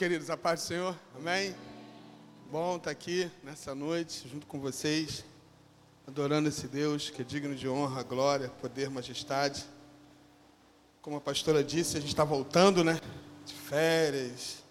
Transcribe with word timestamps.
queridos, 0.00 0.30
a 0.30 0.36
paz 0.36 0.62
do 0.62 0.66
Senhor, 0.66 0.98
amém? 1.14 1.54
Bom 2.50 2.76
estar 2.76 2.90
aqui 2.90 3.30
nessa 3.44 3.74
noite, 3.74 4.26
junto 4.26 4.46
com 4.46 4.58
vocês, 4.58 5.22
adorando 6.08 6.48
esse 6.48 6.66
Deus 6.66 7.10
que 7.10 7.20
é 7.20 7.24
digno 7.24 7.54
de 7.54 7.68
honra, 7.68 8.02
glória, 8.02 8.48
poder, 8.48 8.88
majestade. 8.88 9.62
Como 11.02 11.16
a 11.16 11.20
pastora 11.20 11.62
disse, 11.62 11.98
a 11.98 12.00
gente 12.00 12.08
está 12.08 12.24
voltando, 12.24 12.82
né? 12.82 12.98
De 13.44 13.52
férias. 13.52 14.64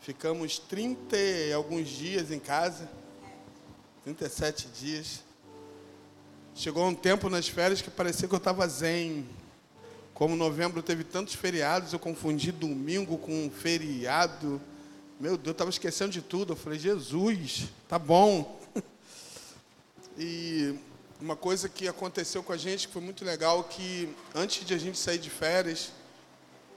Ficamos 0.00 0.58
30 0.58 1.14
e 1.14 1.52
alguns 1.52 1.86
dias 1.86 2.30
em 2.30 2.40
casa, 2.40 2.88
37 4.02 4.68
dias. 4.68 5.22
Chegou 6.54 6.86
um 6.86 6.94
tempo 6.94 7.28
nas 7.28 7.46
férias 7.46 7.82
que 7.82 7.90
parecia 7.90 8.26
que 8.26 8.34
eu 8.34 8.38
estava 8.38 8.66
zen, 8.66 9.28
como 10.18 10.34
novembro 10.34 10.82
teve 10.82 11.04
tantos 11.04 11.34
feriados, 11.34 11.92
eu 11.92 11.98
confundi 12.00 12.50
domingo 12.50 13.16
com 13.18 13.48
feriado. 13.48 14.60
Meu 15.20 15.36
Deus, 15.36 15.46
eu 15.46 15.52
estava 15.52 15.70
esquecendo 15.70 16.10
de 16.10 16.20
tudo. 16.20 16.54
Eu 16.54 16.56
falei, 16.56 16.76
Jesus, 16.76 17.66
tá 17.86 18.00
bom. 18.00 18.60
E 20.20 20.74
uma 21.20 21.36
coisa 21.36 21.68
que 21.68 21.86
aconteceu 21.86 22.42
com 22.42 22.52
a 22.52 22.56
gente 22.56 22.88
que 22.88 22.92
foi 22.92 23.00
muito 23.00 23.24
legal, 23.24 23.62
que 23.62 24.12
antes 24.34 24.66
de 24.66 24.74
a 24.74 24.76
gente 24.76 24.98
sair 24.98 25.18
de 25.18 25.30
férias, 25.30 25.92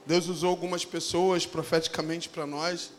Deus 0.06 0.28
usou 0.28 0.52
algumas 0.52 0.86
pessoas 0.86 1.44
profeticamente 1.44 2.30
para 2.30 2.46
nós, 2.46 2.92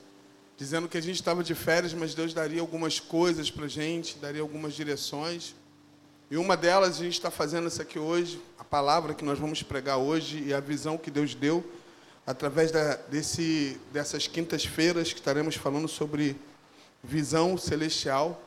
dizendo 0.56 0.88
que 0.88 0.98
a 0.98 1.00
gente 1.00 1.14
estava 1.14 1.44
de 1.44 1.54
férias, 1.54 1.94
mas 1.94 2.12
Deus 2.12 2.34
daria 2.34 2.60
algumas 2.60 2.98
coisas 2.98 3.52
para 3.52 3.66
a 3.66 3.68
gente, 3.68 4.18
daria 4.18 4.42
algumas 4.42 4.74
direções. 4.74 5.54
E 6.30 6.36
uma 6.36 6.56
delas 6.56 6.96
a 6.96 7.04
gente 7.04 7.12
está 7.12 7.30
fazendo 7.30 7.68
isso 7.68 7.82
aqui 7.82 7.98
hoje, 7.98 8.40
a 8.58 8.64
palavra 8.64 9.14
que 9.14 9.24
nós 9.24 9.38
vamos 9.38 9.62
pregar 9.62 9.98
hoje 9.98 10.42
e 10.46 10.54
a 10.54 10.60
visão 10.60 10.96
que 10.96 11.10
Deus 11.10 11.34
deu 11.34 11.64
através 12.26 12.70
da, 12.70 12.96
desse, 12.96 13.78
dessas 13.92 14.26
quintas-feiras 14.26 15.12
que 15.12 15.18
estaremos 15.18 15.56
falando 15.56 15.88
sobre 15.88 16.36
visão 17.02 17.58
celestial. 17.58 18.40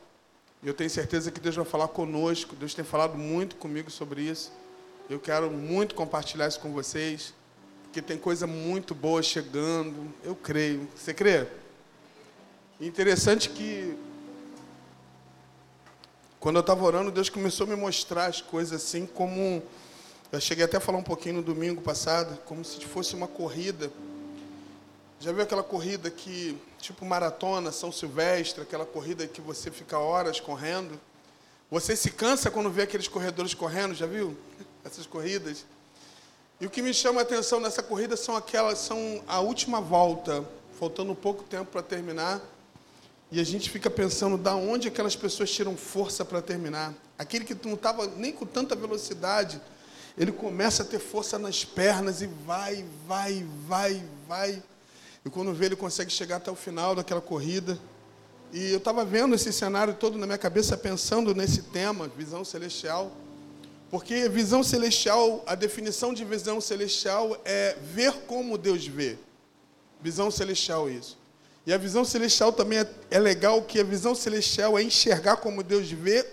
Eu 0.64 0.74
tenho 0.74 0.90
certeza 0.90 1.30
que 1.30 1.38
Deus 1.38 1.54
vai 1.54 1.64
falar 1.64 1.88
conosco. 1.88 2.56
Deus 2.56 2.74
tem 2.74 2.84
falado 2.84 3.16
muito 3.16 3.56
comigo 3.56 3.90
sobre 3.90 4.22
isso. 4.22 4.50
Eu 5.08 5.20
quero 5.20 5.50
muito 5.50 5.94
compartilhar 5.94 6.48
isso 6.48 6.58
com 6.58 6.72
vocês, 6.72 7.32
porque 7.84 8.02
tem 8.02 8.18
coisa 8.18 8.46
muito 8.46 8.94
boa 8.94 9.22
chegando. 9.22 10.12
Eu 10.24 10.34
creio. 10.34 10.88
Você 10.96 11.14
crê? 11.14 11.46
Interessante 12.80 13.48
que 13.48 13.96
quando 16.46 16.58
eu 16.58 16.60
estava 16.60 16.84
orando, 16.84 17.10
Deus 17.10 17.28
começou 17.28 17.66
a 17.66 17.70
me 17.70 17.74
mostrar 17.74 18.26
as 18.26 18.40
coisas 18.40 18.80
assim 18.80 19.04
como. 19.04 19.60
Eu 20.30 20.40
cheguei 20.40 20.64
até 20.64 20.76
a 20.76 20.80
falar 20.80 20.98
um 20.98 21.02
pouquinho 21.02 21.34
no 21.34 21.42
domingo 21.42 21.82
passado, 21.82 22.38
como 22.44 22.64
se 22.64 22.78
fosse 22.84 23.16
uma 23.16 23.26
corrida. 23.26 23.90
Já 25.18 25.32
viu 25.32 25.42
aquela 25.42 25.64
corrida 25.64 26.08
que, 26.08 26.56
tipo 26.78 27.04
maratona, 27.04 27.72
São 27.72 27.90
Silvestre, 27.90 28.62
aquela 28.62 28.86
corrida 28.86 29.26
que 29.26 29.40
você 29.40 29.72
fica 29.72 29.98
horas 29.98 30.38
correndo? 30.38 31.00
Você 31.68 31.96
se 31.96 32.12
cansa 32.12 32.48
quando 32.48 32.70
vê 32.70 32.82
aqueles 32.82 33.08
corredores 33.08 33.52
correndo, 33.52 33.92
já 33.92 34.06
viu? 34.06 34.38
Essas 34.86 35.04
corridas. 35.04 35.66
E 36.60 36.66
o 36.66 36.70
que 36.70 36.80
me 36.80 36.94
chama 36.94 37.22
a 37.22 37.24
atenção 37.24 37.58
nessa 37.58 37.82
corrida 37.82 38.16
são 38.16 38.36
aquelas, 38.36 38.78
são 38.78 39.20
a 39.26 39.40
última 39.40 39.80
volta, 39.80 40.44
faltando 40.78 41.12
pouco 41.12 41.42
tempo 41.42 41.72
para 41.72 41.82
terminar. 41.82 42.40
E 43.30 43.40
a 43.40 43.44
gente 43.44 43.70
fica 43.70 43.90
pensando 43.90 44.38
da 44.38 44.54
onde 44.54 44.88
aquelas 44.88 45.16
pessoas 45.16 45.50
tiram 45.50 45.76
força 45.76 46.24
para 46.24 46.40
terminar. 46.40 46.94
Aquele 47.18 47.44
que 47.44 47.56
não 47.66 47.74
estava 47.74 48.06
nem 48.06 48.32
com 48.32 48.46
tanta 48.46 48.76
velocidade, 48.76 49.60
ele 50.16 50.30
começa 50.30 50.82
a 50.82 50.86
ter 50.86 51.00
força 51.00 51.38
nas 51.38 51.64
pernas 51.64 52.22
e 52.22 52.26
vai, 52.26 52.84
vai, 53.06 53.44
vai, 53.66 54.04
vai. 54.28 54.62
E 55.24 55.30
quando 55.30 55.52
vê, 55.52 55.66
ele 55.66 55.76
consegue 55.76 56.10
chegar 56.10 56.36
até 56.36 56.50
o 56.50 56.54
final 56.54 56.94
daquela 56.94 57.20
corrida. 57.20 57.78
E 58.52 58.70
eu 58.70 58.78
estava 58.78 59.04
vendo 59.04 59.34
esse 59.34 59.52
cenário 59.52 59.94
todo 59.94 60.16
na 60.16 60.24
minha 60.24 60.38
cabeça, 60.38 60.76
pensando 60.76 61.34
nesse 61.34 61.62
tema, 61.62 62.06
visão 62.06 62.44
celestial. 62.44 63.10
Porque 63.90 64.28
visão 64.28 64.62
celestial, 64.62 65.42
a 65.46 65.56
definição 65.56 66.14
de 66.14 66.24
visão 66.24 66.60
celestial 66.60 67.36
é 67.44 67.76
ver 67.92 68.12
como 68.26 68.56
Deus 68.56 68.86
vê. 68.86 69.18
Visão 70.00 70.30
celestial, 70.30 70.88
isso. 70.88 71.18
E 71.66 71.72
a 71.72 71.76
visão 71.76 72.04
celestial 72.04 72.52
também 72.52 72.78
é, 72.78 72.88
é 73.10 73.18
legal, 73.18 73.60
que 73.62 73.80
a 73.80 73.84
visão 73.84 74.14
celestial 74.14 74.78
é 74.78 74.82
enxergar 74.84 75.38
como 75.38 75.64
Deus 75.64 75.90
vê, 75.90 76.24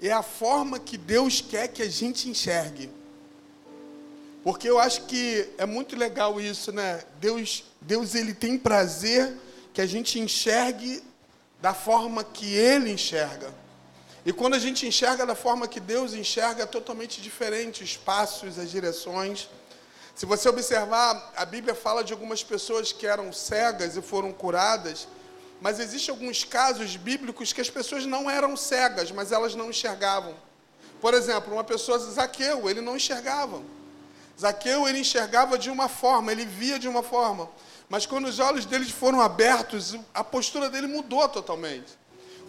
é 0.00 0.10
a 0.10 0.22
forma 0.22 0.78
que 0.78 0.96
Deus 0.96 1.42
quer 1.42 1.68
que 1.68 1.82
a 1.82 1.90
gente 1.90 2.28
enxergue. 2.28 2.88
Porque 4.42 4.68
eu 4.68 4.78
acho 4.78 5.02
que 5.02 5.46
é 5.58 5.66
muito 5.66 5.94
legal 5.94 6.40
isso, 6.40 6.72
né? 6.72 7.02
Deus, 7.20 7.64
Deus 7.82 8.14
ele 8.14 8.32
tem 8.32 8.56
prazer 8.56 9.36
que 9.74 9.80
a 9.82 9.86
gente 9.86 10.18
enxergue 10.18 11.02
da 11.60 11.74
forma 11.74 12.24
que 12.24 12.54
ele 12.54 12.90
enxerga. 12.90 13.52
E 14.24 14.32
quando 14.32 14.54
a 14.54 14.58
gente 14.58 14.86
enxerga 14.86 15.26
da 15.26 15.34
forma 15.34 15.68
que 15.68 15.80
Deus 15.80 16.14
enxerga, 16.14 16.62
é 16.62 16.66
totalmente 16.66 17.20
diferente 17.20 17.84
os 17.84 17.96
passos, 17.96 18.58
as 18.58 18.70
direções. 18.70 19.48
Se 20.18 20.26
você 20.26 20.48
observar, 20.48 21.32
a 21.36 21.44
Bíblia 21.44 21.76
fala 21.76 22.02
de 22.02 22.12
algumas 22.12 22.42
pessoas 22.42 22.90
que 22.90 23.06
eram 23.06 23.32
cegas 23.32 23.96
e 23.96 24.02
foram 24.02 24.32
curadas, 24.32 25.06
mas 25.60 25.78
existem 25.78 26.12
alguns 26.12 26.42
casos 26.42 26.96
bíblicos 26.96 27.52
que 27.52 27.60
as 27.60 27.70
pessoas 27.70 28.04
não 28.04 28.28
eram 28.28 28.56
cegas, 28.56 29.12
mas 29.12 29.30
elas 29.30 29.54
não 29.54 29.70
enxergavam. 29.70 30.34
Por 31.00 31.14
exemplo, 31.14 31.52
uma 31.52 31.62
pessoa, 31.62 32.00
Zaqueu, 32.00 32.68
ele 32.68 32.80
não 32.80 32.96
enxergava. 32.96 33.62
Zaqueu, 34.36 34.88
ele 34.88 34.98
enxergava 34.98 35.56
de 35.56 35.70
uma 35.70 35.88
forma, 35.88 36.32
ele 36.32 36.44
via 36.44 36.80
de 36.80 36.88
uma 36.88 37.04
forma. 37.04 37.48
Mas 37.88 38.04
quando 38.04 38.26
os 38.26 38.40
olhos 38.40 38.64
dele 38.64 38.86
foram 38.90 39.20
abertos, 39.20 39.94
a 40.12 40.24
postura 40.24 40.68
dele 40.68 40.88
mudou 40.88 41.28
totalmente. 41.28 41.96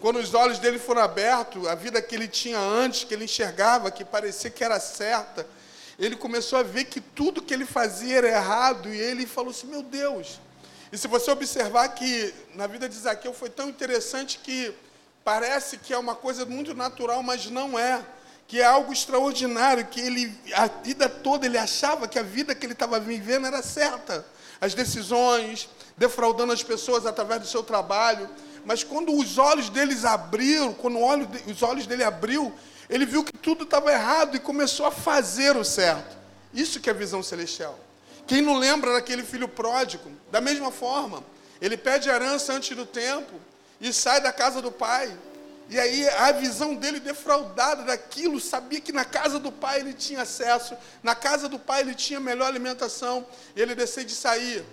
Quando 0.01 0.17
os 0.17 0.33
olhos 0.33 0.57
dele 0.57 0.79
foram 0.79 1.03
abertos, 1.03 1.67
a 1.67 1.75
vida 1.75 2.01
que 2.01 2.15
ele 2.15 2.27
tinha 2.27 2.57
antes, 2.57 3.03
que 3.03 3.13
ele 3.13 3.25
enxergava, 3.25 3.91
que 3.91 4.03
parecia 4.03 4.49
que 4.49 4.63
era 4.63 4.79
certa, 4.79 5.45
ele 5.99 6.15
começou 6.15 6.57
a 6.57 6.63
ver 6.63 6.85
que 6.85 7.01
tudo 7.01 7.41
que 7.41 7.53
ele 7.53 7.65
fazia 7.65 8.19
era 8.19 8.29
errado 8.29 8.87
e 8.93 8.97
ele 8.97 9.27
falou 9.27 9.51
assim: 9.51 9.67
Meu 9.67 9.83
Deus. 9.83 10.39
E 10.91 10.97
se 10.97 11.07
você 11.07 11.29
observar 11.29 11.89
que 11.89 12.33
na 12.55 12.65
vida 12.65 12.87
de 12.87 12.95
Zaqueu 12.95 13.33
foi 13.33 13.49
tão 13.49 13.69
interessante 13.69 14.39
que 14.41 14.73
parece 15.23 15.77
que 15.77 15.93
é 15.93 15.97
uma 15.97 16.15
coisa 16.15 16.45
muito 16.45 16.73
natural, 16.73 17.21
mas 17.21 17.49
não 17.51 17.77
é. 17.77 18.03
Que 18.47 18.61
é 18.61 18.65
algo 18.65 18.91
extraordinário, 18.91 19.85
que 19.85 19.99
ele, 19.99 20.35
a 20.55 20.65
vida 20.65 21.07
toda, 21.07 21.45
ele 21.45 21.57
achava 21.57 22.07
que 22.07 22.17
a 22.17 22.23
vida 22.23 22.55
que 22.55 22.65
ele 22.65 22.73
estava 22.73 22.99
vivendo 22.99 23.45
era 23.45 23.61
certa. 23.61 24.25
As 24.59 24.73
decisões, 24.73 25.69
defraudando 25.95 26.51
as 26.51 26.63
pessoas 26.63 27.05
através 27.05 27.41
do 27.41 27.47
seu 27.47 27.61
trabalho. 27.61 28.27
Mas 28.65 28.83
quando 28.83 29.15
os 29.15 29.37
olhos 29.37 29.69
deles 29.69 30.03
abriram, 30.03 30.73
quando 30.73 30.97
os 31.45 31.61
olhos 31.61 31.85
dele 31.85 32.03
abriu, 32.03 32.51
ele 32.89 33.05
viu 33.05 33.23
que 33.23 33.37
tudo 33.37 33.63
estava 33.63 33.91
errado 33.91 34.35
e 34.35 34.39
começou 34.39 34.85
a 34.85 34.91
fazer 34.91 35.55
o 35.55 35.63
certo. 35.63 36.17
Isso 36.53 36.79
que 36.79 36.89
é 36.89 36.93
visão 36.93 37.21
celestial. 37.21 37.77
Quem 38.25 38.41
não 38.41 38.57
lembra 38.57 38.93
daquele 38.93 39.23
filho 39.23 39.47
pródigo? 39.47 40.11
Da 40.31 40.41
mesma 40.41 40.71
forma, 40.71 41.23
ele 41.61 41.77
pede 41.77 42.09
herança 42.09 42.53
antes 42.53 42.75
do 42.75 42.85
tempo 42.85 43.33
e 43.79 43.93
sai 43.93 44.21
da 44.21 44.31
casa 44.33 44.61
do 44.61 44.71
pai. 44.71 45.15
E 45.69 45.79
aí 45.79 46.09
a 46.09 46.31
visão 46.31 46.73
dele 46.73 46.99
defraudada 46.99 47.83
daquilo, 47.83 48.39
sabia 48.39 48.81
que 48.81 48.91
na 48.91 49.05
casa 49.05 49.37
do 49.37 49.51
pai 49.51 49.81
ele 49.81 49.93
tinha 49.93 50.23
acesso, 50.23 50.75
na 51.03 51.13
casa 51.13 51.47
do 51.47 51.59
pai 51.59 51.81
ele 51.81 51.93
tinha 51.93 52.19
melhor 52.19 52.47
alimentação, 52.47 53.23
e 53.55 53.61
ele 53.61 53.75
decide 53.75 54.15
sair 54.15 54.65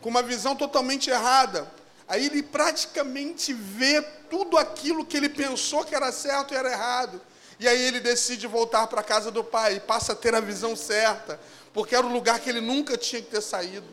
com 0.00 0.08
uma 0.08 0.22
visão 0.22 0.54
totalmente 0.54 1.10
errada. 1.10 1.68
Aí 2.06 2.26
ele 2.26 2.40
praticamente 2.40 3.52
vê 3.52 4.00
tudo 4.30 4.56
aquilo 4.56 5.04
que 5.04 5.16
ele 5.16 5.28
pensou 5.28 5.84
que 5.84 5.94
era 5.94 6.12
certo 6.12 6.54
e 6.54 6.56
era 6.56 6.70
errado. 6.70 7.20
E 7.64 7.68
aí 7.68 7.80
ele 7.80 7.98
decide 7.98 8.46
voltar 8.46 8.86
para 8.88 9.00
a 9.00 9.02
casa 9.02 9.30
do 9.30 9.42
pai 9.42 9.76
e 9.76 9.80
passa 9.80 10.12
a 10.12 10.14
ter 10.14 10.34
a 10.34 10.40
visão 10.40 10.76
certa, 10.76 11.40
porque 11.72 11.96
era 11.96 12.06
o 12.06 12.12
lugar 12.12 12.38
que 12.38 12.50
ele 12.50 12.60
nunca 12.60 12.94
tinha 12.94 13.22
que 13.22 13.30
ter 13.30 13.40
saído. 13.40 13.86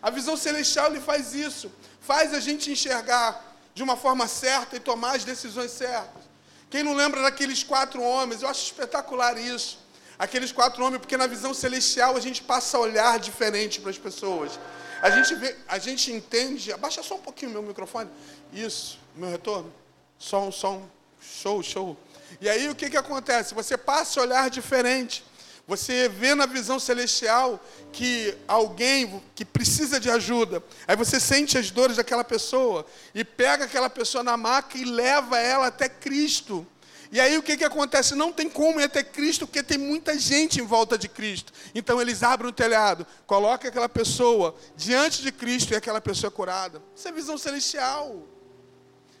A 0.00 0.10
visão 0.10 0.36
celestial 0.36 0.86
ele 0.92 1.00
faz 1.00 1.34
isso, 1.34 1.68
faz 2.00 2.32
a 2.32 2.38
gente 2.38 2.70
enxergar 2.70 3.58
de 3.74 3.82
uma 3.82 3.96
forma 3.96 4.28
certa 4.28 4.76
e 4.76 4.78
tomar 4.78 5.16
as 5.16 5.24
decisões 5.24 5.72
certas. 5.72 6.22
Quem 6.70 6.84
não 6.84 6.94
lembra 6.94 7.20
daqueles 7.20 7.64
quatro 7.64 8.00
homens? 8.00 8.42
Eu 8.42 8.48
acho 8.48 8.62
espetacular 8.62 9.36
isso. 9.36 9.80
Aqueles 10.16 10.52
quatro 10.52 10.84
homens, 10.84 11.00
porque 11.00 11.16
na 11.16 11.26
visão 11.26 11.52
celestial 11.52 12.16
a 12.16 12.20
gente 12.20 12.44
passa 12.44 12.76
a 12.76 12.80
olhar 12.80 13.18
diferente 13.18 13.80
para 13.80 13.90
as 13.90 13.98
pessoas. 13.98 14.56
A 15.02 15.10
gente 15.10 15.34
vê, 15.34 15.56
a 15.66 15.80
gente 15.80 16.12
entende. 16.12 16.72
Abaixa 16.72 17.02
só 17.02 17.16
um 17.16 17.20
pouquinho 17.20 17.50
o 17.50 17.54
meu 17.54 17.62
microfone. 17.64 18.08
Isso, 18.52 19.00
meu 19.16 19.28
retorno. 19.28 19.72
Som, 20.16 20.52
som. 20.52 20.88
Show, 21.20 21.60
show. 21.60 21.96
E 22.40 22.48
aí 22.48 22.68
o 22.68 22.74
que, 22.74 22.90
que 22.90 22.96
acontece? 22.96 23.54
Você 23.54 23.76
passa 23.76 24.20
a 24.20 24.22
olhar 24.22 24.50
diferente. 24.50 25.24
Você 25.66 26.08
vê 26.08 26.34
na 26.34 26.46
visão 26.46 26.78
celestial 26.78 27.60
que 27.92 28.36
alguém 28.46 29.20
que 29.34 29.44
precisa 29.44 29.98
de 29.98 30.08
ajuda, 30.08 30.62
aí 30.86 30.94
você 30.94 31.18
sente 31.18 31.58
as 31.58 31.72
dores 31.72 31.96
daquela 31.96 32.22
pessoa 32.22 32.86
e 33.12 33.24
pega 33.24 33.64
aquela 33.64 33.90
pessoa 33.90 34.22
na 34.22 34.36
maca 34.36 34.78
e 34.78 34.84
leva 34.84 35.40
ela 35.40 35.66
até 35.66 35.88
Cristo. 35.88 36.64
E 37.10 37.20
aí 37.20 37.36
o 37.36 37.42
que, 37.42 37.56
que 37.56 37.64
acontece? 37.64 38.14
Não 38.14 38.32
tem 38.32 38.48
como 38.48 38.78
é 38.78 38.86
ter 38.86 39.04
Cristo, 39.04 39.46
porque 39.46 39.62
tem 39.62 39.78
muita 39.78 40.16
gente 40.18 40.60
em 40.60 40.64
volta 40.64 40.96
de 40.96 41.08
Cristo. 41.08 41.52
Então 41.74 42.00
eles 42.00 42.22
abrem 42.22 42.50
o 42.50 42.52
telhado, 42.52 43.04
colocam 43.26 43.68
aquela 43.68 43.88
pessoa 43.88 44.54
diante 44.76 45.22
de 45.22 45.32
Cristo 45.32 45.72
e 45.72 45.76
aquela 45.76 46.00
pessoa 46.00 46.28
é 46.28 46.30
curada. 46.30 46.80
Isso 46.94 47.08
é 47.08 47.12
visão 47.12 47.36
celestial. 47.36 48.35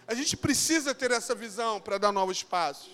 A 0.08 0.14
gente 0.14 0.36
precisa 0.36 0.94
ter 0.94 1.10
essa 1.10 1.34
visão 1.34 1.80
para 1.80 1.98
dar 1.98 2.12
novos 2.12 2.42
passos. 2.42 2.90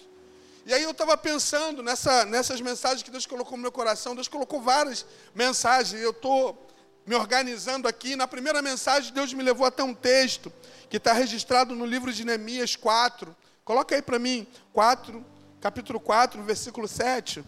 E 0.64 0.72
aí 0.72 0.82
eu 0.82 0.92
estava 0.92 1.16
pensando 1.16 1.82
nessa, 1.82 2.24
nessas 2.24 2.60
mensagens 2.60 3.02
que 3.02 3.10
Deus 3.10 3.26
colocou 3.26 3.56
no 3.56 3.62
meu 3.62 3.72
coração. 3.72 4.14
Deus 4.14 4.28
colocou 4.28 4.62
várias 4.62 5.04
mensagens. 5.34 6.00
Eu 6.00 6.12
estou 6.12 6.68
me 7.04 7.14
organizando 7.14 7.86
aqui. 7.86 8.16
Na 8.16 8.26
primeira 8.28 8.62
mensagem, 8.62 9.12
Deus 9.12 9.34
me 9.34 9.42
levou 9.42 9.66
até 9.66 9.82
um 9.82 9.92
texto 9.92 10.52
que 10.88 10.96
está 10.96 11.12
registrado 11.12 11.74
no 11.74 11.84
livro 11.84 12.12
de 12.12 12.24
Neemias 12.24 12.76
4. 12.76 13.34
Coloca 13.64 13.94
aí 13.94 14.00
para 14.00 14.18
mim, 14.18 14.46
4, 14.72 15.24
capítulo 15.60 16.00
4, 16.00 16.42
versículo 16.42 16.88
7. 16.88 17.44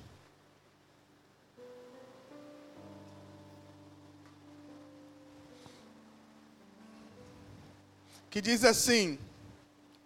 Que 8.29 8.41
diz 8.41 8.65
assim, 8.65 9.19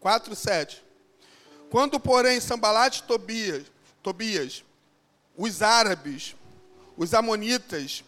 4, 0.01 0.35
7. 0.35 0.85
Quando, 1.71 1.99
porém, 2.01 2.41
Sambalate 2.41 3.01
e 3.01 3.03
Tobias, 3.05 3.65
Tobias, 4.03 4.65
os 5.37 5.63
árabes, 5.63 6.35
os 6.97 7.15
amonitas 7.15 8.05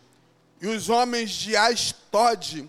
e 0.61 0.67
os 0.67 0.89
homens 0.89 1.31
de 1.31 1.57
Astod 1.57 2.69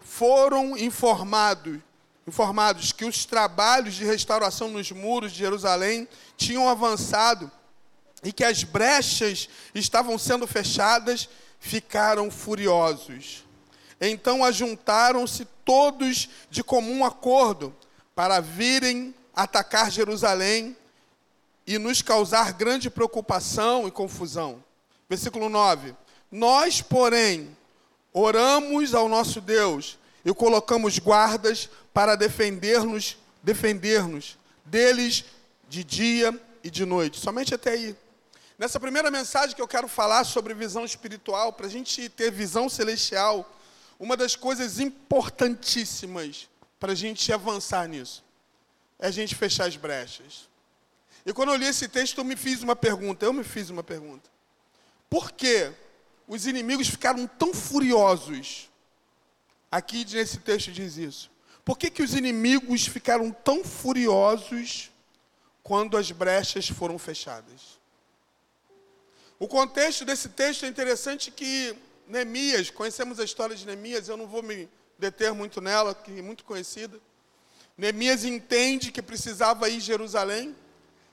foram 0.00 0.76
informados 0.76 1.80
informados 2.26 2.92
que 2.92 3.04
os 3.04 3.24
trabalhos 3.24 3.94
de 3.94 4.04
restauração 4.04 4.68
nos 4.68 4.92
muros 4.92 5.32
de 5.32 5.38
Jerusalém 5.38 6.06
tinham 6.36 6.68
avançado 6.68 7.50
e 8.22 8.32
que 8.32 8.44
as 8.44 8.62
brechas 8.62 9.48
estavam 9.74 10.16
sendo 10.16 10.46
fechadas, 10.46 11.28
ficaram 11.58 12.30
furiosos. 12.30 13.44
Então 14.00 14.44
ajuntaram-se 14.44 15.44
todos 15.64 16.28
de 16.48 16.62
comum 16.62 17.04
acordo 17.04 17.74
para 18.20 18.38
virem 18.38 19.14
atacar 19.34 19.90
Jerusalém 19.90 20.76
e 21.66 21.78
nos 21.78 22.02
causar 22.02 22.52
grande 22.52 22.90
preocupação 22.90 23.88
e 23.88 23.90
confusão. 23.90 24.62
Versículo 25.08 25.48
9: 25.48 25.94
Nós, 26.30 26.82
porém, 26.82 27.56
oramos 28.12 28.94
ao 28.94 29.08
nosso 29.08 29.40
Deus 29.40 29.98
e 30.22 30.34
colocamos 30.34 30.98
guardas 30.98 31.70
para 31.94 32.14
defender-nos, 32.14 33.16
defender-nos 33.42 34.36
deles 34.66 35.24
de 35.66 35.82
dia 35.82 36.38
e 36.62 36.68
de 36.68 36.84
noite. 36.84 37.18
Somente 37.18 37.54
até 37.54 37.70
aí. 37.70 37.96
Nessa 38.58 38.78
primeira 38.78 39.10
mensagem 39.10 39.56
que 39.56 39.62
eu 39.62 39.66
quero 39.68 39.88
falar 39.88 40.24
sobre 40.24 40.52
visão 40.52 40.84
espiritual, 40.84 41.54
para 41.54 41.68
a 41.68 41.70
gente 41.70 42.06
ter 42.10 42.30
visão 42.30 42.68
celestial, 42.68 43.50
uma 43.98 44.14
das 44.14 44.36
coisas 44.36 44.78
importantíssimas 44.78 46.50
para 46.80 46.92
a 46.92 46.96
gente 46.96 47.32
avançar 47.32 47.86
nisso 47.86 48.24
é 48.98 49.06
a 49.06 49.10
gente 49.10 49.36
fechar 49.36 49.68
as 49.68 49.76
brechas. 49.76 50.48
E 51.24 51.32
quando 51.32 51.50
eu 51.50 51.56
li 51.56 51.66
esse 51.66 51.86
texto, 51.86 52.18
eu 52.18 52.24
me 52.24 52.34
fiz 52.34 52.62
uma 52.62 52.74
pergunta. 52.74 53.24
Eu 53.24 53.32
me 53.32 53.44
fiz 53.44 53.70
uma 53.70 53.82
pergunta. 53.82 54.28
Por 55.08 55.30
que 55.30 55.72
os 56.26 56.46
inimigos 56.46 56.88
ficaram 56.88 57.26
tão 57.26 57.54
furiosos 57.54 58.70
Aqui 59.70 60.04
nesse 60.12 60.38
texto 60.38 60.72
diz 60.72 60.96
isso. 60.96 61.30
Por 61.64 61.78
que, 61.78 61.90
que 61.90 62.02
os 62.02 62.14
inimigos 62.14 62.86
ficaram 62.86 63.30
tão 63.30 63.62
furiosos 63.62 64.90
quando 65.62 65.96
as 65.96 66.10
brechas 66.10 66.68
foram 66.68 66.98
fechadas? 66.98 67.78
O 69.38 69.46
contexto 69.46 70.04
desse 70.04 70.28
texto 70.30 70.64
é 70.64 70.68
interessante 70.68 71.30
que 71.30 71.76
Neemias, 72.08 72.70
conhecemos 72.70 73.20
a 73.20 73.24
história 73.24 73.54
de 73.54 73.64
Neemias, 73.64 74.08
eu 74.08 74.16
não 74.16 74.26
vou 74.26 74.42
me 74.42 74.68
deter 75.00 75.32
muito 75.32 75.60
nela, 75.60 75.94
que 75.94 76.18
é 76.18 76.22
muito 76.22 76.44
conhecida. 76.44 77.00
Neemias 77.76 78.24
entende 78.24 78.92
que 78.92 79.00
precisava 79.00 79.68
ir 79.68 79.78
a 79.78 79.80
Jerusalém, 79.80 80.54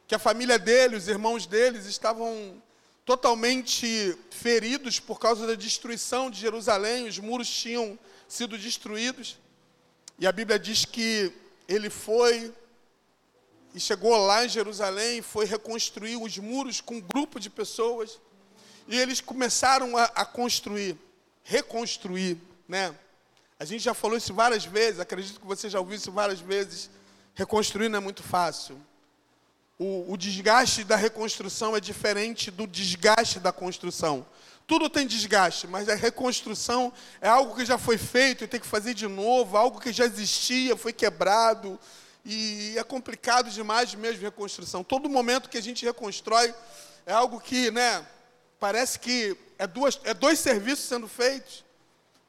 que 0.06 0.13
a 0.13 0.19
família 0.19 0.60
dele, 0.60 0.98
os 0.98 1.07
irmãos 1.07 1.45
deles 1.45 1.86
estavam 1.86 2.62
totalmente 3.06 4.18
feridos 4.30 5.00
por 5.00 5.18
causa 5.18 5.48
da 5.48 5.56
destruição 5.56 6.30
de 6.30 6.39
Jerusalém, 6.39 7.07
os 7.07 7.18
muros 7.18 7.50
tinham 7.50 7.98
sido 8.28 8.57
destruídos. 8.57 9.38
E 10.19 10.28
a 10.28 10.31
Bíblia 10.31 10.60
diz 10.60 10.83
que 10.83 11.31
ele 11.68 11.90
foi 11.90 12.54
e 13.74 13.80
chegou 13.80 14.18
lá 14.18 14.44
em 14.45 14.50
Jerusalém, 14.50 15.22
foi 15.22 15.45
reconstruir 15.45 16.18
os 16.18 16.38
muros 16.38 16.81
com 16.81 16.95
um 16.95 17.01
grupo 17.01 17.40
de 17.40 17.50
pessoas. 17.50 18.19
E 18.88 18.98
eles 18.98 19.22
começaram 19.22 19.95
a, 19.95 20.04
a 20.06 20.25
construir, 20.25 20.98
reconstruir, 21.44 22.38
né? 22.68 22.94
A 23.59 23.65
gente 23.65 23.83
já 23.83 23.94
falou 23.94 24.18
isso 24.18 24.33
várias 24.33 24.65
vezes, 24.65 25.00
acredito 25.00 25.39
que 25.39 25.48
você 25.48 25.69
já 25.69 25.80
ouviu 25.80 25.95
isso 25.95 26.12
várias 26.12 26.39
vezes. 26.39 26.89
Reconstruir 27.33 27.89
não 27.89 27.98
é 27.98 28.01
muito 28.01 28.21
fácil. 28.21 28.80
O, 29.80 30.13
o 30.13 30.18
desgaste 30.18 30.83
da 30.83 30.95
reconstrução 30.95 31.75
é 31.75 31.80
diferente 31.80 32.51
do 32.51 32.68
desgaste 32.68 33.39
da 33.39 33.51
construção. 33.51 34.25
Tudo 34.68 34.89
tem 34.89 35.07
desgaste, 35.07 35.65
mas 35.65 35.88
a 35.88 35.95
reconstrução 35.95 36.92
é 37.21 37.30
algo 37.30 37.56
que 37.56 37.65
já 37.65 37.77
foi 37.77 37.98
feito 37.98 38.44
e 38.44 38.48
tem 38.48 38.59
que 38.59 38.68
fazer 38.68 38.94
de 38.94 39.07
novo, 39.07 39.56
algo 39.56 39.80
que 39.80 39.94
já 39.94 40.06
existia, 40.06 40.75
foi 40.75 40.92
quebrado. 40.92 41.80
E 42.25 42.75
é 42.77 42.83
complicado 42.83 43.50
demais 43.50 43.95
mesmo 43.95 44.21
reconstrução. 44.21 44.83
Todo 44.83 45.09
momento 45.09 45.50
que 45.50 45.57
a 45.57 45.62
gente 45.62 45.86
reconstrói 45.86 46.54
é 47.06 47.13
algo 47.13 47.39
que, 47.39 47.71
né, 47.71 48.06
parece 48.59 49.00
que 49.00 49.38
é, 49.57 49.65
duas, 49.65 50.00
é 50.04 50.13
dois 50.13 50.38
serviços 50.39 50.86
sendo 50.86 51.07
feitos, 51.07 51.63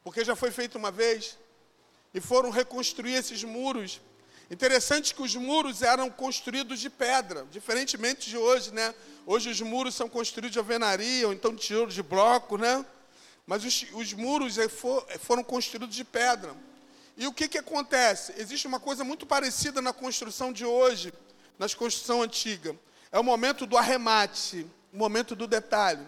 porque 0.03 0.23
já 0.23 0.35
foi 0.35 0.51
feito 0.51 0.77
uma 0.77 0.91
vez. 0.91 1.37
E 2.13 2.19
foram 2.19 2.49
reconstruir 2.49 3.13
esses 3.13 3.43
muros 3.43 4.01
Interessante 4.51 5.13
que 5.13 5.21
os 5.21 5.35
muros 5.35 5.83
eram 5.83 6.09
construídos 6.09 6.79
de 6.79 6.89
pedra, 6.89 7.45
diferentemente 7.51 8.27
de 8.27 8.35
hoje, 8.35 8.73
né? 8.73 8.95
Hoje 9.23 9.51
os 9.51 9.61
muros 9.61 9.93
são 9.93 10.09
construídos 10.09 10.53
de 10.53 10.57
alvenaria, 10.57 11.27
ou 11.27 11.33
então 11.33 11.53
de 11.53 11.61
tijolo 11.61 11.91
de 11.91 12.01
bloco, 12.01 12.57
né? 12.57 12.83
Mas 13.45 13.63
os, 13.63 13.85
os 13.93 14.11
muros 14.13 14.55
foram 15.19 15.43
construídos 15.43 15.95
de 15.95 16.03
pedra. 16.03 16.55
E 17.15 17.27
o 17.27 17.33
que, 17.33 17.47
que 17.47 17.59
acontece? 17.59 18.33
Existe 18.37 18.65
uma 18.65 18.79
coisa 18.79 19.03
muito 19.03 19.23
parecida 19.23 19.83
na 19.83 19.93
construção 19.93 20.51
de 20.51 20.65
hoje, 20.65 21.13
na 21.59 21.69
construção 21.69 22.23
antiga. 22.23 22.75
É 23.11 23.19
o 23.19 23.23
momento 23.23 23.67
do 23.67 23.77
arremate, 23.77 24.65
o 24.91 24.97
momento 24.97 25.35
do 25.35 25.45
detalhe. 25.45 26.05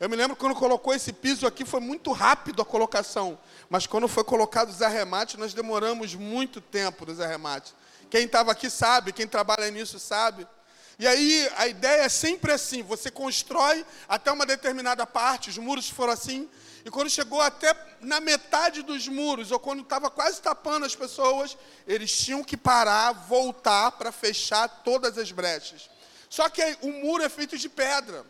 Eu 0.00 0.08
me 0.08 0.14
lembro 0.14 0.36
quando 0.36 0.54
colocou 0.54 0.94
esse 0.94 1.12
piso 1.12 1.44
aqui, 1.44 1.64
foi 1.64 1.80
muito 1.80 2.12
rápido 2.12 2.62
a 2.62 2.64
colocação. 2.64 3.36
Mas 3.68 3.86
quando 3.86 4.06
foi 4.06 4.22
colocado 4.22 4.68
os 4.68 4.80
arremates, 4.80 5.34
nós 5.34 5.52
demoramos 5.52 6.14
muito 6.14 6.60
tempo 6.60 7.04
nos 7.04 7.20
arremates. 7.20 7.74
Quem 8.08 8.24
estava 8.24 8.52
aqui 8.52 8.70
sabe, 8.70 9.12
quem 9.12 9.26
trabalha 9.26 9.68
nisso 9.70 9.98
sabe. 9.98 10.46
E 11.00 11.06
aí 11.06 11.48
a 11.56 11.66
ideia 11.66 12.02
é 12.02 12.08
sempre 12.08 12.52
assim: 12.52 12.80
você 12.80 13.10
constrói 13.10 13.84
até 14.08 14.30
uma 14.30 14.46
determinada 14.46 15.04
parte, 15.04 15.50
os 15.50 15.58
muros 15.58 15.90
foram 15.90 16.12
assim, 16.12 16.48
e 16.84 16.90
quando 16.90 17.10
chegou 17.10 17.40
até 17.40 17.74
na 18.00 18.20
metade 18.20 18.82
dos 18.82 19.08
muros, 19.08 19.50
ou 19.50 19.58
quando 19.58 19.82
estava 19.82 20.10
quase 20.10 20.40
tapando 20.40 20.86
as 20.86 20.94
pessoas, 20.94 21.56
eles 21.86 22.16
tinham 22.16 22.44
que 22.44 22.56
parar, 22.56 23.12
voltar 23.12 23.92
para 23.92 24.12
fechar 24.12 24.68
todas 24.68 25.18
as 25.18 25.32
brechas. 25.32 25.90
Só 26.30 26.48
que 26.48 26.62
o 26.82 26.92
muro 26.92 27.24
é 27.24 27.28
feito 27.28 27.58
de 27.58 27.68
pedra. 27.68 28.24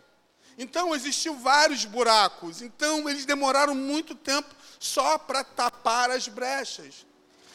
Então 0.58 0.92
existiam 0.92 1.38
vários 1.38 1.84
buracos. 1.84 2.60
Então 2.60 3.08
eles 3.08 3.24
demoraram 3.24 3.76
muito 3.76 4.14
tempo 4.14 4.52
só 4.80 5.16
para 5.16 5.44
tapar 5.44 6.10
as 6.10 6.26
brechas. 6.26 7.06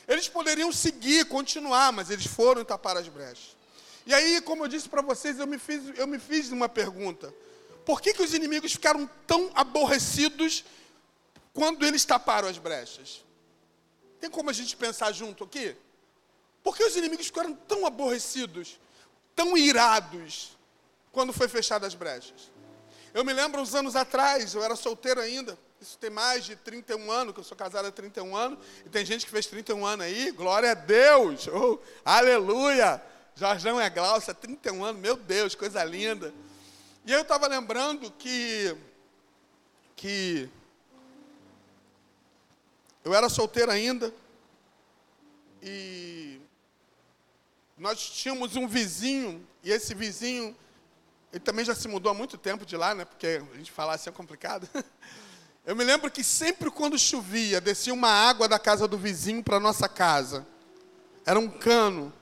Eles 0.07 0.29
poderiam 0.29 0.72
seguir, 0.72 1.25
continuar, 1.25 1.91
mas 1.91 2.10
eles 2.10 2.25
foram 2.25 2.63
tapar 2.63 2.95
as 2.95 3.10
brechas. 3.10 3.57
E 4.05 4.13
aí, 4.13 4.41
como 4.41 4.63
eu 4.63 4.67
disse 4.67 4.88
para 4.88 5.01
vocês, 5.01 5.39
eu 5.39 5.48
me, 5.48 5.57
fiz, 5.57 5.98
eu 5.98 6.07
me 6.07 6.17
fiz 6.17 6.50
uma 6.50 6.67
pergunta. 6.67 7.33
Por 7.86 8.01
que, 8.01 8.13
que 8.13 8.22
os 8.22 8.33
inimigos 8.33 8.72
ficaram 8.74 9.10
tão 9.27 9.51
aborrecidos 9.53 10.63
quando 11.53 11.86
eles 11.86 12.03
taparam 12.05 12.48
as 12.48 12.57
brechas? 12.57 13.24
Tem 14.19 14.29
como 14.29 14.50
a 14.50 14.53
gente 14.53 14.75
pensar 14.75 15.12
junto 15.12 15.43
aqui? 15.43 15.75
Por 16.63 16.75
que 16.75 16.83
os 16.83 16.95
inimigos 16.95 17.25
ficaram 17.25 17.53
tão 17.53 17.86
aborrecidos, 17.86 18.79
tão 19.36 19.57
irados, 19.57 20.57
quando 21.12 21.33
foi 21.33 21.50
fechadas 21.50 21.88
as 21.88 21.95
brechas? 21.95 22.52
Eu 23.13 23.24
me 23.24 23.32
lembro 23.32 23.62
uns 23.62 23.75
anos 23.75 23.96
atrás, 23.96 24.55
eu 24.55 24.63
era 24.63 24.75
solteiro 24.75 25.22
ainda, 25.22 25.55
isso 25.79 25.98
tem 26.00 26.10
mais 26.10 26.46
de 26.46 26.55
31 26.55 27.12
anos, 27.12 27.34
que 27.34 27.39
eu 27.39 27.43
sou 27.43 27.55
casado 27.55 27.86
há 27.86 27.91
31 27.91 28.36
anos, 28.36 28.58
e 28.84 28.89
tem 28.89 29.05
gente 29.05 29.24
que 29.24 29.32
fez 29.32 29.46
31 29.46 29.86
anos 29.86 30.05
aí, 30.05 30.32
glória 30.32 30.72
a 30.72 30.74
Deus, 30.74 31.48
oh, 31.48 31.79
aleluia! 32.03 33.00
Jorjão 33.36 33.79
é 33.79 33.89
Glaucia, 33.89 34.34
31 34.34 34.84
anos, 34.84 35.01
meu 35.01 35.15
Deus, 35.15 35.55
coisa 35.55 35.84
linda. 35.84 36.34
E 37.05 37.12
eu 37.12 37.22
estava 37.22 37.48
lembrando 37.48 38.12
que, 38.12 38.75
que 39.96 40.50
eu 43.03 43.13
era 43.13 43.29
solteiro 43.29 43.72
ainda, 43.72 44.12
e 45.62 46.41
nós 47.77 48.00
tínhamos 48.00 48.55
um 48.55 48.67
vizinho 48.67 49.46
e 49.63 49.72
esse 49.72 49.93
vizinho, 49.93 50.55
ele 51.33 51.39
também 51.39 51.65
já 51.65 51.73
se 51.73 51.87
mudou 51.87 52.11
há 52.11 52.13
muito 52.13 52.37
tempo 52.37 52.63
de 52.63 52.77
lá, 52.77 52.93
né? 52.93 53.05
Porque 53.05 53.41
a 53.51 53.57
gente 53.57 53.71
falar 53.71 53.95
assim 53.95 54.07
é 54.07 54.13
complicado. 54.13 54.69
Eu 55.65 55.75
me 55.75 55.83
lembro 55.83 56.11
que 56.11 56.23
sempre 56.23 56.69
quando 56.69 56.95
chovia, 56.99 57.59
descia 57.59 57.91
uma 57.91 58.09
água 58.09 58.47
da 58.47 58.59
casa 58.59 58.87
do 58.87 58.99
vizinho 58.99 59.41
para 59.41 59.59
nossa 59.59 59.89
casa. 59.89 60.45
Era 61.25 61.39
um 61.39 61.49
cano. 61.49 62.13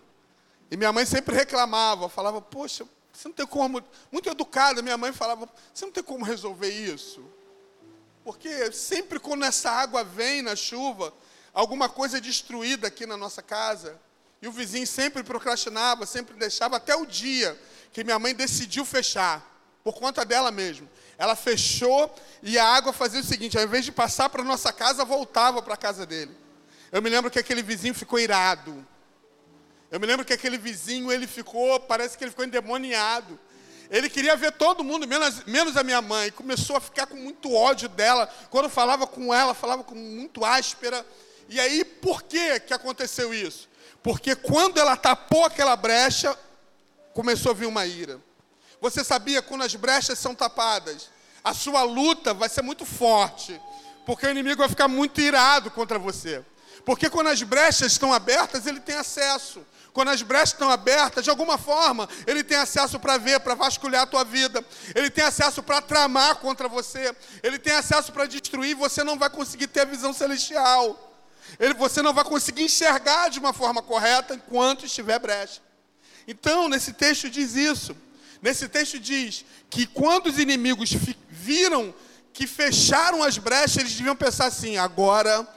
E 0.69 0.77
minha 0.77 0.93
mãe 0.93 1.05
sempre 1.05 1.35
reclamava, 1.35 2.07
falava: 2.07 2.41
"Poxa, 2.41 2.85
você 3.11 3.27
não 3.27 3.35
tem 3.35 3.45
como, 3.45 3.83
muito 4.09 4.29
educada, 4.29 4.81
minha 4.81 4.97
mãe 4.97 5.11
falava: 5.11 5.49
"Você 5.73 5.83
não 5.83 5.91
tem 5.91 6.03
como 6.03 6.23
resolver 6.23 6.69
isso?" 6.69 7.21
Porque 8.23 8.71
sempre 8.71 9.19
quando 9.19 9.43
essa 9.43 9.69
água 9.69 10.05
vem 10.05 10.41
na 10.41 10.55
chuva, 10.55 11.13
alguma 11.53 11.89
coisa 11.89 12.19
é 12.19 12.21
destruída 12.21 12.87
aqui 12.87 13.05
na 13.05 13.17
nossa 13.17 13.41
casa. 13.41 13.99
E 14.41 14.47
o 14.47 14.53
vizinho 14.53 14.87
sempre 14.87 15.21
procrastinava, 15.21 16.05
sempre 16.05 16.33
deixava, 16.37 16.77
até 16.77 16.95
o 16.95 17.05
dia 17.05 17.59
que 17.91 18.03
minha 18.03 18.19
mãe 18.19 18.33
decidiu 18.33 18.85
fechar, 18.85 19.45
por 19.83 19.93
conta 19.95 20.23
dela 20.23 20.51
mesmo. 20.51 20.89
Ela 21.17 21.35
fechou 21.35 22.13
e 22.41 22.57
a 22.57 22.65
água 22.65 22.91
fazia 22.91 23.19
o 23.19 23.23
seguinte: 23.23 23.57
ao 23.57 23.63
invés 23.63 23.85
de 23.85 23.91
passar 23.91 24.29
para 24.29 24.43
nossa 24.43 24.71
casa, 24.73 25.05
voltava 25.05 25.61
para 25.61 25.75
a 25.75 25.77
casa 25.77 26.05
dele. 26.05 26.35
Eu 26.91 27.01
me 27.01 27.09
lembro 27.09 27.29
que 27.29 27.39
aquele 27.39 27.61
vizinho 27.61 27.93
ficou 27.93 28.19
irado. 28.19 28.85
Eu 29.89 29.99
me 29.99 30.07
lembro 30.07 30.25
que 30.25 30.33
aquele 30.33 30.57
vizinho, 30.57 31.11
ele 31.11 31.27
ficou, 31.27 31.79
parece 31.79 32.17
que 32.17 32.23
ele 32.23 32.31
ficou 32.31 32.45
endemoniado. 32.45 33.39
Ele 33.89 34.09
queria 34.09 34.37
ver 34.37 34.53
todo 34.53 34.85
mundo, 34.85 35.05
menos, 35.05 35.43
menos 35.43 35.75
a 35.75 35.83
minha 35.83 36.01
mãe. 36.01 36.31
Começou 36.31 36.77
a 36.77 36.81
ficar 36.81 37.07
com 37.07 37.17
muito 37.17 37.53
ódio 37.53 37.89
dela. 37.89 38.25
Quando 38.49 38.69
falava 38.69 39.05
com 39.05 39.33
ela, 39.33 39.53
falava 39.53 39.83
com 39.83 39.95
muito 39.95 40.45
áspera. 40.45 41.05
E 41.49 41.59
aí, 41.59 41.83
por 41.83 42.23
que, 42.23 42.61
que 42.61 42.73
aconteceu 42.73 43.33
isso? 43.33 43.67
Porque 44.01 44.33
quando 44.33 44.79
ela 44.79 44.95
tapou 44.95 45.43
aquela 45.43 45.75
brecha, 45.75 46.37
começou 47.13 47.51
a 47.51 47.55
vir 47.55 47.65
uma 47.65 47.85
ira. 47.85 48.19
Você 48.79 49.03
sabia, 49.03 49.41
quando 49.41 49.63
as 49.63 49.75
brechas 49.75 50.17
são 50.17 50.33
tapadas, 50.33 51.09
a 51.43 51.53
sua 51.53 51.83
luta 51.83 52.33
vai 52.33 52.49
ser 52.49 52.61
muito 52.61 52.85
forte. 52.85 53.59
Porque 54.05 54.25
o 54.25 54.31
inimigo 54.31 54.59
vai 54.59 54.69
ficar 54.69 54.87
muito 54.87 55.21
irado 55.21 55.69
contra 55.69 55.99
você. 55.99 56.43
Porque 56.83 57.09
quando 57.09 57.27
as 57.27 57.41
brechas 57.43 57.91
estão 57.91 58.11
abertas, 58.11 58.65
ele 58.65 58.79
tem 58.79 58.95
acesso. 58.95 59.63
Quando 59.93 60.09
as 60.09 60.21
brechas 60.21 60.49
estão 60.49 60.69
abertas, 60.69 61.23
de 61.23 61.29
alguma 61.29 61.57
forma, 61.57 62.07
ele 62.25 62.43
tem 62.43 62.57
acesso 62.57 62.99
para 62.99 63.17
ver, 63.17 63.39
para 63.41 63.53
vasculhar 63.53 64.03
a 64.03 64.07
tua 64.07 64.23
vida. 64.23 64.65
Ele 64.95 65.09
tem 65.09 65.23
acesso 65.23 65.61
para 65.61 65.81
tramar 65.81 66.37
contra 66.37 66.67
você. 66.67 67.15
Ele 67.43 67.59
tem 67.59 67.73
acesso 67.73 68.11
para 68.11 68.25
destruir. 68.25 68.75
Você 68.75 69.03
não 69.03 69.17
vai 69.17 69.29
conseguir 69.29 69.67
ter 69.67 69.81
a 69.81 69.85
visão 69.85 70.13
celestial. 70.13 71.09
Ele, 71.59 71.73
você 71.73 72.01
não 72.01 72.13
vai 72.13 72.23
conseguir 72.23 72.63
enxergar 72.63 73.29
de 73.29 73.39
uma 73.39 73.53
forma 73.53 73.81
correta 73.81 74.33
enquanto 74.33 74.85
estiver 74.85 75.19
brecha. 75.19 75.61
Então, 76.27 76.69
nesse 76.69 76.93
texto 76.93 77.29
diz 77.29 77.55
isso. 77.55 77.95
Nesse 78.41 78.67
texto 78.67 78.99
diz 78.99 79.45
que 79.69 79.85
quando 79.85 80.27
os 80.27 80.39
inimigos 80.39 80.91
viram 81.29 81.93
que 82.33 82.47
fecharam 82.47 83.23
as 83.23 83.37
brechas, 83.37 83.77
eles 83.77 83.93
deviam 83.93 84.15
pensar 84.15 84.45
assim: 84.45 84.77
agora 84.77 85.47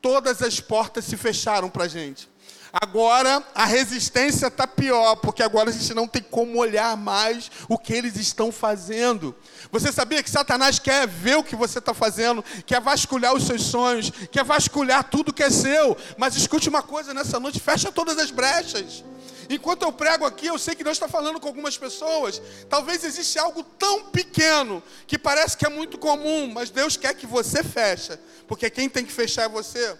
todas 0.00 0.42
as 0.42 0.60
portas 0.60 1.04
se 1.04 1.16
fecharam 1.16 1.70
para 1.70 1.84
a 1.84 1.88
gente. 1.88 2.28
Agora 2.72 3.40
a 3.54 3.64
resistência 3.64 4.48
está 4.48 4.66
pior, 4.66 5.14
porque 5.16 5.44
agora 5.44 5.70
a 5.70 5.72
gente 5.72 5.94
não 5.94 6.08
tem 6.08 6.20
como 6.20 6.58
olhar 6.58 6.96
mais 6.96 7.48
o 7.68 7.78
que 7.78 7.92
eles 7.92 8.16
estão 8.16 8.50
fazendo. 8.50 9.32
Você 9.70 9.92
sabia 9.92 10.24
que 10.24 10.28
Satanás 10.28 10.80
quer 10.80 11.06
ver 11.06 11.36
o 11.36 11.44
que 11.44 11.54
você 11.54 11.78
está 11.78 11.94
fazendo, 11.94 12.44
quer 12.66 12.80
vasculhar 12.80 13.32
os 13.32 13.46
seus 13.46 13.62
sonhos, 13.62 14.10
quer 14.30 14.42
vasculhar 14.42 15.04
tudo 15.04 15.32
que 15.32 15.44
é 15.44 15.50
seu. 15.50 15.96
Mas 16.18 16.34
escute 16.34 16.68
uma 16.68 16.82
coisa 16.82 17.14
nessa 17.14 17.38
noite: 17.38 17.60
fecha 17.60 17.92
todas 17.92 18.18
as 18.18 18.32
brechas. 18.32 19.04
Enquanto 19.48 19.82
eu 19.82 19.92
prego 19.92 20.24
aqui, 20.24 20.46
eu 20.46 20.58
sei 20.58 20.74
que 20.74 20.84
Deus 20.84 20.96
está 20.96 21.08
falando 21.08 21.40
com 21.40 21.48
algumas 21.48 21.76
pessoas. 21.76 22.40
Talvez 22.68 23.04
existe 23.04 23.38
algo 23.38 23.62
tão 23.62 24.04
pequeno 24.04 24.82
que 25.06 25.18
parece 25.18 25.56
que 25.56 25.66
é 25.66 25.70
muito 25.70 25.98
comum, 25.98 26.50
mas 26.52 26.70
Deus 26.70 26.96
quer 26.96 27.14
que 27.14 27.26
você 27.26 27.62
feche, 27.62 28.18
porque 28.46 28.70
quem 28.70 28.88
tem 28.88 29.04
que 29.04 29.12
fechar 29.12 29.44
é 29.44 29.48
você. 29.48 29.96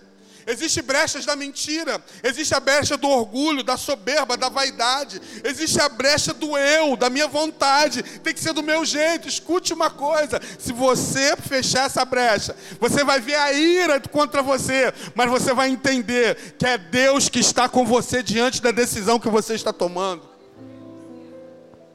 Existe 0.47 0.83
brechas 0.83 1.25
da 1.25 1.35
mentira, 1.35 2.03
existe 2.23 2.55
a 2.55 2.61
brecha 2.61 2.97
do 2.97 3.09
orgulho, 3.09 3.63
da 3.63 3.77
soberba, 3.77 4.37
da 4.37 4.49
vaidade, 4.49 5.21
existe 5.43 5.81
a 5.81 5.89
brecha 5.89 6.35
do 6.35 6.57
eu, 6.57 6.97
da 6.97 7.09
minha 7.09 7.27
vontade, 7.27 8.03
tem 8.03 8.35
que 8.35 8.41
ser 8.41 8.53
do 8.53 8.63
meu 8.63 8.85
jeito. 8.85 9.27
Escute 9.27 9.73
uma 9.73 9.91
coisa: 9.91 10.41
se 10.59 10.73
você 10.73 11.37
fechar 11.37 11.87
essa 11.87 12.05
brecha, 12.05 12.55
você 12.79 13.03
vai 13.03 13.21
ver 13.21 13.37
a 13.37 13.53
ira 13.53 14.01
contra 14.01 14.43
você, 14.43 14.93
mas 15.15 15.31
você 15.31 15.55
vai 15.55 15.71
entender 15.71 16.55
que 16.59 16.67
é 16.67 16.77
Deus 16.77 17.29
que 17.29 17.41
está 17.41 17.69
com 17.69 17.87
você 17.87 18.23
diante 18.23 18.61
da 18.61 18.71
decisão 18.71 19.19
que 19.19 19.29
você 19.29 19.55
está 19.55 19.73
tomando. 19.73 20.35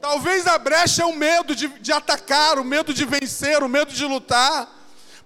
Talvez 0.00 0.46
a 0.46 0.58
brecha 0.58 1.02
é 1.02 1.04
o 1.04 1.14
medo 1.14 1.54
de, 1.54 1.68
de 1.68 1.92
atacar, 1.92 2.58
o 2.58 2.64
medo 2.64 2.92
de 2.92 3.04
vencer, 3.04 3.62
o 3.62 3.68
medo 3.68 3.92
de 3.92 4.04
lutar. 4.04 4.79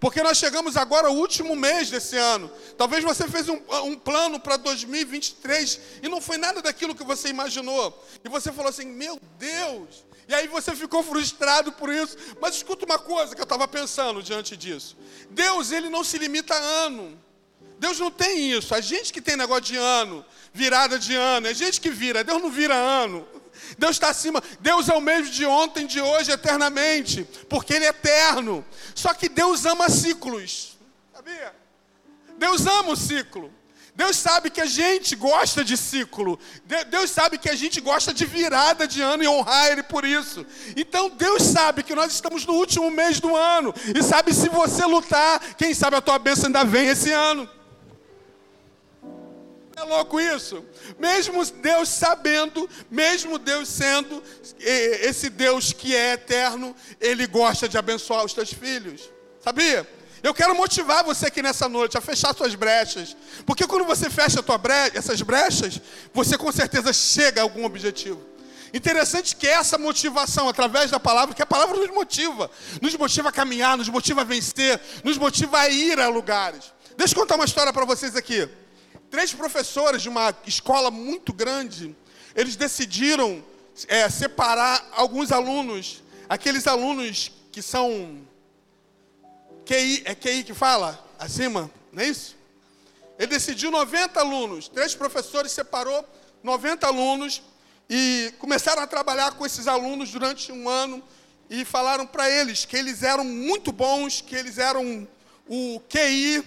Porque 0.05 0.23
nós 0.23 0.37
chegamos 0.37 0.77
agora 0.77 1.09
ao 1.09 1.15
último 1.15 1.57
mês 1.57 1.89
desse 1.89 2.15
ano. 2.19 2.53
Talvez 2.77 3.03
você 3.03 3.27
fez 3.27 3.49
um, 3.49 3.59
um 3.87 3.97
plano 3.97 4.39
para 4.39 4.59
2023 4.59 5.81
e 6.03 6.09
não 6.11 6.21
foi 6.21 6.37
nada 6.37 6.61
daquilo 6.61 6.95
que 6.95 7.03
você 7.03 7.31
imaginou. 7.31 8.05
E 8.23 8.29
você 8.29 8.53
falou 8.53 8.69
assim: 8.69 8.85
Meu 8.85 9.19
Deus! 9.39 10.05
E 10.29 10.35
aí 10.35 10.47
você 10.47 10.77
ficou 10.77 11.03
frustrado 11.03 11.73
por 11.73 11.89
isso. 11.89 12.19
Mas 12.39 12.57
escuta 12.57 12.85
uma 12.85 12.99
coisa 12.99 13.35
que 13.35 13.41
eu 13.41 13.45
estava 13.45 13.67
pensando 13.67 14.23
diante 14.23 14.59
disso: 14.59 14.95
Deus, 15.31 15.73
ele 15.73 15.89
não 15.89 16.05
se 16.05 16.19
limita 16.19 16.55
a 16.55 16.59
ano. 16.59 17.19
Deus 17.79 17.99
não 17.99 18.11
tem 18.11 18.53
isso. 18.53 18.75
A 18.75 18.83
gente 18.83 19.11
que 19.11 19.23
tem 19.23 19.39
negócio 19.39 19.65
de 19.65 19.77
ano, 19.77 20.23
virada 20.53 20.99
de 20.99 21.15
ano, 21.15 21.47
é 21.47 21.55
gente 21.55 21.81
que 21.81 21.89
vira. 21.89 22.23
Deus 22.23 22.43
não 22.43 22.51
vira 22.51 22.75
ano. 22.75 23.27
Deus 23.79 23.97
está 23.97 24.09
acima. 24.11 24.43
Deus 24.61 24.89
é 24.89 24.95
o 24.95 25.01
mesmo 25.01 25.33
de 25.33 25.45
ontem, 25.45 25.87
de 25.87 26.01
hoje, 26.01 26.31
eternamente, 26.31 27.27
porque 27.49 27.75
Ele 27.75 27.85
é 27.85 27.89
eterno. 27.89 28.65
Só 28.95 29.13
que 29.15 29.29
Deus 29.29 29.65
ama 29.65 29.89
ciclos, 29.89 30.79
sabia? 31.13 31.55
Deus 32.39 32.67
ama 32.67 32.91
o 32.91 32.97
ciclo. 32.97 33.53
Deus 33.97 34.17
sabe 34.17 34.51
que 34.51 34.61
a 34.61 34.67
gente 34.67 35.15
gosta 35.15 35.65
de 35.65 35.77
ciclo. 35.77 36.39
Deus 36.91 37.11
sabe 37.11 37.39
que 37.39 37.49
a 37.49 37.55
gente 37.55 37.81
gosta 37.81 38.13
de 38.13 38.27
virada 38.27 38.89
de 38.89 39.01
ano 39.01 39.23
e 39.23 39.29
honrar 39.29 39.71
Ele 39.71 39.85
por 39.85 40.05
isso. 40.05 40.45
Então 40.77 41.09
Deus 41.11 41.43
sabe 41.43 41.85
que 41.85 41.95
nós 41.95 42.13
estamos 42.13 42.45
no 42.45 42.55
último 42.55 42.91
mês 42.91 43.21
do 43.21 43.37
ano. 43.37 43.73
E 43.95 44.03
sabe 44.03 44.35
se 44.35 44.49
você 44.49 44.85
lutar, 44.85 45.41
quem 45.57 45.73
sabe 45.73 45.95
a 45.97 46.01
tua 46.01 46.19
bênção 46.19 46.47
ainda 46.47 46.65
vem 46.65 46.89
esse 46.89 47.13
ano. 47.13 47.49
É 49.77 49.83
louco 49.83 50.21
isso? 50.21 50.65
Mesmo 50.99 51.45
Deus 51.45 51.89
sabendo, 51.89 52.69
mesmo 52.91 53.39
Deus 53.39 53.69
sendo 53.69 54.23
esse 54.61 55.29
Deus 55.29 55.73
que 55.73 55.95
é 55.95 56.13
eterno, 56.13 56.75
Ele 57.01 57.27
gosta 57.27 57.69
de 57.69 57.77
abençoar 57.77 58.25
os 58.25 58.33
teus 58.33 58.53
filhos. 58.53 59.11
Sabia? 59.43 59.87
Eu 60.23 60.33
quero 60.33 60.55
motivar 60.55 61.05
você 61.05 61.27
aqui 61.27 61.43
nessa 61.43 61.69
noite 61.69 61.99
a 61.99 62.01
fechar 62.01 62.35
suas 62.35 62.55
brechas. 62.55 63.17
Porque 63.45 63.67
quando 63.67 63.85
você 63.85 64.09
fecha 64.09 64.41
brecha, 64.57 64.99
essas 64.99 65.21
brechas, 65.21 65.81
você 66.15 66.39
com 66.39 66.51
certeza 66.51 66.93
chega 66.93 67.41
a 67.41 67.45
algum 67.45 67.65
objetivo. 67.65 68.23
Interessante 68.73 69.37
que 69.37 69.47
essa 69.47 69.77
motivação, 69.77 70.49
através 70.49 70.91
da 70.91 70.99
palavra, 70.99 71.35
que 71.35 71.43
a 71.43 71.47
palavra 71.47 71.77
nos 71.77 71.91
motiva, 71.91 72.51
nos 72.81 72.95
motiva 72.97 73.29
a 73.29 73.33
caminhar, 73.33 73.77
nos 73.77 73.89
motiva 73.89 74.23
a 74.23 74.25
vencer, 74.25 74.81
nos 75.03 75.19
motiva 75.19 75.61
a 75.61 75.69
ir 75.69 76.01
a 76.01 76.09
lugares. 76.09 76.73
Deixa 76.97 77.13
eu 77.13 77.21
contar 77.21 77.35
uma 77.35 77.45
história 77.45 77.73
para 77.73 77.85
vocês 77.85 78.17
aqui 78.17 78.49
três 79.15 79.33
professores 79.33 80.03
de 80.03 80.09
uma 80.09 80.35
escola 80.45 80.91
muito 80.91 81.33
grande, 81.33 81.95
eles 82.35 82.57
decidiram 82.57 83.45
é, 83.87 84.11
separar 84.11 84.89
alguns 84.91 85.31
alunos, 85.31 86.03
aqueles 86.29 86.67
alunos 86.67 87.31
que 87.53 87.63
são 87.63 88.19
QI, 89.65 90.03
é 90.05 90.17
QI 90.17 90.43
que 90.43 90.53
fala? 90.53 90.99
Acima, 91.17 91.71
não 91.93 92.03
é 92.03 92.09
isso? 92.09 92.37
Ele 93.17 93.29
decidiu 93.29 93.71
90 93.71 94.19
alunos, 94.19 94.67
três 94.67 94.97
professores 94.97 95.53
separou 95.53 96.05
90 96.43 96.85
alunos 96.85 97.41
e 97.89 98.35
começaram 98.41 98.83
a 98.83 98.87
trabalhar 98.89 99.35
com 99.35 99.47
esses 99.47 99.69
alunos 99.69 100.11
durante 100.11 100.51
um 100.51 100.69
ano 100.69 101.01
e 101.49 101.65
falaram 101.65 102.05
para 102.05 102.29
eles 102.29 102.65
que 102.65 102.77
eles 102.77 103.05
eram 103.05 103.23
muito 103.23 103.71
bons, 103.71 104.21
que 104.21 104.35
eles 104.35 104.59
eram 104.59 105.07
o 105.47 105.81
QI 105.89 106.45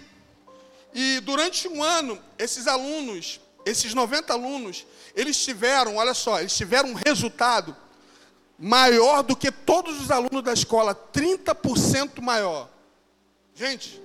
e 1.00 1.20
durante 1.20 1.68
um 1.68 1.84
ano, 1.84 2.20
esses 2.40 2.66
alunos, 2.66 3.40
esses 3.64 3.94
90 3.94 4.34
alunos, 4.34 4.84
eles 5.14 5.38
tiveram, 5.38 5.98
olha 5.98 6.16
só, 6.16 6.40
eles 6.40 6.58
tiveram 6.58 6.90
um 6.90 6.96
resultado 6.96 7.78
maior 8.58 9.22
do 9.22 9.36
que 9.36 9.52
todos 9.52 10.02
os 10.02 10.10
alunos 10.10 10.42
da 10.42 10.54
escola, 10.54 10.96
30% 10.96 12.20
maior. 12.20 12.68
Gente, 13.54 14.02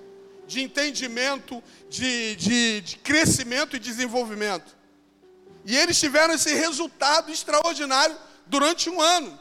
de 0.46 0.60
entendimento, 0.60 1.64
de, 1.88 2.36
de, 2.36 2.80
de 2.82 2.96
crescimento 2.98 3.74
e 3.74 3.78
desenvolvimento. 3.78 4.76
E 5.64 5.74
eles 5.74 5.98
tiveram 5.98 6.34
esse 6.34 6.52
resultado 6.52 7.32
extraordinário 7.32 8.14
durante 8.44 8.90
um 8.90 9.00
ano. 9.00 9.40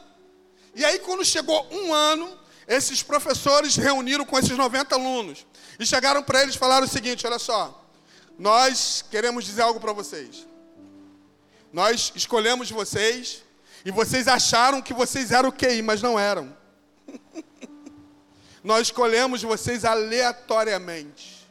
E 0.74 0.86
aí, 0.86 1.00
quando 1.00 1.22
chegou 1.22 1.68
um 1.70 1.92
ano, 1.92 2.34
esses 2.66 3.02
professores 3.02 3.76
reuniram 3.76 4.24
com 4.24 4.38
esses 4.38 4.56
90 4.56 4.94
alunos 4.94 5.44
e 5.82 5.86
chegaram 5.86 6.22
para 6.22 6.42
eles 6.42 6.54
e 6.54 6.58
falaram 6.58 6.86
o 6.86 6.88
seguinte: 6.88 7.26
olha 7.26 7.38
só, 7.38 7.82
nós 8.38 9.04
queremos 9.10 9.44
dizer 9.44 9.62
algo 9.62 9.80
para 9.80 9.92
vocês. 9.92 10.46
Nós 11.72 12.12
escolhemos 12.14 12.70
vocês 12.70 13.42
E 13.84 13.90
vocês 13.90 14.28
acharam 14.28 14.80
que 14.80 14.94
vocês 14.94 15.32
eram 15.32 15.48
o 15.48 15.52
QI, 15.52 15.82
mas 15.82 16.00
não 16.00 16.18
eram. 16.18 16.56
Nós 18.62 18.82
escolhemos 18.88 19.42
vocês 19.42 19.84
aleatoriamente. 19.84 21.48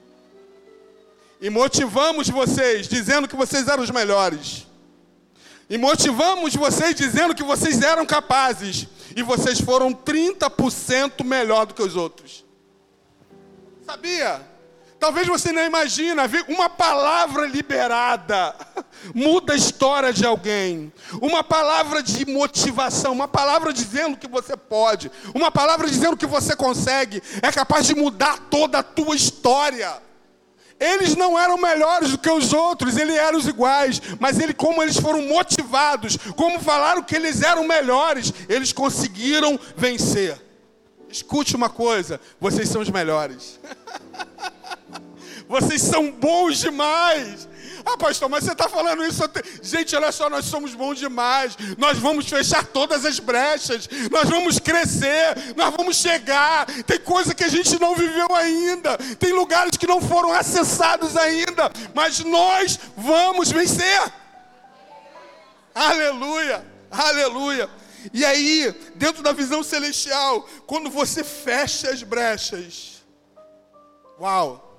E 1.41 1.49
motivamos 1.49 2.29
vocês 2.29 2.87
dizendo 2.87 3.27
que 3.27 3.35
vocês 3.35 3.67
eram 3.67 3.83
os 3.83 3.89
melhores. 3.89 4.65
E 5.69 5.77
motivamos 5.77 6.55
vocês 6.55 6.95
dizendo 6.95 7.35
que 7.35 7.43
vocês 7.43 7.81
eram 7.81 8.05
capazes. 8.05 8.87
E 9.13 9.21
vocês 9.21 9.59
foram 9.59 9.93
30% 9.93 11.25
melhor 11.25 11.65
do 11.65 11.73
que 11.73 11.81
os 11.81 11.97
outros. 11.97 12.45
Sabia? 13.91 14.39
Talvez 14.97 15.27
você 15.27 15.51
não 15.51 15.65
imagina, 15.65 16.23
uma 16.47 16.69
palavra 16.69 17.45
liberada 17.45 18.55
muda 19.13 19.51
a 19.51 19.55
história 19.57 20.13
de 20.13 20.25
alguém. 20.25 20.93
Uma 21.21 21.43
palavra 21.43 22.01
de 22.01 22.25
motivação, 22.25 23.11
uma 23.11 23.27
palavra 23.27 23.73
dizendo 23.73 24.15
que 24.15 24.29
você 24.29 24.55
pode, 24.55 25.11
uma 25.35 25.51
palavra 25.51 25.89
dizendo 25.89 26.15
que 26.15 26.25
você 26.25 26.55
consegue, 26.55 27.21
é 27.41 27.51
capaz 27.51 27.85
de 27.85 27.93
mudar 27.93 28.39
toda 28.49 28.79
a 28.79 28.83
tua 28.83 29.13
história. 29.13 30.01
Eles 30.79 31.17
não 31.17 31.37
eram 31.37 31.57
melhores 31.57 32.11
do 32.11 32.17
que 32.17 32.31
os 32.31 32.53
outros, 32.53 32.95
eles 32.95 33.17
eram 33.17 33.39
os 33.39 33.45
iguais, 33.45 34.01
mas 34.21 34.39
ele, 34.39 34.53
como 34.53 34.81
eles 34.81 34.95
foram 34.95 35.21
motivados, 35.23 36.15
como 36.37 36.61
falaram 36.61 37.03
que 37.03 37.17
eles 37.17 37.41
eram 37.41 37.67
melhores, 37.67 38.33
eles 38.47 38.71
conseguiram 38.71 39.59
vencer. 39.75 40.50
Escute 41.11 41.55
uma 41.55 41.69
coisa: 41.69 42.19
vocês 42.39 42.69
são 42.69 42.81
os 42.81 42.89
melhores. 42.89 43.59
Vocês 45.51 45.81
são 45.81 46.09
bons 46.09 46.59
demais. 46.59 47.45
Ah, 47.85 47.97
pastor, 47.97 48.29
mas 48.29 48.43
você 48.43 48.51
está 48.53 48.69
falando 48.69 49.03
isso. 49.03 49.21
Gente, 49.61 49.95
olha 49.95 50.11
só, 50.11 50.29
nós 50.29 50.45
somos 50.45 50.73
bons 50.73 50.97
demais. 50.97 51.57
Nós 51.77 51.97
vamos 51.97 52.27
fechar 52.27 52.65
todas 52.65 53.05
as 53.05 53.19
brechas. 53.19 53.89
Nós 54.09 54.29
vamos 54.29 54.59
crescer. 54.59 55.53
Nós 55.57 55.73
vamos 55.75 55.97
chegar. 55.97 56.65
Tem 56.83 56.99
coisa 56.99 57.35
que 57.35 57.43
a 57.43 57.49
gente 57.49 57.79
não 57.81 57.95
viveu 57.95 58.33
ainda. 58.33 58.97
Tem 59.19 59.33
lugares 59.33 59.75
que 59.75 59.87
não 59.87 59.99
foram 59.99 60.31
acessados 60.31 61.17
ainda. 61.17 61.71
Mas 61.93 62.19
nós 62.19 62.79
vamos 62.95 63.51
vencer. 63.51 64.01
Aleluia. 65.73 66.65
Aleluia. 66.89 67.69
E 68.13 68.25
aí, 68.25 68.73
dentro 68.95 69.21
da 69.21 69.31
visão 69.31 69.63
celestial, 69.63 70.47
quando 70.65 70.89
você 70.89 71.23
fecha 71.23 71.89
as 71.89 72.03
brechas, 72.03 73.01
uau! 74.19 74.69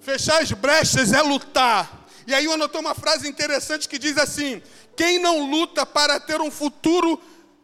Fechar 0.00 0.42
as 0.42 0.52
brechas 0.52 1.12
é 1.12 1.22
lutar. 1.22 2.06
E 2.26 2.34
aí 2.34 2.44
eu 2.44 2.52
anotei 2.52 2.80
uma 2.80 2.94
frase 2.94 3.28
interessante 3.28 3.88
que 3.88 3.98
diz 3.98 4.18
assim: 4.18 4.60
quem 4.96 5.18
não 5.18 5.50
luta 5.50 5.86
para 5.86 6.20
ter 6.20 6.40
um 6.40 6.50
futuro 6.50 7.20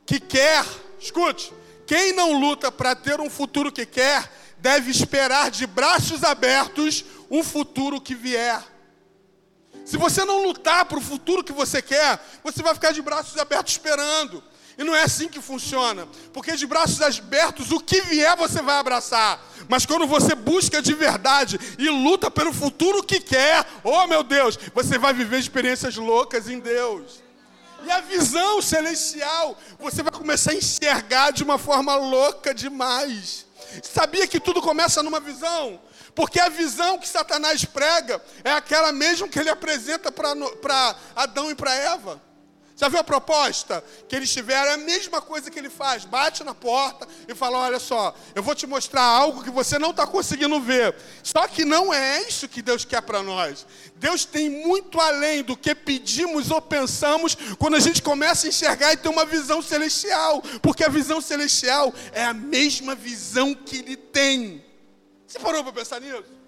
que 0.06 0.18
quer, 0.18 0.64
escute, 0.98 1.52
quem 1.86 2.12
não 2.12 2.38
luta 2.38 2.72
para 2.72 2.94
ter 2.94 3.20
um 3.20 3.28
futuro 3.28 3.70
que 3.70 3.84
quer, 3.84 4.30
deve 4.58 4.90
esperar 4.90 5.50
de 5.50 5.66
braços 5.66 6.24
abertos 6.24 7.04
um 7.30 7.42
futuro 7.42 8.00
que 8.00 8.14
vier. 8.14 8.62
Se 9.84 9.96
você 9.96 10.24
não 10.24 10.42
lutar 10.44 10.84
para 10.84 10.98
o 10.98 11.02
futuro 11.02 11.42
que 11.42 11.52
você 11.52 11.82
quer, 11.82 12.20
você 12.44 12.62
vai 12.62 12.74
ficar 12.74 12.92
de 12.92 13.02
braços 13.02 13.36
abertos 13.38 13.72
esperando. 13.72 14.42
E 14.78 14.84
não 14.84 14.94
é 14.94 15.02
assim 15.02 15.28
que 15.28 15.42
funciona. 15.42 16.08
Porque 16.32 16.56
de 16.56 16.66
braços 16.66 17.02
abertos, 17.02 17.70
o 17.70 17.80
que 17.80 18.00
vier 18.00 18.34
você 18.36 18.62
vai 18.62 18.78
abraçar. 18.78 19.38
Mas 19.68 19.84
quando 19.84 20.06
você 20.06 20.34
busca 20.34 20.80
de 20.80 20.94
verdade 20.94 21.60
e 21.78 21.88
luta 21.90 22.30
pelo 22.30 22.52
futuro 22.52 23.02
que 23.02 23.20
quer, 23.20 23.66
oh 23.84 24.06
meu 24.06 24.22
Deus, 24.22 24.58
você 24.74 24.96
vai 24.96 25.12
viver 25.12 25.38
experiências 25.38 25.96
loucas 25.96 26.48
em 26.48 26.58
Deus. 26.58 27.22
E 27.84 27.90
a 27.90 28.00
visão 28.00 28.60
celestial, 28.60 29.58
você 29.78 30.02
vai 30.02 30.12
começar 30.12 30.52
a 30.52 30.54
enxergar 30.54 31.30
de 31.30 31.42
uma 31.42 31.58
forma 31.58 31.94
louca 31.96 32.54
demais. 32.54 33.46
Sabia 33.82 34.26
que 34.26 34.40
tudo 34.40 34.60
começa 34.60 35.02
numa 35.02 35.20
visão? 35.20 35.80
Porque 36.14 36.40
a 36.40 36.48
visão 36.48 36.98
que 36.98 37.08
Satanás 37.08 37.64
prega 37.64 38.20
é 38.42 38.52
aquela 38.52 38.92
mesmo 38.92 39.28
que 39.28 39.38
ele 39.38 39.50
apresenta 39.50 40.10
para 40.10 40.96
Adão 41.14 41.50
e 41.50 41.54
para 41.54 41.74
Eva. 41.74 42.20
Já 42.80 42.88
viu 42.88 42.98
a 42.98 43.04
proposta 43.04 43.84
que 44.08 44.16
eles 44.16 44.32
tiveram? 44.32 44.70
É 44.70 44.72
a 44.72 44.78
mesma 44.78 45.20
coisa 45.20 45.50
que 45.50 45.58
ele 45.58 45.68
faz. 45.68 46.06
Bate 46.06 46.42
na 46.42 46.54
porta 46.54 47.06
e 47.28 47.34
fala: 47.34 47.58
Olha 47.58 47.78
só, 47.78 48.14
eu 48.34 48.42
vou 48.42 48.54
te 48.54 48.66
mostrar 48.66 49.02
algo 49.02 49.44
que 49.44 49.50
você 49.50 49.78
não 49.78 49.90
está 49.90 50.06
conseguindo 50.06 50.58
ver. 50.58 50.96
Só 51.22 51.46
que 51.46 51.62
não 51.62 51.92
é 51.92 52.22
isso 52.22 52.48
que 52.48 52.62
Deus 52.62 52.86
quer 52.86 53.02
para 53.02 53.22
nós. 53.22 53.66
Deus 53.96 54.24
tem 54.24 54.48
muito 54.48 54.98
além 54.98 55.42
do 55.42 55.58
que 55.58 55.74
pedimos 55.74 56.50
ou 56.50 56.62
pensamos 56.62 57.36
quando 57.58 57.76
a 57.76 57.80
gente 57.80 58.00
começa 58.00 58.46
a 58.46 58.48
enxergar 58.48 58.94
e 58.94 58.96
ter 58.96 59.10
uma 59.10 59.26
visão 59.26 59.60
celestial. 59.60 60.40
Porque 60.62 60.82
a 60.82 60.88
visão 60.88 61.20
celestial 61.20 61.92
é 62.12 62.24
a 62.24 62.32
mesma 62.32 62.94
visão 62.94 63.54
que 63.54 63.76
Ele 63.76 63.94
tem. 63.94 64.64
Você 65.26 65.38
parou 65.38 65.62
para 65.62 65.74
pensar 65.74 66.00
nisso? 66.00 66.40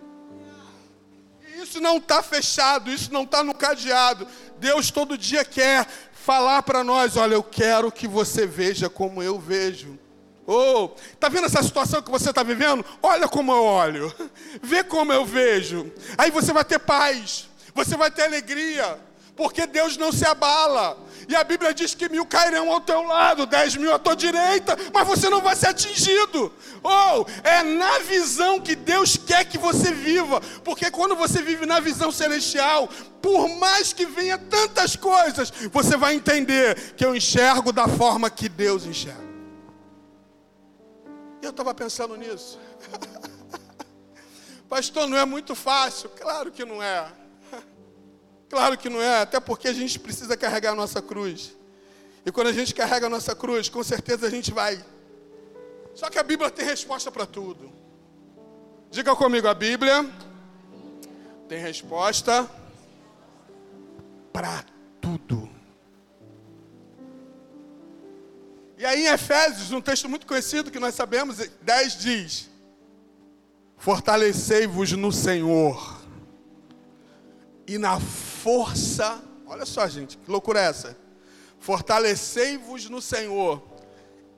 Isso 1.62 1.80
não 1.80 1.98
está 1.98 2.22
fechado, 2.22 2.90
isso 2.90 3.12
não 3.12 3.24
está 3.24 3.44
no 3.44 3.54
cadeado. 3.54 4.26
Deus 4.58 4.90
todo 4.90 5.18
dia 5.18 5.44
quer 5.44 5.86
falar 6.22 6.62
para 6.62 6.84
nós: 6.84 7.16
olha, 7.16 7.34
eu 7.34 7.42
quero 7.42 7.90
que 7.90 8.06
você 8.06 8.46
veja 8.46 8.88
como 8.88 9.22
eu 9.22 9.38
vejo. 9.38 9.98
Oh, 10.46 10.90
tá 11.20 11.28
vendo 11.28 11.46
essa 11.46 11.62
situação 11.62 12.02
que 12.02 12.10
você 12.10 12.30
está 12.30 12.42
vivendo? 12.42 12.84
Olha 13.02 13.28
como 13.28 13.52
eu 13.52 13.62
olho, 13.62 14.12
vê 14.62 14.82
como 14.82 15.12
eu 15.12 15.24
vejo. 15.24 15.92
Aí 16.18 16.30
você 16.30 16.52
vai 16.52 16.64
ter 16.64 16.78
paz, 16.78 17.48
você 17.74 17.96
vai 17.96 18.10
ter 18.10 18.22
alegria, 18.22 18.98
porque 19.36 19.66
Deus 19.66 19.96
não 19.96 20.12
se 20.12 20.24
abala. 20.26 20.98
E 21.28 21.36
a 21.36 21.44
Bíblia 21.44 21.72
diz 21.72 21.94
que 21.94 22.08
mil 22.08 22.26
cairão 22.26 22.70
ao 22.70 22.80
teu 22.80 23.02
lado, 23.02 23.46
dez 23.46 23.76
mil 23.76 23.94
à 23.94 23.98
tua 23.98 24.16
direita, 24.16 24.76
mas 24.92 25.06
você 25.06 25.28
não 25.28 25.40
vai 25.40 25.54
ser 25.54 25.68
atingido. 25.68 26.52
Ou 26.82 27.26
oh, 27.26 27.48
é 27.48 27.62
na 27.62 27.98
visão 28.00 28.60
que 28.60 28.74
Deus 28.74 29.16
quer 29.16 29.44
que 29.44 29.58
você 29.58 29.92
viva, 29.92 30.40
porque 30.64 30.90
quando 30.90 31.14
você 31.14 31.42
vive 31.42 31.66
na 31.66 31.80
visão 31.80 32.10
celestial, 32.10 32.88
por 33.20 33.48
mais 33.48 33.92
que 33.92 34.04
venha 34.04 34.36
tantas 34.36 34.96
coisas, 34.96 35.52
você 35.70 35.96
vai 35.96 36.14
entender 36.14 36.94
que 36.96 37.04
eu 37.04 37.14
enxergo 37.14 37.72
da 37.72 37.86
forma 37.86 38.28
que 38.28 38.48
Deus 38.48 38.84
enxerga. 38.84 39.32
Eu 41.40 41.50
estava 41.50 41.74
pensando 41.74 42.16
nisso. 42.16 42.58
Pastor, 44.68 45.06
não 45.06 45.18
é 45.18 45.24
muito 45.24 45.54
fácil? 45.54 46.08
Claro 46.10 46.50
que 46.50 46.64
não 46.64 46.82
é. 46.82 47.21
Claro 48.52 48.76
que 48.76 48.90
não 48.90 49.00
é, 49.00 49.22
até 49.22 49.40
porque 49.40 49.66
a 49.66 49.72
gente 49.72 49.98
precisa 49.98 50.36
carregar 50.36 50.72
a 50.72 50.74
nossa 50.74 51.00
cruz. 51.00 51.56
E 52.22 52.30
quando 52.30 52.48
a 52.48 52.52
gente 52.52 52.74
carrega 52.74 53.06
a 53.06 53.08
nossa 53.08 53.34
cruz, 53.34 53.70
com 53.70 53.82
certeza 53.82 54.26
a 54.26 54.30
gente 54.30 54.52
vai. 54.52 54.84
Só 55.94 56.10
que 56.10 56.18
a 56.18 56.22
Bíblia 56.22 56.50
tem 56.50 56.66
resposta 56.66 57.10
para 57.10 57.24
tudo. 57.24 57.72
Diga 58.90 59.16
comigo, 59.16 59.48
a 59.48 59.54
Bíblia 59.54 60.06
tem 61.48 61.60
resposta 61.60 62.46
para 64.34 64.62
tudo. 65.00 65.48
E 68.76 68.84
aí 68.84 69.06
em 69.06 69.14
Efésios, 69.14 69.72
um 69.72 69.80
texto 69.80 70.10
muito 70.10 70.26
conhecido 70.26 70.70
que 70.70 70.78
nós 70.78 70.94
sabemos, 70.94 71.38
10 71.38 71.96
diz: 71.96 72.50
Fortalecei-vos 73.78 74.92
no 74.92 75.10
Senhor 75.10 76.02
e 77.66 77.78
na 77.78 77.98
força, 78.42 79.22
olha 79.46 79.64
só, 79.64 79.86
gente, 79.86 80.18
que 80.18 80.30
loucura 80.30 80.60
é 80.60 80.64
essa? 80.64 80.96
Fortalecei-vos 81.60 82.88
no 82.90 83.00
Senhor 83.00 83.62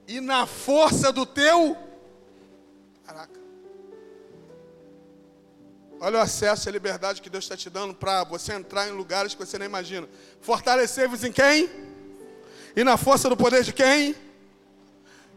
e 0.06 0.20
na 0.20 0.46
força 0.46 1.10
do 1.10 1.24
teu. 1.24 1.74
Caraca. 3.06 3.40
Olha 6.00 6.18
o 6.18 6.20
acesso 6.20 6.68
e 6.68 6.70
a 6.70 6.72
liberdade 6.72 7.22
que 7.22 7.30
Deus 7.30 7.44
está 7.44 7.56
te 7.56 7.70
dando 7.70 7.94
para 7.94 8.24
você 8.24 8.52
entrar 8.52 8.86
em 8.86 8.92
lugares 8.92 9.34
que 9.34 9.44
você 9.44 9.58
nem 9.58 9.68
imagina. 9.68 10.06
Fortalecei-vos 10.42 11.24
em 11.24 11.32
quem? 11.32 11.70
E 12.76 12.84
na 12.84 12.98
força 12.98 13.30
do 13.30 13.36
poder 13.36 13.64
de 13.64 13.72
quem? 13.72 14.14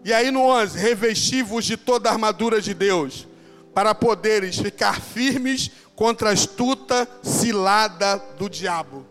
E 0.03 0.13
aí 0.13 0.29
no 0.29 0.41
11: 0.41 0.77
Revesti-vos 0.77 1.63
de 1.63 1.77
toda 1.77 2.09
a 2.09 2.11
armadura 2.11 2.61
de 2.61 2.73
Deus, 2.73 3.25
para 3.73 3.95
poderes 3.95 4.57
ficar 4.57 4.99
firmes 4.99 5.71
contra 5.97 6.29
a 6.29 6.33
astuta 6.33 7.09
cilada 7.23 8.17
do 8.37 8.47
diabo. 8.47 9.03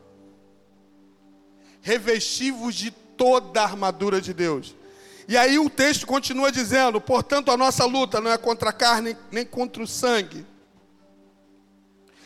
Revesti-vos 1.82 2.76
de 2.76 2.92
toda 2.92 3.60
a 3.60 3.64
armadura 3.64 4.20
de 4.20 4.32
Deus. 4.32 4.72
E 5.26 5.36
aí 5.36 5.58
o 5.58 5.68
texto 5.68 6.06
continua 6.06 6.52
dizendo: 6.52 7.00
portanto, 7.00 7.50
a 7.50 7.56
nossa 7.56 7.84
luta 7.84 8.20
não 8.20 8.30
é 8.30 8.38
contra 8.38 8.70
a 8.70 8.72
carne, 8.72 9.16
nem 9.32 9.44
contra 9.44 9.82
o 9.82 9.86
sangue, 9.86 10.46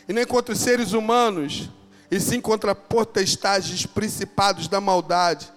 e 0.06 0.12
nem 0.12 0.26
contra 0.26 0.52
os 0.52 0.60
seres 0.60 0.92
humanos, 0.92 1.70
e 2.10 2.20
sim 2.20 2.38
contra 2.38 2.74
potestades, 2.74 3.86
principados 3.86 4.68
da 4.68 4.78
maldade, 4.78 5.50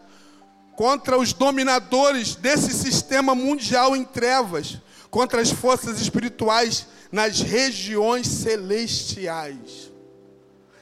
contra 0.77 1.19
os 1.19 1.33
dominadores 1.33 2.35
desse 2.35 2.71
sistema 2.71 3.35
mundial 3.35 3.97
em 3.97 4.05
trevas, 4.05 4.77
contra 5.11 5.41
as 5.41 5.51
forças 5.51 5.99
espirituais 5.99 6.87
nas 7.13 7.41
regiões 7.41 8.25
celestiais. 8.25 9.91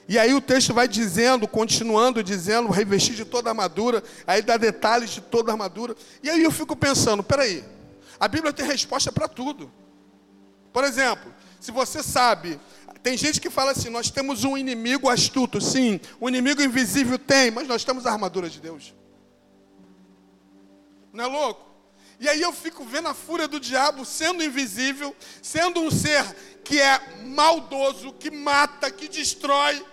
E 0.07 0.17
aí 0.17 0.33
o 0.33 0.39
texto 0.39 0.73
vai 0.73 0.87
dizendo, 0.87 1.45
continuando 1.45 2.23
dizendo, 2.23 2.69
revestir 2.69 3.15
de 3.15 3.25
toda 3.25 3.49
a 3.49 3.51
armadura, 3.51 4.01
aí 4.25 4.41
dá 4.41 4.55
detalhes 4.55 5.09
de 5.09 5.19
toda 5.19 5.51
a 5.51 5.53
armadura. 5.53 5.93
E 6.23 6.29
aí 6.29 6.41
eu 6.41 6.49
fico 6.49 6.73
pensando, 6.73 7.21
peraí, 7.21 7.65
a 8.17 8.29
Bíblia 8.29 8.53
tem 8.53 8.65
resposta 8.65 9.11
para 9.11 9.27
tudo. 9.27 9.69
Por 10.71 10.85
exemplo, 10.85 11.33
se 11.59 11.69
você 11.69 12.01
sabe, 12.01 12.57
tem 13.03 13.17
gente 13.17 13.41
que 13.41 13.49
fala 13.49 13.71
assim, 13.71 13.89
nós 13.89 14.09
temos 14.09 14.45
um 14.45 14.57
inimigo 14.57 15.09
astuto, 15.09 15.59
sim, 15.59 15.99
o 16.17 16.29
inimigo 16.29 16.61
invisível 16.61 17.19
tem, 17.19 17.51
mas 17.51 17.67
nós 17.67 17.83
temos 17.83 18.05
a 18.05 18.11
armadura 18.13 18.49
de 18.49 18.61
Deus. 18.61 18.95
Não 21.11 21.25
é 21.25 21.27
louco? 21.27 21.70
E 22.21 22.29
aí 22.29 22.39
eu 22.39 22.53
fico 22.53 22.86
vendo 22.86 23.07
a 23.07 23.15
fúria 23.15 23.47
do 23.47 23.60
diabo 23.60 24.05
sendo 24.05 24.43
invisível, 24.43 25.15
sendo 25.41 25.81
um 25.81 25.89
ser 25.89 26.23
que 26.63 26.79
é 26.79 27.17
maldoso, 27.23 28.13
que 28.13 28.29
mata, 28.29 28.91
que 28.91 29.07
destrói. 29.07 29.84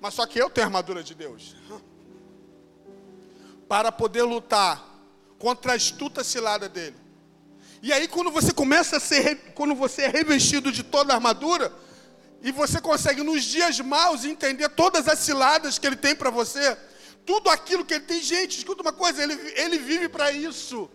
Mas 0.00 0.14
só 0.14 0.26
que 0.26 0.40
eu 0.40 0.50
tenho 0.50 0.64
a 0.64 0.66
armadura 0.66 1.04
de 1.04 1.14
Deus. 1.14 1.54
Para 3.68 3.92
poder 3.92 4.24
lutar 4.24 4.84
contra 5.38 5.70
a 5.70 5.76
astuta 5.76 6.24
cilada 6.24 6.68
dele. 6.68 6.96
E 7.80 7.92
aí 7.92 8.08
quando 8.08 8.32
você 8.32 8.52
começa 8.52 8.96
a 8.96 9.00
ser, 9.00 9.52
quando 9.54 9.76
você 9.76 10.02
é 10.02 10.08
revestido 10.08 10.72
de 10.72 10.82
toda 10.82 11.12
a 11.12 11.16
armadura, 11.16 11.72
e 12.42 12.50
você 12.50 12.80
consegue 12.80 13.22
nos 13.22 13.44
dias 13.44 13.78
maus 13.78 14.24
entender 14.24 14.68
todas 14.70 15.06
as 15.06 15.20
ciladas 15.20 15.78
que 15.78 15.86
ele 15.86 15.94
tem 15.94 16.16
para 16.16 16.28
você, 16.28 16.76
tudo 17.24 17.48
aquilo 17.48 17.84
que 17.84 17.94
ele 17.94 18.04
tem, 18.04 18.20
gente, 18.20 18.58
escuta 18.58 18.82
uma 18.82 18.92
coisa, 18.92 19.22
ele, 19.22 19.34
ele 19.54 19.78
vive 19.78 20.08
para 20.08 20.32
isso. 20.32 20.90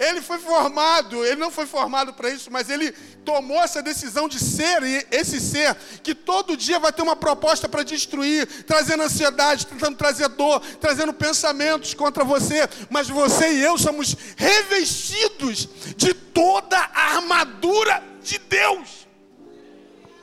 Ele 0.00 0.22
foi 0.22 0.38
formado, 0.38 1.22
ele 1.26 1.36
não 1.36 1.50
foi 1.50 1.66
formado 1.66 2.14
para 2.14 2.30
isso, 2.30 2.50
mas 2.50 2.70
ele 2.70 2.90
tomou 3.22 3.62
essa 3.62 3.82
decisão 3.82 4.26
de 4.26 4.38
ser 4.38 4.82
esse 5.10 5.38
ser 5.38 5.76
que 6.02 6.14
todo 6.14 6.56
dia 6.56 6.78
vai 6.78 6.90
ter 6.90 7.02
uma 7.02 7.14
proposta 7.14 7.68
para 7.68 7.82
destruir, 7.82 8.46
trazendo 8.64 9.02
ansiedade, 9.02 9.66
tentando 9.66 9.98
trazer 9.98 10.26
dor, 10.30 10.60
trazendo 10.80 11.12
pensamentos 11.12 11.92
contra 11.92 12.24
você. 12.24 12.66
Mas 12.88 13.10
você 13.10 13.52
e 13.52 13.62
eu 13.62 13.76
somos 13.76 14.16
revestidos 14.38 15.68
de 15.94 16.14
toda 16.14 16.78
a 16.78 17.16
armadura 17.16 18.02
de 18.22 18.38
Deus 18.38 19.06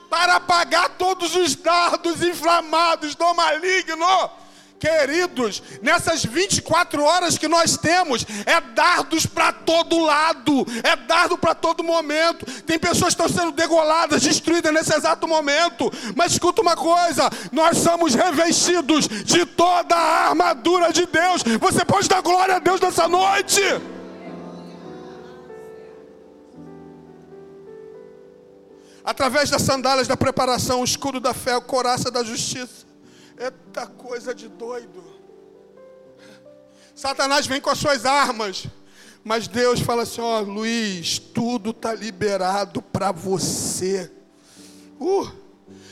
para 0.09 0.37
apagar 0.37 0.89
todos 0.97 1.35
os 1.35 1.53
dardos 1.53 2.23
inflamados 2.23 3.13
do 3.13 3.31
maligno. 3.35 4.31
Queridos, 4.79 5.63
nessas 5.81 6.23
24 6.23 7.03
horas 7.03 7.35
que 7.35 7.47
nós 7.47 7.77
temos, 7.77 8.23
é 8.45 8.61
dardos 8.61 9.25
para 9.25 9.51
todo 9.51 9.97
lado, 9.97 10.65
é 10.83 10.95
dardo 10.95 11.35
para 11.35 11.55
todo 11.55 11.83
momento. 11.83 12.45
Tem 12.61 12.77
pessoas 12.77 13.15
que 13.15 13.21
estão 13.21 13.29
sendo 13.29 13.51
degoladas, 13.51 14.21
destruídas 14.21 14.71
nesse 14.71 14.93
exato 14.93 15.27
momento. 15.27 15.91
Mas 16.15 16.33
escuta 16.33 16.61
uma 16.61 16.75
coisa: 16.75 17.27
nós 17.51 17.79
somos 17.79 18.13
revestidos 18.13 19.07
de 19.07 19.45
toda 19.47 19.95
a 19.95 20.29
armadura 20.29 20.93
de 20.93 21.07
Deus. 21.07 21.41
Você 21.59 21.83
pode 21.83 22.07
dar 22.07 22.21
glória 22.21 22.57
a 22.57 22.59
Deus 22.59 22.79
nessa 22.79 23.07
noite. 23.07 23.61
Através 29.03 29.49
das 29.49 29.63
sandálias 29.63 30.07
da 30.07 30.17
preparação, 30.17 30.81
o 30.81 30.83
escudo 30.83 31.19
da 31.19 31.33
fé, 31.33 31.55
o 31.57 31.61
coraça 31.61 32.11
da 32.11 32.23
justiça 32.23 32.86
Eita 33.37 33.85
coisa 33.85 34.33
de 34.33 34.47
doido. 34.47 35.03
Satanás 36.95 37.45
vem 37.45 37.61
com 37.61 37.69
as 37.69 37.77
suas 37.77 38.05
armas. 38.05 38.67
Mas 39.23 39.47
Deus 39.47 39.79
fala 39.79 40.03
assim: 40.03 40.21
ó, 40.21 40.39
Luiz, 40.39 41.19
tudo 41.19 41.71
está 41.71 41.93
liberado 41.93 42.81
para 42.81 43.11
você. 43.11 44.11
Uh, 44.99 45.29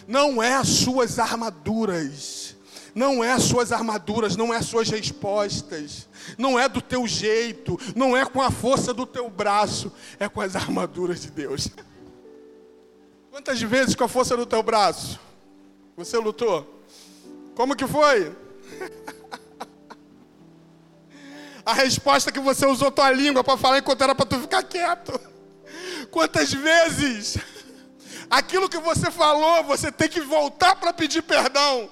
não 0.07 0.41
é 0.41 0.55
as 0.55 0.69
suas 0.69 1.19
armaduras. 1.19 2.55
Não 2.95 3.21
é 3.21 3.33
as 3.33 3.43
suas 3.43 3.73
armaduras, 3.73 4.37
não 4.37 4.53
é 4.53 4.57
as 4.57 4.67
suas 4.67 4.89
respostas, 4.89 6.07
não 6.37 6.57
é 6.57 6.69
do 6.69 6.81
teu 6.81 7.05
jeito, 7.05 7.77
não 7.93 8.15
é 8.15 8.25
com 8.25 8.41
a 8.41 8.49
força 8.49 8.93
do 8.93 9.05
teu 9.05 9.29
braço, 9.29 9.91
é 10.17 10.29
com 10.29 10.39
as 10.39 10.55
armaduras 10.55 11.19
de 11.19 11.29
Deus. 11.29 11.67
Quantas 13.29 13.61
vezes 13.61 13.95
com 13.95 14.05
a 14.05 14.07
força 14.07 14.37
do 14.37 14.45
teu 14.45 14.63
braço 14.63 15.19
você 15.97 16.17
lutou? 16.17 16.74
Como 17.55 17.75
que 17.75 17.87
foi? 17.87 18.35
A 21.65 21.73
resposta 21.73 22.31
que 22.31 22.39
você 22.39 22.65
usou 22.67 22.91
tua 22.91 23.09
língua 23.11 23.43
para 23.43 23.57
falar 23.57 23.79
enquanto 23.79 24.03
era 24.03 24.13
para 24.13 24.25
tu 24.25 24.39
ficar 24.39 24.61
quieto. 24.61 25.19
Quantas 26.11 26.53
vezes 26.53 27.37
aquilo 28.29 28.69
que 28.69 28.77
você 28.77 29.09
falou, 29.09 29.63
você 29.63 29.91
tem 29.91 30.07
que 30.07 30.21
voltar 30.21 30.75
para 30.75 30.93
pedir 30.93 31.23
perdão. 31.23 31.89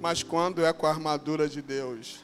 Mas 0.00 0.22
quando 0.22 0.64
é 0.64 0.72
com 0.72 0.86
a 0.86 0.90
armadura 0.90 1.48
de 1.48 1.60
Deus, 1.60 2.20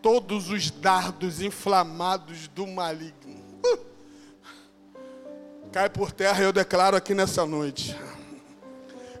todos 0.00 0.50
os 0.50 0.70
dardos 0.70 1.40
inflamados 1.40 2.46
do 2.48 2.66
maligno 2.66 3.34
uh, 3.64 3.78
cai 5.72 5.90
por 5.90 6.12
terra, 6.12 6.40
eu 6.40 6.52
declaro 6.52 6.96
aqui 6.96 7.14
nessa 7.14 7.44
noite. 7.44 7.96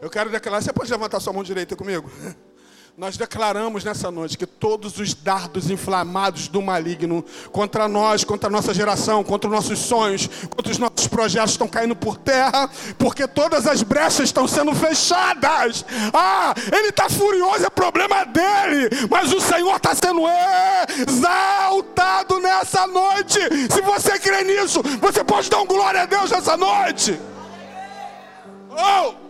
Eu 0.00 0.10
quero 0.10 0.30
declarar, 0.30 0.62
você 0.62 0.72
pode 0.72 0.90
levantar 0.90 1.20
sua 1.20 1.32
mão 1.32 1.42
direita 1.42 1.76
comigo? 1.76 2.10
Nós 2.96 3.16
declaramos 3.16 3.82
nessa 3.82 4.08
noite 4.08 4.38
que 4.38 4.46
todos 4.46 4.98
os 4.98 5.14
dardos 5.14 5.68
inflamados 5.68 6.46
do 6.46 6.62
maligno 6.62 7.24
contra 7.50 7.88
nós, 7.88 8.22
contra 8.22 8.48
a 8.48 8.52
nossa 8.52 8.72
geração, 8.72 9.24
contra 9.24 9.50
os 9.50 9.54
nossos 9.56 9.80
sonhos, 9.80 10.30
contra 10.48 10.70
os 10.70 10.78
nossos 10.78 11.08
projetos 11.08 11.50
estão 11.50 11.66
caindo 11.66 11.96
por 11.96 12.16
terra, 12.16 12.70
porque 12.96 13.26
todas 13.26 13.66
as 13.66 13.82
brechas 13.82 14.26
estão 14.26 14.46
sendo 14.46 14.72
fechadas. 14.76 15.84
Ah, 16.12 16.54
ele 16.72 16.90
está 16.90 17.08
furioso, 17.10 17.66
é 17.66 17.70
problema 17.70 18.24
dele, 18.26 18.88
mas 19.10 19.32
o 19.32 19.40
Senhor 19.40 19.74
está 19.74 19.92
sendo 19.92 20.22
exaltado 21.08 22.38
nessa 22.38 22.86
noite. 22.86 23.40
Se 23.72 23.82
você 23.82 24.20
crê 24.20 24.44
nisso, 24.44 24.80
você 25.00 25.24
pode 25.24 25.50
dar 25.50 25.62
um 25.62 25.66
glória 25.66 26.02
a 26.02 26.06
Deus 26.06 26.30
nessa 26.30 26.56
noite. 26.56 27.18
Oh! 28.70 29.23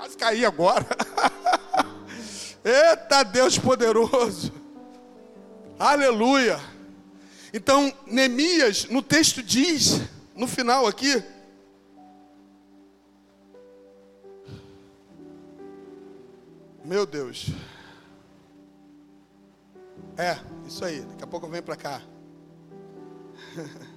Quase 0.00 0.16
caí 0.16 0.46
agora. 0.46 0.86
Eita 2.64 3.22
Deus 3.22 3.58
poderoso. 3.58 4.50
Aleluia. 5.78 6.58
Então, 7.52 7.92
Neemias, 8.06 8.86
no 8.86 9.02
texto 9.02 9.42
diz, 9.42 10.00
no 10.34 10.46
final 10.46 10.86
aqui, 10.86 11.22
Meu 16.82 17.04
Deus. 17.04 17.50
É, 20.16 20.38
isso 20.66 20.82
aí. 20.82 21.02
Daqui 21.02 21.24
a 21.24 21.26
pouco 21.26 21.44
eu 21.44 21.50
venho 21.50 21.62
para 21.62 21.76
cá. 21.76 22.00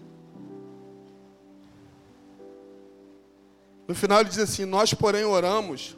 No 3.94 3.96
final 3.96 4.22
ele 4.22 4.30
diz 4.30 4.40
assim: 4.40 4.66
Nós, 4.66 4.92
porém, 4.92 5.24
oramos 5.24 5.96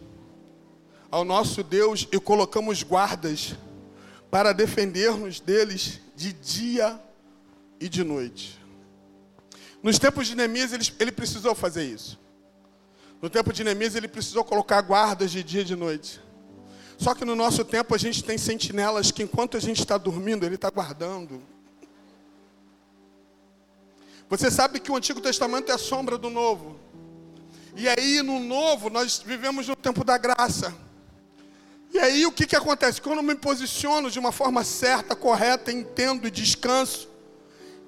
ao 1.10 1.24
nosso 1.24 1.64
Deus 1.64 2.06
e 2.12 2.20
colocamos 2.20 2.84
guardas 2.84 3.56
para 4.30 4.52
defendermos 4.52 5.40
deles 5.40 6.02
de 6.14 6.34
dia 6.34 7.00
e 7.80 7.88
de 7.88 8.04
noite. 8.04 8.62
Nos 9.82 9.98
tempos 9.98 10.28
de 10.28 10.36
Neemias, 10.36 10.74
ele, 10.74 10.84
ele 11.00 11.12
precisou 11.14 11.56
fazer 11.56 11.86
isso. 11.86 12.20
No 13.22 13.30
tempo 13.30 13.54
de 13.54 13.64
Neemias, 13.64 13.96
ele 13.96 14.10
precisou 14.10 14.44
colocar 14.44 14.82
guardas 14.82 15.32
de 15.32 15.42
dia 15.42 15.62
e 15.62 15.64
de 15.64 15.78
noite. 15.78 16.20
Só 16.98 17.16
que 17.16 17.24
no 17.24 17.34
nosso 17.34 17.64
tempo, 17.64 17.96
a 17.96 17.98
gente 17.98 18.22
tem 18.26 18.38
sentinelas 18.38 19.10
que, 19.10 19.24
enquanto 19.24 19.56
a 19.56 19.60
gente 19.62 19.80
está 19.80 19.98
dormindo, 19.98 20.46
ele 20.46 20.56
está 20.56 20.70
guardando. 20.70 21.42
Você 24.28 24.52
sabe 24.52 24.82
que 24.82 24.92
o 24.92 24.98
Antigo 24.98 25.22
Testamento 25.22 25.72
é 25.72 25.76
a 25.76 25.78
sombra 25.78 26.18
do 26.18 26.30
Novo. 26.30 26.84
E 27.76 27.90
aí, 27.90 28.22
no 28.22 28.40
novo, 28.40 28.90
nós 28.90 29.22
vivemos 29.24 29.68
no 29.68 29.76
tempo 29.76 30.06
da 30.06 30.18
graça. 30.18 30.74
E 31.94 32.00
aí, 32.00 32.26
o 32.26 32.32
que, 32.32 32.48
que 32.48 32.56
acontece? 32.56 33.02
Quando 33.02 33.18
eu 33.18 33.24
me 33.24 33.36
posiciono 33.36 34.10
de 34.10 34.18
uma 34.18 34.32
forma 34.32 34.64
certa, 34.64 35.14
correta, 35.14 35.74
entendo 35.74 36.26
e 36.26 36.32
descanso, 36.32 37.10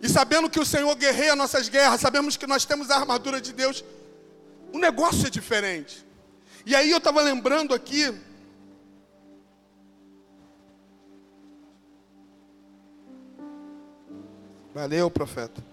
e 0.02 0.10
sabendo 0.10 0.50
que 0.50 0.60
o 0.60 0.66
Senhor 0.66 0.94
guerreia 0.96 1.36
nossas 1.36 1.70
guerras, 1.70 2.02
sabemos 2.02 2.36
que 2.36 2.46
nós 2.46 2.66
temos 2.66 2.92
a 2.92 2.98
armadura 2.98 3.40
de 3.40 3.54
Deus, 3.54 3.84
o 4.74 4.78
negócio 4.78 5.26
é 5.26 5.30
diferente. 5.30 6.06
E 6.66 6.76
aí, 6.76 6.92
eu 6.92 6.98
estava 6.98 7.22
lembrando 7.22 7.74
aqui. 7.74 8.14
Valeu, 14.74 15.10
profeta. 15.10 15.64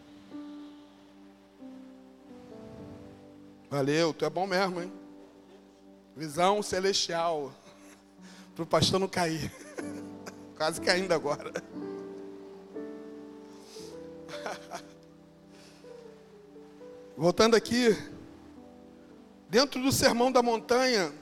Valeu, 3.74 4.14
tu 4.14 4.24
é 4.24 4.30
bom 4.30 4.46
mesmo, 4.46 4.80
hein? 4.80 4.92
Visão 6.16 6.62
celestial. 6.62 7.52
Para 8.54 8.62
o 8.62 8.66
pastor 8.66 9.00
não 9.00 9.08
cair. 9.08 9.50
Quase 10.56 10.80
caindo 10.80 11.10
agora. 11.10 11.52
Voltando 17.18 17.56
aqui. 17.56 17.98
Dentro 19.50 19.82
do 19.82 19.90
sermão 19.90 20.30
da 20.30 20.40
montanha, 20.40 21.12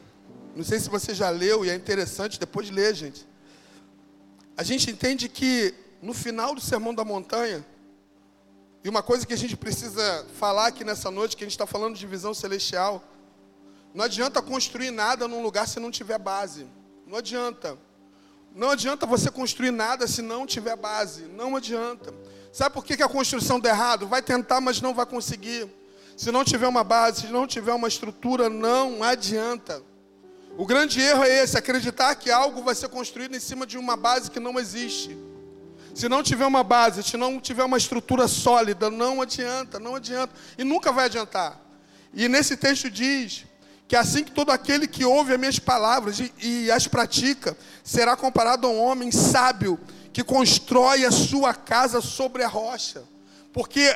Não 0.55 0.63
sei 0.63 0.79
se 0.79 0.91
você 0.91 1.15
já 1.15 1.31
leu 1.31 1.65
e 1.65 1.71
é 1.71 1.75
interessante 1.75 2.39
depois 2.39 2.67
de 2.67 2.75
ler, 2.75 2.95
gente. 2.95 3.27
A 4.59 4.63
gente 4.63 4.91
entende 4.91 5.27
que 5.27 5.75
no 6.03 6.13
final 6.13 6.55
do 6.55 6.61
Sermão 6.61 6.95
da 6.95 7.03
Montanha, 7.03 7.65
e 8.85 8.89
uma 8.89 9.03
coisa 9.03 9.25
que 9.25 9.33
a 9.33 9.39
gente 9.39 9.57
precisa 9.57 10.27
falar 10.39 10.67
aqui 10.67 10.83
nessa 10.85 11.11
noite, 11.11 11.37
que 11.37 11.45
a 11.45 11.47
gente 11.47 11.55
está 11.55 11.67
falando 11.67 11.97
de 11.97 12.07
visão 12.07 12.35
celestial, 12.35 13.03
não 13.95 14.05
adianta 14.05 14.43
construir 14.43 14.91
nada 14.91 15.29
num 15.29 15.43
lugar 15.43 15.69
se 15.69 15.79
não 15.79 15.91
tiver 15.91 16.19
base. 16.19 16.67
Não 17.07 17.19
adianta. 17.19 17.79
Não 18.55 18.71
adianta 18.71 19.07
você 19.07 19.31
construir 19.31 19.71
nada 19.71 20.07
se 20.09 20.21
não 20.21 20.47
tiver 20.47 20.77
base. 20.77 21.23
Não 21.23 21.55
adianta. 21.55 22.13
Sabe 22.53 22.75
por 22.75 22.85
que, 22.85 22.97
que 22.97 23.03
a 23.03 23.09
construção 23.09 23.61
dá 23.61 23.71
errado? 23.71 24.07
Vai 24.07 24.21
tentar, 24.21 24.61
mas 24.61 24.81
não 24.81 24.95
vai 24.95 25.07
conseguir. 25.07 25.71
Se 26.17 26.33
não 26.33 26.45
tiver 26.45 26.67
uma 26.67 26.83
base, 26.83 27.23
se 27.23 27.27
não 27.29 27.47
tiver 27.47 27.73
uma 27.73 27.89
estrutura, 27.89 28.49
não 28.49 29.03
adianta. 29.03 29.83
O 30.57 30.67
grande 30.67 31.01
erro 31.01 31.23
é 31.23 31.43
esse, 31.43 31.57
acreditar 31.57 32.15
que 32.15 32.31
algo 32.31 32.63
vai 32.63 32.75
ser 32.75 32.89
construído 32.89 33.35
em 33.35 33.41
cima 33.41 33.67
de 33.67 33.79
uma 33.79 33.97
base 33.97 34.31
que 34.31 34.41
não 34.41 34.59
existe. 34.59 35.17
Se 35.95 36.09
não 36.09 36.23
tiver 36.23 36.47
uma 36.47 36.63
base, 36.63 37.03
se 37.03 37.17
não 37.17 37.39
tiver 37.39 37.65
uma 37.65 37.77
estrutura 37.77 38.27
sólida, 38.27 38.91
não 38.91 39.21
adianta, 39.21 39.79
não 39.79 39.97
adianta. 39.97 40.33
E 40.57 40.65
nunca 40.65 40.91
vai 40.91 41.07
adiantar. 41.07 41.61
E 42.15 42.29
nesse 42.29 42.57
texto 42.57 42.91
diz 42.91 43.45
que 43.87 43.97
assim 43.97 44.25
que 44.25 44.33
todo 44.33 44.51
aquele 44.51 44.87
que 44.87 45.05
ouve 45.05 45.35
as 45.35 45.39
minhas 45.39 45.59
palavras 45.59 46.19
e, 46.19 46.33
e 46.41 46.71
as 46.71 46.89
pratica, 46.89 47.57
será 47.85 48.17
comparado 48.17 48.67
a 48.67 48.71
um 48.71 48.81
homem 48.81 49.13
sábio 49.13 49.79
que 50.13 50.25
constrói 50.25 51.05
a 51.05 51.11
sua 51.11 51.53
casa 51.53 52.01
sobre 52.01 52.43
a 52.43 52.49
rocha. 52.49 53.03
Porque 53.53 53.95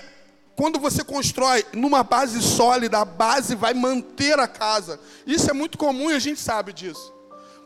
quando 0.54 0.78
você 0.78 1.02
constrói 1.02 1.64
numa 1.72 2.02
base 2.02 2.42
sólida, 2.42 2.98
a 2.98 3.04
base 3.04 3.54
vai 3.54 3.72
manter 3.72 4.38
a 4.38 4.46
casa. 4.46 5.00
Isso 5.26 5.50
é 5.50 5.54
muito 5.54 5.78
comum 5.78 6.11
e 6.11 6.14
a 6.14 6.18
gente 6.18 6.40
sabe 6.40 6.72
disso. 6.72 7.15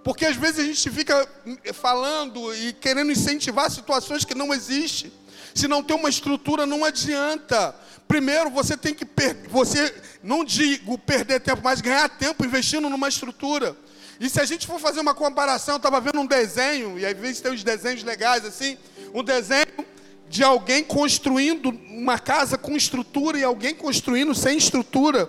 Porque 0.03 0.25
às 0.25 0.37
vezes 0.37 0.59
a 0.61 0.65
gente 0.65 0.91
fica 0.91 1.29
falando 1.75 2.55
e 2.55 2.73
querendo 2.73 3.13
incentivar 3.13 3.71
situações 3.71 4.25
que 4.25 4.35
não 4.35 4.53
existem. 4.53 5.13
Se 5.55 5.69
não 5.69 5.83
tem 5.83 5.97
uma 5.97 6.09
estrutura, 6.09 6.65
não 6.65 6.85
adianta. 6.85 7.75
Primeiro 8.09 8.51
você 8.51 8.77
tem 8.77 8.95
que 8.95 9.07
você 9.49 9.95
não 10.23 10.45
digo 10.45 10.97
perder 10.99 11.41
tempo, 11.41 11.61
mas 11.63 11.81
ganhar 11.81 12.09
tempo 12.09 12.45
investindo 12.45 12.89
numa 12.89 13.09
estrutura. 13.09 13.77
E 14.19 14.29
se 14.29 14.41
a 14.41 14.45
gente 14.45 14.67
for 14.67 14.79
fazer 14.79 15.01
uma 15.01 15.15
comparação, 15.15 15.75
eu 15.75 15.79
estava 15.79 16.01
vendo 16.01 16.21
um 16.21 16.27
desenho, 16.27 16.99
e 16.99 17.07
às 17.07 17.17
vezes 17.17 17.41
tem 17.41 17.53
uns 17.53 17.65
desenhos 17.65 18.03
legais 18.03 18.45
assim, 18.45 18.77
um 19.15 19.25
desenho 19.25 19.67
de 20.29 20.45
alguém 20.45 20.85
construindo 20.85 21.71
uma 21.89 22.19
casa 22.19 22.57
com 22.57 22.77
estrutura 22.77 23.39
e 23.39 23.45
alguém 23.45 23.75
construindo 23.75 24.35
sem 24.35 24.57
estrutura 24.57 25.29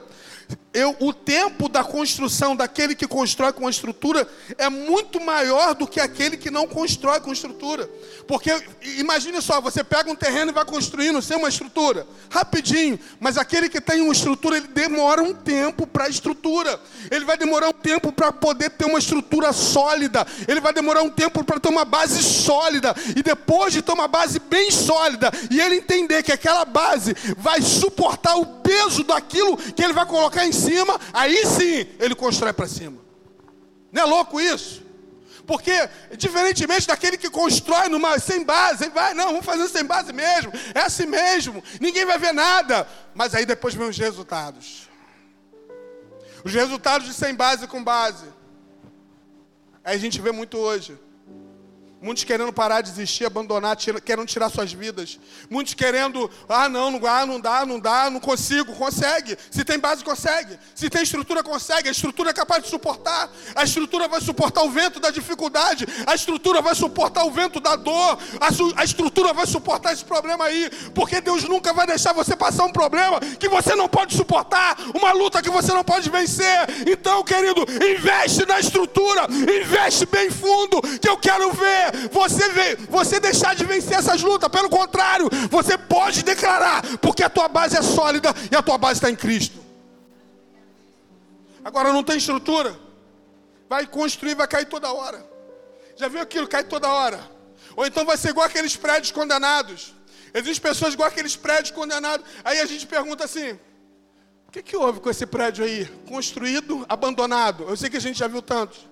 eu, 0.74 0.96
o 1.00 1.12
tempo 1.12 1.68
da 1.68 1.84
construção 1.84 2.56
daquele 2.56 2.96
que 2.96 3.06
constrói 3.06 3.52
com 3.52 3.68
a 3.68 3.70
estrutura 3.70 4.26
é 4.58 4.70
muito 4.70 5.20
maior 5.20 5.76
do 5.76 5.86
que 5.86 6.00
aquele 6.00 6.38
que 6.38 6.50
não 6.50 6.66
constrói 6.66 7.20
com 7.20 7.34
estrutura. 7.34 7.90
Porque 8.26 8.52
imagine 8.98 9.42
só, 9.42 9.60
você 9.60 9.84
pega 9.84 10.10
um 10.10 10.16
terreno 10.16 10.52
e 10.52 10.54
vai 10.54 10.64
construindo 10.64 11.22
sem 11.22 11.36
uma 11.36 11.50
estrutura, 11.50 12.08
rapidinho, 12.30 12.98
mas 13.20 13.38
aquele 13.38 13.68
que 13.68 13.82
tem 13.82 14.00
uma 14.00 14.14
estrutura, 14.14 14.58
ele 14.58 14.68
demora 14.68 15.22
um 15.22 15.34
tempo 15.34 15.86
para 15.86 16.06
a 16.06 16.10
estrutura. 16.10 16.80
Ele 17.10 17.26
vai 17.26 17.38
demorar 17.38 17.68
um 17.68 17.74
tempo 17.74 18.12
para 18.14 18.32
poder 18.32 18.70
ter 18.70 18.86
uma 18.86 19.00
estrutura 19.00 19.52
sólida. 19.52 20.26
Ele 20.48 20.62
vai 20.62 20.72
demorar 20.72 21.02
um 21.02 21.10
tempo 21.10 21.44
para 21.44 21.60
ter 21.60 21.68
uma 21.68 21.84
base 21.84 22.24
sólida. 22.24 22.96
E 23.16 23.22
depois 23.22 23.74
de 23.74 23.82
ter 23.82 23.92
uma 23.92 24.08
base 24.08 24.40
bem 24.40 24.72
sólida, 24.72 25.32
e 25.50 25.60
ele 25.60 25.76
entender 25.76 26.24
que 26.24 26.32
aquela 26.32 26.64
base 26.64 27.14
vai 27.38 27.62
suportar 27.62 28.38
o 28.38 28.46
peso 28.46 29.04
daquilo 29.04 29.58
que 29.58 29.84
ele 29.84 29.92
vai 29.92 30.06
colocar 30.06 30.46
em 30.46 30.61
cima, 30.62 31.00
aí 31.12 31.46
sim 31.46 31.88
ele 32.00 32.16
constrói 32.16 32.54
para 32.54 32.68
cima. 32.68 33.00
Não 33.92 34.04
é 34.04 34.06
louco 34.06 34.40
isso? 34.40 34.84
Porque, 35.46 35.90
diferentemente 36.16 36.88
daquele 36.88 37.18
que 37.18 37.30
constrói 37.30 37.90
numa, 37.90 38.18
sem 38.20 38.44
base, 38.44 38.86
ele 38.86 38.94
vai, 38.94 39.14
não, 39.14 39.28
vamos 39.28 39.46
fazer 39.46 39.68
sem 39.68 39.84
base 39.84 40.14
mesmo, 40.14 40.52
é 40.74 40.82
assim 40.82 41.06
mesmo, 41.06 41.64
ninguém 41.80 42.06
vai 42.06 42.18
ver 42.18 42.34
nada. 42.34 42.88
Mas 43.14 43.36
aí 43.36 43.46
depois 43.46 43.74
vem 43.74 43.90
os 43.90 43.98
resultados. 43.98 44.90
Os 46.44 46.54
resultados 46.54 47.08
de 47.08 47.14
sem 47.14 47.36
base 47.36 47.68
com 47.68 47.84
base. 47.84 48.26
Aí 49.84 49.96
a 49.96 50.00
gente 50.00 50.22
vê 50.22 50.32
muito 50.32 50.58
hoje. 50.58 50.98
Muitos 52.02 52.24
querendo 52.24 52.52
parar, 52.52 52.82
desistir, 52.82 53.26
abandonar, 53.26 53.76
tira, 53.76 54.02
querendo 54.02 54.26
tirar 54.26 54.50
suas 54.50 54.74
vidas. 54.74 55.20
Muitos 55.48 55.76
querendo, 55.76 56.32
ah, 56.50 56.68
não, 56.68 56.90
não 56.90 57.00
dá, 57.00 57.26
não 57.28 57.40
dá, 57.40 57.64
não 57.64 57.80
dá, 57.80 58.10
não 58.10 58.20
consigo. 58.20 58.74
Consegue. 58.74 59.38
Se 59.52 59.64
tem 59.64 59.78
base, 59.78 60.04
consegue. 60.04 60.58
Se 60.74 60.90
tem 60.90 61.04
estrutura, 61.04 61.44
consegue. 61.44 61.90
A 61.90 61.92
estrutura 61.92 62.32
é 62.32 62.34
capaz 62.34 62.64
de 62.64 62.70
suportar. 62.70 63.30
A 63.54 63.64
estrutura 63.64 64.08
vai 64.08 64.20
suportar 64.20 64.64
o 64.64 64.72
vento 64.72 65.00
da 65.00 65.12
dificuldade. 65.12 65.86
A 66.08 66.16
estrutura 66.16 66.60
vai 66.60 66.74
suportar 66.74 67.24
o 67.24 67.30
vento 67.30 67.60
da 67.60 67.76
dor. 67.76 68.18
A, 68.40 68.82
a 68.82 68.84
estrutura 68.84 69.32
vai 69.32 69.46
suportar 69.46 69.94
esse 69.94 70.04
problema 70.04 70.46
aí. 70.46 70.72
Porque 70.96 71.22
Deus 71.22 71.44
nunca 71.44 71.72
vai 71.72 71.86
deixar 71.86 72.14
você 72.14 72.36
passar 72.36 72.66
um 72.66 72.72
problema 72.72 73.20
que 73.20 73.48
você 73.48 73.76
não 73.76 73.88
pode 73.88 74.16
suportar. 74.16 74.76
Uma 74.96 75.12
luta 75.12 75.40
que 75.40 75.52
você 75.52 75.72
não 75.72 75.84
pode 75.84 76.10
vencer. 76.10 76.68
Então, 76.88 77.24
querido, 77.24 77.64
investe 77.94 78.44
na 78.48 78.60
estrutura. 78.60 79.28
Investe 79.30 80.08
bem 80.08 80.32
fundo. 80.32 80.82
Que 81.00 81.08
eu 81.08 81.18
quero 81.18 81.52
ver 81.52 81.91
você, 82.12 82.76
você 82.90 83.20
deixar 83.20 83.56
de 83.56 83.66
vencer 83.66 83.98
essas 83.98 84.22
lutas. 84.22 84.50
Pelo 84.50 84.70
contrário, 84.70 85.30
você 85.50 85.78
pode 85.78 86.24
declarar, 86.24 86.82
porque 86.98 87.24
a 87.24 87.30
tua 87.30 87.48
base 87.48 87.78
é 87.78 87.82
sólida 87.82 88.34
e 88.52 88.56
a 88.56 88.62
tua 88.62 88.78
base 88.78 89.00
está 89.00 89.10
em 89.10 89.16
Cristo. 89.16 89.60
Agora 91.64 91.94
não 91.94 92.04
tem 92.04 92.18
estrutura. 92.18 92.78
Vai 93.70 93.88
construir, 93.88 94.36
vai 94.36 94.48
cair 94.48 94.66
toda 94.66 94.92
hora. 94.92 95.26
Já 95.96 96.08
viu 96.08 96.22
aquilo? 96.22 96.48
Cai 96.48 96.64
toda 96.64 96.90
hora. 96.90 97.20
Ou 97.76 97.86
então 97.86 98.06
vai 98.06 98.18
ser 98.18 98.30
igual 98.30 98.46
aqueles 98.46 98.76
prédios 98.76 99.12
condenados. 99.12 99.94
Existem 100.34 100.70
pessoas 100.70 100.94
igual 100.94 101.08
aqueles 101.08 101.36
prédios 101.36 101.72
condenados. 101.72 102.26
Aí 102.44 102.60
a 102.60 102.66
gente 102.66 102.86
pergunta 102.88 103.24
assim: 103.24 103.52
o 104.48 104.52
que, 104.52 104.62
que 104.62 104.76
houve 104.76 105.00
com 105.00 105.10
esse 105.10 105.26
prédio 105.26 105.64
aí? 105.64 105.86
Construído, 106.08 106.86
abandonado. 106.90 107.64
Eu 107.64 107.78
sei 107.78 107.90
que 107.90 107.98
a 107.98 108.02
gente 108.02 108.20
já 108.20 108.28
viu 108.28 108.42
tantos. 108.42 108.90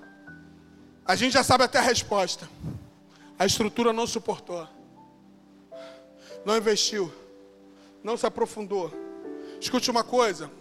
A 1.06 1.16
gente 1.16 1.34
já 1.34 1.44
sabe 1.44 1.64
até 1.64 1.80
a 1.80 1.82
resposta. 1.82 2.48
A 3.40 3.46
estrutura 3.46 3.94
não 3.94 4.06
suportou. 4.06 4.68
Não 6.46 6.58
investiu. 6.58 7.12
Não 8.04 8.18
se 8.18 8.26
aprofundou. 8.26 8.92
Escute 9.62 9.90
uma 9.90 10.04
coisa: 10.04 10.52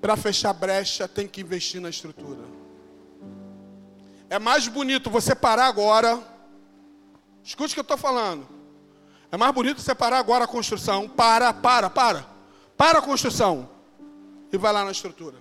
para 0.00 0.16
fechar 0.16 0.52
brecha, 0.52 1.08
tem 1.08 1.26
que 1.26 1.40
investir 1.40 1.80
na 1.80 1.90
estrutura. 1.90 2.44
É 4.30 4.38
mais 4.38 4.68
bonito 4.68 5.10
você 5.10 5.34
parar 5.34 5.66
agora. 5.66 6.22
Escute 7.42 7.72
o 7.72 7.74
que 7.74 7.80
eu 7.80 7.82
estou 7.82 7.98
falando. 7.98 8.46
É 9.32 9.36
mais 9.36 9.52
bonito 9.52 9.80
você 9.80 9.94
parar 9.94 10.18
agora 10.18 10.44
a 10.44 10.48
construção. 10.48 11.08
Para, 11.08 11.52
para, 11.52 11.90
para. 11.90 12.24
Para 12.76 13.00
a 13.00 13.02
construção. 13.02 13.68
E 14.52 14.56
vai 14.56 14.72
lá 14.72 14.84
na 14.84 14.92
estrutura. 14.92 15.38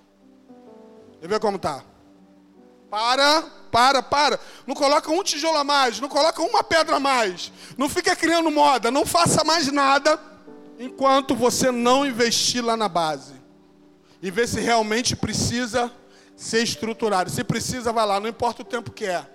E 1.21 1.27
vê 1.27 1.39
como 1.39 1.57
está. 1.57 1.83
Para, 2.89 3.41
para, 3.71 4.01
para. 4.01 4.39
Não 4.65 4.73
coloca 4.73 5.11
um 5.11 5.23
tijolo 5.23 5.57
a 5.57 5.63
mais, 5.63 5.99
não 5.99 6.07
coloca 6.07 6.41
uma 6.41 6.63
pedra 6.63 6.95
a 6.95 6.99
mais. 6.99 7.51
Não 7.77 7.89
fica 7.89 8.15
criando 8.15 8.49
moda, 8.49 8.89
não 8.89 9.05
faça 9.05 9.43
mais 9.43 9.71
nada 9.71 10.19
enquanto 10.79 11.35
você 11.35 11.71
não 11.71 12.05
investir 12.05 12.63
lá 12.63 12.77
na 12.77 12.87
base. 12.87 13.33
E 14.21 14.31
ver 14.31 14.47
se 14.47 14.59
realmente 14.59 15.15
precisa 15.15 15.91
ser 16.35 16.63
estruturado. 16.63 17.29
Se 17.29 17.43
precisa, 17.43 17.91
vai 17.91 18.05
lá, 18.05 18.19
não 18.19 18.29
importa 18.29 18.61
o 18.61 18.65
tempo 18.65 18.91
que 18.91 19.05
é. 19.05 19.25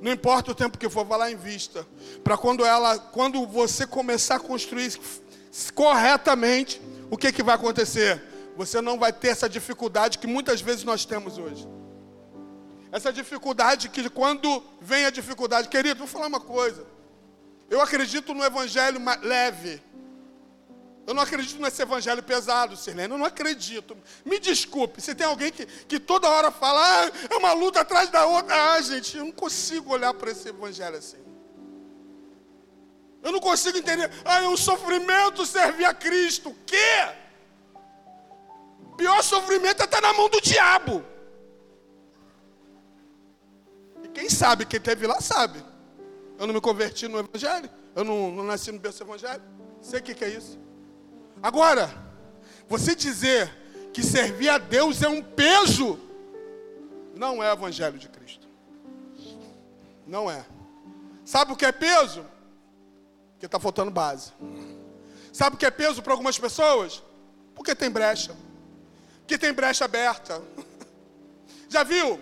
Não 0.00 0.10
importa 0.10 0.50
o 0.50 0.54
tempo 0.54 0.78
que 0.78 0.88
for, 0.88 1.04
vai 1.04 1.18
lá 1.18 1.30
em 1.30 1.36
vista. 1.36 1.86
Para 2.24 2.36
quando 2.36 2.64
ela, 2.64 2.98
quando 2.98 3.46
você 3.46 3.86
começar 3.86 4.36
a 4.36 4.40
construir 4.40 4.98
corretamente, 5.74 6.80
o 7.10 7.16
que, 7.16 7.32
que 7.32 7.42
vai 7.42 7.54
acontecer? 7.54 8.22
Você 8.56 8.80
não 8.80 8.98
vai 8.98 9.12
ter 9.12 9.28
essa 9.28 9.48
dificuldade 9.48 10.18
que 10.18 10.26
muitas 10.26 10.60
vezes 10.60 10.84
nós 10.84 11.04
temos 11.04 11.38
hoje. 11.38 11.68
Essa 12.92 13.10
dificuldade 13.10 13.88
que 13.88 14.10
quando 14.10 14.62
vem 14.78 15.06
a 15.06 15.10
dificuldade, 15.10 15.68
querido, 15.68 16.00
vou 16.00 16.06
falar 16.06 16.26
uma 16.26 16.40
coisa. 16.40 16.86
Eu 17.70 17.80
acredito 17.80 18.34
no 18.34 18.44
evangelho 18.44 19.00
leve. 19.22 19.82
Eu 21.06 21.14
não 21.14 21.22
acredito 21.22 21.58
nesse 21.58 21.80
evangelho 21.80 22.22
pesado, 22.22 22.76
Sirlene. 22.76 23.14
Eu 23.14 23.18
não 23.18 23.24
acredito. 23.24 23.96
Me 24.26 24.38
desculpe, 24.38 25.00
se 25.00 25.14
tem 25.14 25.26
alguém 25.26 25.50
que, 25.50 25.64
que 25.64 25.98
toda 25.98 26.28
hora 26.28 26.50
fala, 26.50 26.80
ah, 26.80 27.10
é 27.30 27.36
uma 27.36 27.54
luta 27.54 27.80
atrás 27.80 28.10
da 28.10 28.26
outra. 28.26 28.74
Ah, 28.74 28.80
gente, 28.82 29.16
eu 29.16 29.24
não 29.24 29.32
consigo 29.32 29.90
olhar 29.90 30.12
para 30.12 30.30
esse 30.30 30.50
evangelho 30.50 30.98
assim. 30.98 31.24
Eu 33.22 33.32
não 33.32 33.40
consigo 33.40 33.78
entender. 33.78 34.10
Ah, 34.22 34.42
é 34.42 34.48
um 34.48 34.56
sofrimento 34.56 35.46
servir 35.46 35.86
a 35.86 35.94
Cristo. 35.94 36.50
O 36.50 36.56
quê? 36.66 37.08
Pior 38.98 39.22
sofrimento 39.22 39.80
é 39.80 39.84
estar 39.86 40.02
na 40.02 40.12
mão 40.12 40.28
do 40.28 40.42
diabo. 40.42 41.11
Quem 44.22 44.30
sabe, 44.30 44.64
quem 44.64 44.80
teve 44.80 45.04
lá 45.04 45.20
sabe. 45.20 45.60
Eu 46.38 46.46
não 46.46 46.54
me 46.54 46.60
converti 46.60 47.08
no 47.08 47.18
Evangelho. 47.18 47.68
Eu 47.92 48.04
não, 48.04 48.30
não 48.30 48.44
nasci 48.44 48.70
no 48.70 48.78
berço 48.78 49.02
Evangelho. 49.02 49.42
Sei 49.80 49.98
o 49.98 50.02
que, 50.02 50.14
que 50.14 50.24
é 50.24 50.28
isso. 50.28 50.60
Agora, 51.42 51.92
você 52.68 52.94
dizer 52.94 53.52
que 53.92 54.00
servir 54.00 54.48
a 54.48 54.58
Deus 54.58 55.02
é 55.02 55.08
um 55.08 55.20
peso, 55.20 55.98
Não 57.16 57.42
é 57.42 57.50
o 57.50 57.52
Evangelho 57.52 57.98
de 57.98 58.08
Cristo. 58.08 58.46
Não 60.06 60.30
é. 60.30 60.46
Sabe 61.24 61.52
o 61.52 61.56
que 61.56 61.66
é 61.66 61.72
peso? 61.72 62.24
Porque 63.32 63.46
está 63.46 63.58
faltando 63.58 63.90
base. 63.90 64.32
Sabe 65.32 65.56
o 65.56 65.58
que 65.58 65.66
é 65.66 65.70
peso 65.72 66.00
para 66.00 66.12
algumas 66.12 66.38
pessoas? 66.38 67.02
Porque 67.56 67.74
tem 67.74 67.90
brecha. 67.90 68.36
Porque 69.18 69.36
tem 69.36 69.52
brecha 69.52 69.84
aberta. 69.84 70.40
Já 71.68 71.82
viu? 71.82 72.20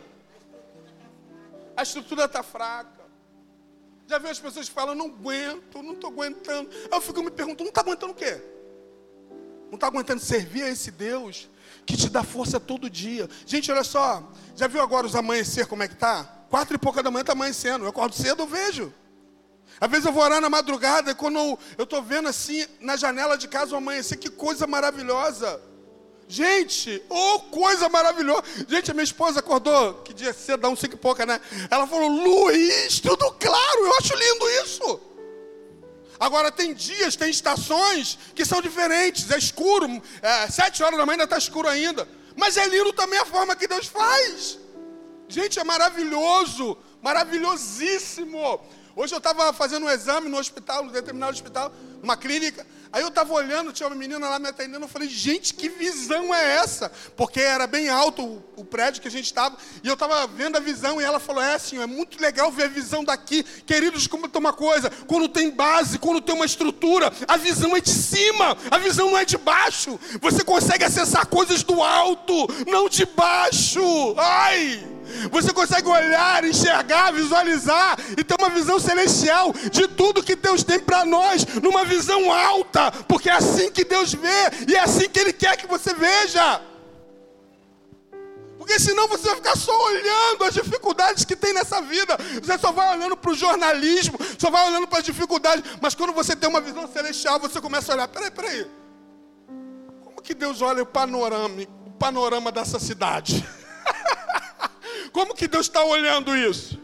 A 1.76 1.82
estrutura 1.82 2.24
está 2.24 2.42
fraca. 2.42 3.00
Já 4.06 4.18
viu 4.18 4.30
as 4.30 4.40
pessoas 4.40 4.68
que 4.68 4.74
falam, 4.74 4.94
não 4.94 5.06
aguento, 5.06 5.82
não 5.82 5.92
estou 5.92 6.10
aguentando. 6.10 6.68
Aí 6.70 6.88
eu 6.92 7.00
fico 7.00 7.22
me 7.22 7.30
perguntando, 7.30 7.64
não 7.64 7.68
está 7.68 7.80
aguentando 7.80 8.12
o 8.12 8.16
quê? 8.16 8.42
Não 9.68 9.76
está 9.76 9.86
aguentando 9.86 10.20
servir 10.20 10.64
a 10.64 10.68
esse 10.68 10.90
Deus 10.90 11.48
que 11.86 11.96
te 11.96 12.08
dá 12.08 12.24
força 12.24 12.58
todo 12.58 12.90
dia. 12.90 13.28
Gente, 13.46 13.70
olha 13.70 13.84
só. 13.84 14.28
Já 14.56 14.66
viu 14.66 14.82
agora 14.82 15.06
os 15.06 15.14
amanhecer 15.14 15.66
como 15.66 15.82
é 15.84 15.88
que 15.88 15.94
tá? 15.94 16.24
Quatro 16.50 16.74
e 16.74 16.78
pouca 16.78 17.02
da 17.02 17.10
manhã 17.10 17.20
está 17.20 17.32
amanhecendo. 17.32 17.84
Eu 17.84 17.90
acordo 17.90 18.16
cedo, 18.16 18.42
eu 18.42 18.46
vejo. 18.46 18.92
Às 19.80 19.88
vezes 19.88 20.06
eu 20.06 20.12
vou 20.12 20.22
orar 20.22 20.40
na 20.40 20.50
madrugada, 20.50 21.12
e 21.12 21.14
quando 21.14 21.38
eu 21.78 21.84
estou 21.84 22.02
vendo 22.02 22.28
assim, 22.28 22.66
na 22.80 22.96
janela 22.96 23.38
de 23.38 23.48
casa 23.48 23.72
o 23.74 23.78
amanhecer, 23.78 24.16
que 24.16 24.28
coisa 24.28 24.66
maravilhosa. 24.66 25.60
Gente, 26.30 27.02
oh, 27.08 27.40
coisa 27.50 27.88
maravilhosa. 27.88 28.44
Gente, 28.68 28.88
a 28.88 28.94
minha 28.94 29.02
esposa 29.02 29.40
acordou, 29.40 29.94
que 29.94 30.14
dia 30.14 30.32
cedo, 30.32 30.60
dá 30.60 30.68
um 30.68 30.76
cinco 30.76 30.94
e 30.94 30.96
pouca, 30.96 31.26
né? 31.26 31.40
Ela 31.68 31.88
falou, 31.88 32.08
Luiz, 32.08 33.00
tudo 33.00 33.32
claro, 33.32 33.80
eu 33.80 33.96
acho 33.98 34.14
lindo 34.14 34.48
isso. 34.64 35.00
Agora 36.20 36.52
tem 36.52 36.72
dias, 36.72 37.16
tem 37.16 37.30
estações 37.30 38.16
que 38.32 38.44
são 38.44 38.62
diferentes, 38.62 39.28
é 39.28 39.38
escuro, 39.38 40.00
é, 40.22 40.46
sete 40.48 40.84
horas 40.84 40.96
da 40.96 41.04
manhã 41.04 41.14
ainda 41.14 41.24
está 41.24 41.36
escuro 41.36 41.66
ainda. 41.66 42.06
Mas 42.36 42.56
é 42.56 42.68
lindo 42.68 42.92
também 42.92 43.18
a 43.18 43.26
forma 43.26 43.56
que 43.56 43.66
Deus 43.66 43.86
faz. 43.86 44.56
Gente, 45.28 45.58
é 45.58 45.64
maravilhoso, 45.64 46.78
maravilhosíssimo. 47.02 48.60
Hoje 48.94 49.12
eu 49.12 49.18
estava 49.18 49.52
fazendo 49.52 49.86
um 49.86 49.90
exame 49.90 50.28
no 50.28 50.38
hospital, 50.38 50.84
no 50.84 50.92
determinado 50.92 51.32
hospital, 51.32 51.72
numa 52.00 52.16
clínica. 52.16 52.64
Aí 52.92 53.02
eu 53.02 53.08
estava 53.08 53.32
olhando, 53.32 53.72
tinha 53.72 53.86
uma 53.86 53.94
menina 53.94 54.28
lá 54.28 54.38
me 54.38 54.48
atendendo. 54.48 54.84
Eu 54.84 54.88
falei, 54.88 55.08
gente, 55.08 55.54
que 55.54 55.68
visão 55.68 56.34
é 56.34 56.56
essa? 56.56 56.90
Porque 57.16 57.40
era 57.40 57.66
bem 57.66 57.88
alto 57.88 58.22
o, 58.22 58.44
o 58.56 58.64
prédio 58.64 59.00
que 59.00 59.06
a 59.06 59.10
gente 59.10 59.26
estava. 59.26 59.56
E 59.82 59.86
eu 59.86 59.94
estava 59.94 60.26
vendo 60.26 60.56
a 60.56 60.60
visão. 60.60 61.00
E 61.00 61.04
ela 61.04 61.20
falou: 61.20 61.42
É, 61.42 61.56
senhor, 61.58 61.82
é 61.82 61.86
muito 61.86 62.20
legal 62.20 62.50
ver 62.50 62.64
a 62.64 62.68
visão 62.68 63.04
daqui. 63.04 63.44
Queridos, 63.64 64.08
como 64.08 64.28
tem 64.28 64.40
uma 64.40 64.52
coisa: 64.52 64.90
quando 65.06 65.28
tem 65.28 65.50
base, 65.50 65.98
quando 65.98 66.20
tem 66.20 66.34
uma 66.34 66.44
estrutura, 66.46 67.12
a 67.28 67.36
visão 67.36 67.76
é 67.76 67.80
de 67.80 67.90
cima, 67.90 68.56
a 68.70 68.78
visão 68.78 69.10
não 69.10 69.18
é 69.18 69.24
de 69.24 69.38
baixo. 69.38 69.98
Você 70.20 70.42
consegue 70.42 70.84
acessar 70.84 71.26
coisas 71.26 71.62
do 71.62 71.82
alto, 71.82 72.34
não 72.66 72.88
de 72.88 73.06
baixo. 73.06 74.14
Ai! 74.16 74.99
Você 75.30 75.52
consegue 75.52 75.88
olhar, 75.88 76.44
enxergar, 76.44 77.12
visualizar 77.12 77.98
e 78.16 78.24
ter 78.24 78.36
uma 78.38 78.50
visão 78.50 78.78
celestial 78.78 79.52
de 79.70 79.88
tudo 79.88 80.22
que 80.22 80.36
Deus 80.36 80.62
tem 80.62 80.78
para 80.78 81.04
nós, 81.04 81.44
numa 81.62 81.84
visão 81.84 82.32
alta, 82.32 82.90
porque 83.08 83.28
é 83.28 83.34
assim 83.34 83.70
que 83.70 83.84
Deus 83.84 84.12
vê 84.12 84.66
e 84.68 84.74
é 84.74 84.80
assim 84.80 85.08
que 85.08 85.18
Ele 85.18 85.32
quer 85.32 85.56
que 85.56 85.66
você 85.66 85.92
veja. 85.94 86.62
Porque 88.58 88.78
senão 88.78 89.08
você 89.08 89.26
vai 89.26 89.36
ficar 89.36 89.56
só 89.56 89.76
olhando 89.86 90.44
as 90.44 90.54
dificuldades 90.54 91.24
que 91.24 91.34
tem 91.34 91.52
nessa 91.52 91.80
vida. 91.80 92.16
Você 92.40 92.58
só 92.58 92.70
vai 92.70 92.96
olhando 92.96 93.16
para 93.16 93.30
o 93.30 93.34
jornalismo, 93.34 94.18
só 94.38 94.50
vai 94.50 94.68
olhando 94.68 94.86
para 94.86 94.98
as 94.98 95.04
dificuldades. 95.04 95.64
Mas 95.80 95.94
quando 95.94 96.12
você 96.12 96.36
tem 96.36 96.48
uma 96.48 96.60
visão 96.60 96.86
celestial, 96.86 97.40
você 97.40 97.60
começa 97.60 97.90
a 97.90 97.94
olhar: 97.96 98.08
peraí, 98.08 98.30
peraí. 98.30 98.66
Como 100.04 100.22
que 100.22 100.34
Deus 100.34 100.60
olha 100.60 100.82
o 100.82 100.86
panorama, 100.86 101.62
o 101.86 101.90
panorama 101.92 102.52
dessa 102.52 102.78
cidade? 102.78 103.44
Como 105.12 105.34
que 105.34 105.48
Deus 105.48 105.66
está 105.66 105.84
olhando 105.84 106.36
isso? 106.36 106.78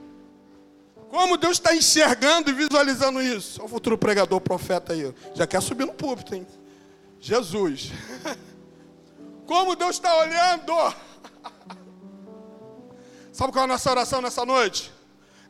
Como 1.09 1.37
Deus 1.37 1.59
está 1.59 1.75
enxergando 1.75 2.51
e 2.51 2.53
visualizando 2.53 3.23
isso? 3.23 3.61
Olha 3.61 3.67
o 3.67 3.69
futuro 3.69 3.97
pregador, 3.97 4.41
profeta 4.41 4.93
aí. 4.93 5.15
Já 5.35 5.47
quer 5.47 5.63
subir 5.63 5.87
no 5.87 5.95
púlpito, 5.95 6.35
hein? 6.35 6.47
Jesus. 7.21 7.91
Como 9.47 9.77
Deus 9.77 9.97
está 9.97 10.15
olhando. 10.17 10.73
Sabe 13.33 13.53
qual 13.53 13.63
é 13.63 13.65
a 13.65 13.69
nossa 13.69 13.91
oração 13.91 14.21
nessa 14.21 14.45
noite? 14.45 14.93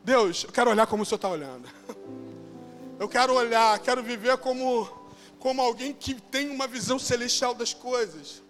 Deus, 0.03 0.43
eu 0.43 0.51
quero 0.51 0.69
olhar 0.69 0.87
como 0.87 1.03
o 1.03 1.05
Senhor 1.05 1.17
está 1.17 1.27
olhando. 1.27 1.67
Eu 2.99 3.07
quero 3.07 3.33
olhar, 3.35 3.77
quero 3.77 4.01
viver 4.01 4.37
como, 4.37 4.89
como 5.37 5.61
alguém 5.61 5.93
que 5.93 6.15
tem 6.15 6.49
uma 6.49 6.65
visão 6.65 6.97
celestial 6.97 7.53
das 7.53 7.71
coisas. 7.71 8.41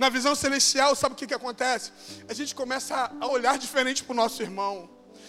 Na 0.00 0.08
visão 0.08 0.34
celestial, 0.34 0.96
sabe 0.96 1.12
o 1.12 1.16
que, 1.16 1.26
que 1.26 1.34
acontece? 1.34 1.92
A 2.26 2.32
gente 2.32 2.54
começa 2.54 3.12
a 3.20 3.26
olhar 3.26 3.58
diferente 3.58 4.02
para 4.02 4.14
o 4.14 4.16
nosso 4.16 4.40
irmão. 4.40 4.88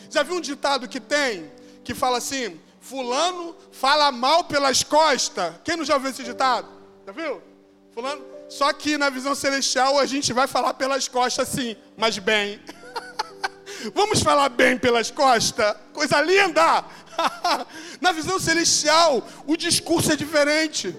Já 0.10 0.24
viu 0.24 0.36
um 0.36 0.40
ditado 0.40 0.88
que 0.88 1.02
tem, 1.02 1.52
que 1.84 1.94
fala 1.94 2.20
assim: 2.20 2.58
Fulano 2.80 3.54
fala 3.74 4.14
mal 4.14 4.46
pelas 4.46 4.82
costas. 4.82 5.56
Quem 5.66 5.76
não 5.76 5.84
já 5.84 5.96
ouviu 5.96 6.12
esse 6.12 6.24
ditado? 6.24 6.70
Já 7.06 7.12
viu? 7.12 7.42
Fulano. 7.94 8.24
Só 8.48 8.72
que 8.72 8.98
na 8.98 9.10
visão 9.10 9.36
celestial 9.36 10.00
a 10.00 10.06
gente 10.06 10.32
vai 10.32 10.48
falar 10.48 10.74
pelas 10.76 11.06
costas 11.06 11.50
sim, 11.50 11.76
mas 11.98 12.18
bem. 12.18 12.62
Vamos 13.94 14.22
falar 14.22 14.48
bem 14.48 14.78
pelas 14.78 15.12
costas? 15.12 15.76
Coisa 15.92 16.22
linda! 16.22 16.86
na 18.00 18.14
visão 18.14 18.40
celestial, 18.40 19.22
o 19.46 19.58
discurso 19.58 20.14
é 20.14 20.16
diferente. 20.16 20.96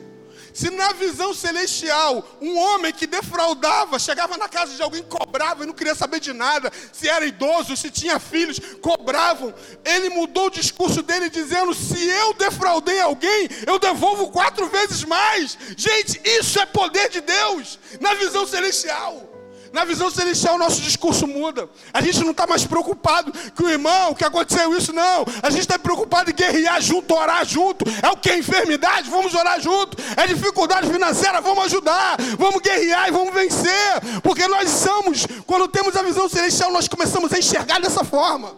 Se 0.52 0.70
na 0.70 0.92
visão 0.92 1.32
celestial, 1.32 2.26
um 2.40 2.58
homem 2.58 2.92
que 2.92 3.06
defraudava, 3.06 3.98
chegava 3.98 4.36
na 4.36 4.48
casa 4.48 4.74
de 4.74 4.82
alguém, 4.82 5.02
cobrava 5.02 5.64
e 5.64 5.66
não 5.66 5.74
queria 5.74 5.94
saber 5.94 6.20
de 6.20 6.32
nada, 6.32 6.70
se 6.92 7.08
era 7.08 7.24
idoso, 7.24 7.76
se 7.76 7.90
tinha 7.90 8.18
filhos, 8.18 8.60
cobravam. 8.80 9.54
Ele 9.84 10.10
mudou 10.10 10.46
o 10.46 10.50
discurso 10.50 11.02
dele 11.02 11.30
dizendo: 11.30 11.74
se 11.74 12.06
eu 12.06 12.34
defraudei 12.34 13.00
alguém, 13.00 13.48
eu 13.66 13.78
devolvo 13.78 14.30
quatro 14.30 14.68
vezes 14.68 15.04
mais. 15.04 15.56
Gente, 15.76 16.20
isso 16.24 16.60
é 16.60 16.66
poder 16.66 17.08
de 17.08 17.20
Deus 17.20 17.78
na 18.00 18.14
visão 18.14 18.46
celestial. 18.46 19.31
Na 19.72 19.86
visão 19.86 20.10
celestial, 20.10 20.56
o 20.56 20.58
nosso 20.58 20.82
discurso 20.82 21.26
muda. 21.26 21.68
A 21.94 22.02
gente 22.02 22.20
não 22.20 22.32
está 22.32 22.46
mais 22.46 22.66
preocupado 22.66 23.32
com 23.56 23.64
o 23.64 23.70
irmão, 23.70 24.12
que 24.14 24.22
aconteceu 24.22 24.76
isso, 24.76 24.92
não. 24.92 25.24
A 25.42 25.48
gente 25.48 25.62
está 25.62 25.78
preocupado 25.78 26.30
em 26.30 26.34
guerrear 26.34 26.80
junto, 26.82 27.14
orar 27.14 27.44
junto. 27.46 27.86
É 28.02 28.10
o 28.10 28.16
que? 28.16 28.28
É 28.28 28.38
enfermidade? 28.38 29.08
Vamos 29.08 29.34
orar 29.34 29.58
junto. 29.60 29.96
É 30.14 30.26
dificuldade 30.26 30.90
financeira? 30.90 31.40
Vamos 31.40 31.64
ajudar. 31.64 32.16
Vamos 32.38 32.60
guerrear 32.60 33.08
e 33.08 33.10
vamos 33.10 33.32
vencer. 33.32 34.20
Porque 34.22 34.46
nós 34.46 34.68
somos, 34.68 35.26
quando 35.46 35.66
temos 35.68 35.96
a 35.96 36.02
visão 36.02 36.28
celestial, 36.28 36.70
nós 36.70 36.86
começamos 36.86 37.32
a 37.32 37.38
enxergar 37.38 37.80
dessa 37.80 38.04
forma. 38.04 38.54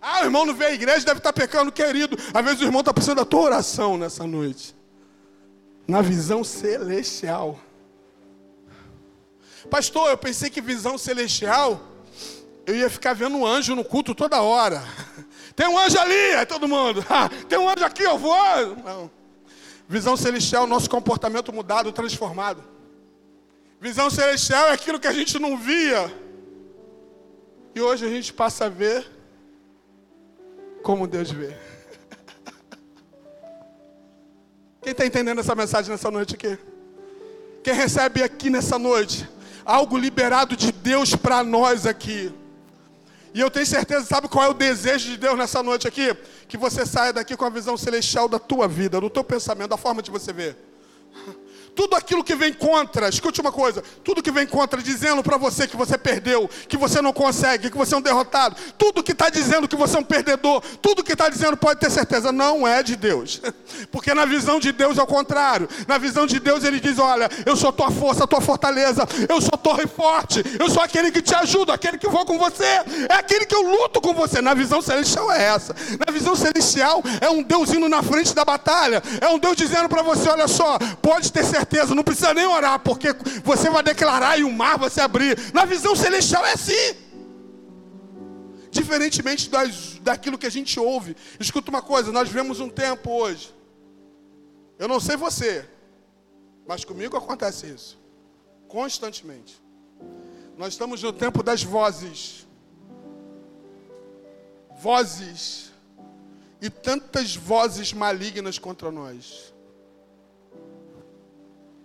Ah, 0.00 0.22
o 0.22 0.24
irmão 0.24 0.46
não 0.46 0.54
vê 0.54 0.66
a 0.66 0.72
igreja, 0.72 1.04
deve 1.04 1.18
estar 1.18 1.32
tá 1.34 1.38
pecando, 1.38 1.70
querido. 1.70 2.16
Às 2.32 2.44
vezes 2.44 2.60
o 2.62 2.64
irmão 2.64 2.80
está 2.80 2.94
precisando 2.94 3.18
da 3.18 3.24
tua 3.26 3.42
oração 3.42 3.98
nessa 3.98 4.26
noite. 4.26 4.74
Na 5.86 6.00
visão 6.00 6.42
celestial. 6.42 7.58
Pastor, 9.70 10.10
eu 10.10 10.18
pensei 10.18 10.48
que 10.48 10.60
visão 10.60 10.96
celestial, 10.96 11.80
eu 12.66 12.74
ia 12.74 12.88
ficar 12.88 13.12
vendo 13.14 13.36
um 13.36 13.46
anjo 13.46 13.74
no 13.74 13.84
culto 13.84 14.14
toda 14.14 14.40
hora. 14.40 14.82
Tem 15.54 15.66
um 15.66 15.78
anjo 15.78 15.98
ali, 15.98 16.34
aí 16.34 16.46
todo 16.46 16.68
mundo. 16.68 17.04
Ah, 17.10 17.28
tem 17.48 17.58
um 17.58 17.68
anjo 17.68 17.84
aqui, 17.84 18.04
eu 18.04 18.16
vou. 18.16 18.76
Não. 18.84 19.10
Visão 19.88 20.16
celestial, 20.16 20.68
nosso 20.68 20.88
comportamento 20.88 21.52
mudado, 21.52 21.90
transformado. 21.90 22.62
Visão 23.80 24.08
celestial 24.08 24.68
é 24.68 24.72
aquilo 24.72 25.00
que 25.00 25.08
a 25.08 25.12
gente 25.12 25.36
não 25.38 25.56
via. 25.58 26.14
E 27.74 27.80
hoje 27.80 28.06
a 28.06 28.08
gente 28.08 28.32
passa 28.32 28.66
a 28.66 28.68
ver 28.68 29.04
como 30.82 31.08
Deus 31.08 31.30
vê. 31.30 31.56
Quem 34.80 34.92
está 34.92 35.04
entendendo 35.04 35.40
essa 35.40 35.56
mensagem 35.56 35.90
nessa 35.90 36.10
noite 36.10 36.34
aqui? 36.34 36.56
Quem 37.64 37.74
recebe 37.74 38.22
aqui 38.22 38.48
nessa 38.48 38.78
noite? 38.78 39.28
Algo 39.68 39.98
liberado 39.98 40.56
de 40.56 40.72
Deus 40.72 41.14
para 41.14 41.44
nós 41.44 41.84
aqui. 41.84 42.32
E 43.34 43.40
eu 43.40 43.50
tenho 43.50 43.66
certeza, 43.66 44.06
sabe 44.06 44.26
qual 44.26 44.46
é 44.46 44.48
o 44.48 44.54
desejo 44.54 45.10
de 45.10 45.18
Deus 45.18 45.36
nessa 45.36 45.62
noite 45.62 45.86
aqui? 45.86 46.16
Que 46.48 46.56
você 46.56 46.86
saia 46.86 47.12
daqui 47.12 47.36
com 47.36 47.44
a 47.44 47.50
visão 47.50 47.76
celestial 47.76 48.26
da 48.28 48.38
tua 48.38 48.66
vida, 48.66 48.98
do 48.98 49.10
teu 49.10 49.22
pensamento, 49.22 49.68
da 49.68 49.76
forma 49.76 50.02
de 50.02 50.10
você 50.10 50.32
ver 50.32 50.56
tudo 51.78 51.94
aquilo 51.94 52.24
que 52.24 52.34
vem 52.34 52.52
contra, 52.52 53.08
escute 53.08 53.40
uma 53.40 53.52
coisa, 53.52 53.84
tudo 54.02 54.20
que 54.20 54.32
vem 54.32 54.48
contra, 54.48 54.82
dizendo 54.82 55.22
para 55.22 55.36
você 55.36 55.64
que 55.64 55.76
você 55.76 55.96
perdeu, 55.96 56.50
que 56.68 56.76
você 56.76 57.00
não 57.00 57.12
consegue, 57.12 57.70
que 57.70 57.76
você 57.76 57.94
é 57.94 57.98
um 57.98 58.00
derrotado, 58.00 58.56
tudo 58.76 59.00
que 59.00 59.12
está 59.12 59.30
dizendo 59.30 59.68
que 59.68 59.76
você 59.76 59.96
é 59.96 60.00
um 60.00 60.02
perdedor, 60.02 60.60
tudo 60.82 61.04
que 61.04 61.12
está 61.12 61.28
dizendo, 61.28 61.56
pode 61.56 61.78
ter 61.78 61.88
certeza, 61.88 62.32
não 62.32 62.66
é 62.66 62.82
de 62.82 62.96
Deus. 62.96 63.40
Porque 63.92 64.12
na 64.12 64.24
visão 64.24 64.58
de 64.58 64.72
Deus 64.72 64.98
é 64.98 65.02
o 65.02 65.06
contrário. 65.06 65.68
Na 65.86 65.98
visão 65.98 66.26
de 66.26 66.40
Deus 66.40 66.64
ele 66.64 66.80
diz: 66.80 66.98
Olha, 66.98 67.30
eu 67.46 67.54
sou 67.54 67.72
tua 67.72 67.92
força, 67.92 68.26
tua 68.26 68.40
fortaleza, 68.40 69.06
eu 69.28 69.40
sou 69.40 69.56
torre 69.56 69.86
forte, 69.86 70.42
eu 70.58 70.68
sou 70.68 70.82
aquele 70.82 71.12
que 71.12 71.22
te 71.22 71.34
ajuda, 71.36 71.74
aquele 71.74 71.96
que 71.96 72.08
vou 72.08 72.26
com 72.26 72.38
você, 72.38 72.64
é 73.08 73.14
aquele 73.14 73.46
que 73.46 73.54
eu 73.54 73.62
luto 73.62 74.00
com 74.00 74.12
você. 74.12 74.40
Na 74.40 74.52
visão 74.52 74.82
celestial 74.82 75.30
é 75.30 75.44
essa. 75.44 75.76
Na 76.04 76.12
visão 76.12 76.34
celestial 76.34 77.04
é 77.20 77.30
um 77.30 77.40
Deus 77.40 77.72
indo 77.72 77.88
na 77.88 78.02
frente 78.02 78.34
da 78.34 78.44
batalha, 78.44 79.00
é 79.20 79.28
um 79.28 79.38
Deus 79.38 79.56
dizendo 79.56 79.88
para 79.88 80.02
você: 80.02 80.28
Olha 80.28 80.48
só, 80.48 80.76
pode 81.00 81.32
ter 81.32 81.44
certeza 81.44 81.67
certeza, 81.68 81.94
não 81.94 82.02
precisa 82.02 82.32
nem 82.32 82.46
orar, 82.46 82.80
porque 82.80 83.08
você 83.44 83.68
vai 83.68 83.82
declarar 83.82 84.38
e 84.38 84.44
o 84.44 84.50
mar 84.50 84.78
vai 84.78 84.88
se 84.88 85.00
abrir. 85.00 85.36
Na 85.52 85.64
visão 85.64 85.94
celestial 85.94 86.44
é 86.46 86.52
assim. 86.52 86.96
Diferentemente 88.70 89.50
das, 89.50 89.98
daquilo 90.00 90.38
que 90.38 90.46
a 90.46 90.50
gente 90.50 90.80
ouve. 90.80 91.14
Escuta 91.38 91.70
uma 91.70 91.82
coisa, 91.82 92.10
nós 92.10 92.28
vivemos 92.28 92.58
um 92.60 92.68
tempo 92.68 93.10
hoje. 93.10 93.54
Eu 94.78 94.88
não 94.88 94.98
sei 94.98 95.16
você, 95.16 95.68
mas 96.66 96.84
comigo 96.84 97.16
acontece 97.16 97.66
isso. 97.66 97.98
Constantemente. 98.66 99.60
Nós 100.56 100.72
estamos 100.72 101.02
no 101.02 101.12
tempo 101.12 101.42
das 101.42 101.62
vozes. 101.62 102.46
Vozes. 104.80 105.72
E 106.60 106.68
tantas 106.68 107.36
vozes 107.36 107.92
malignas 107.92 108.58
contra 108.58 108.90
nós. 108.90 109.54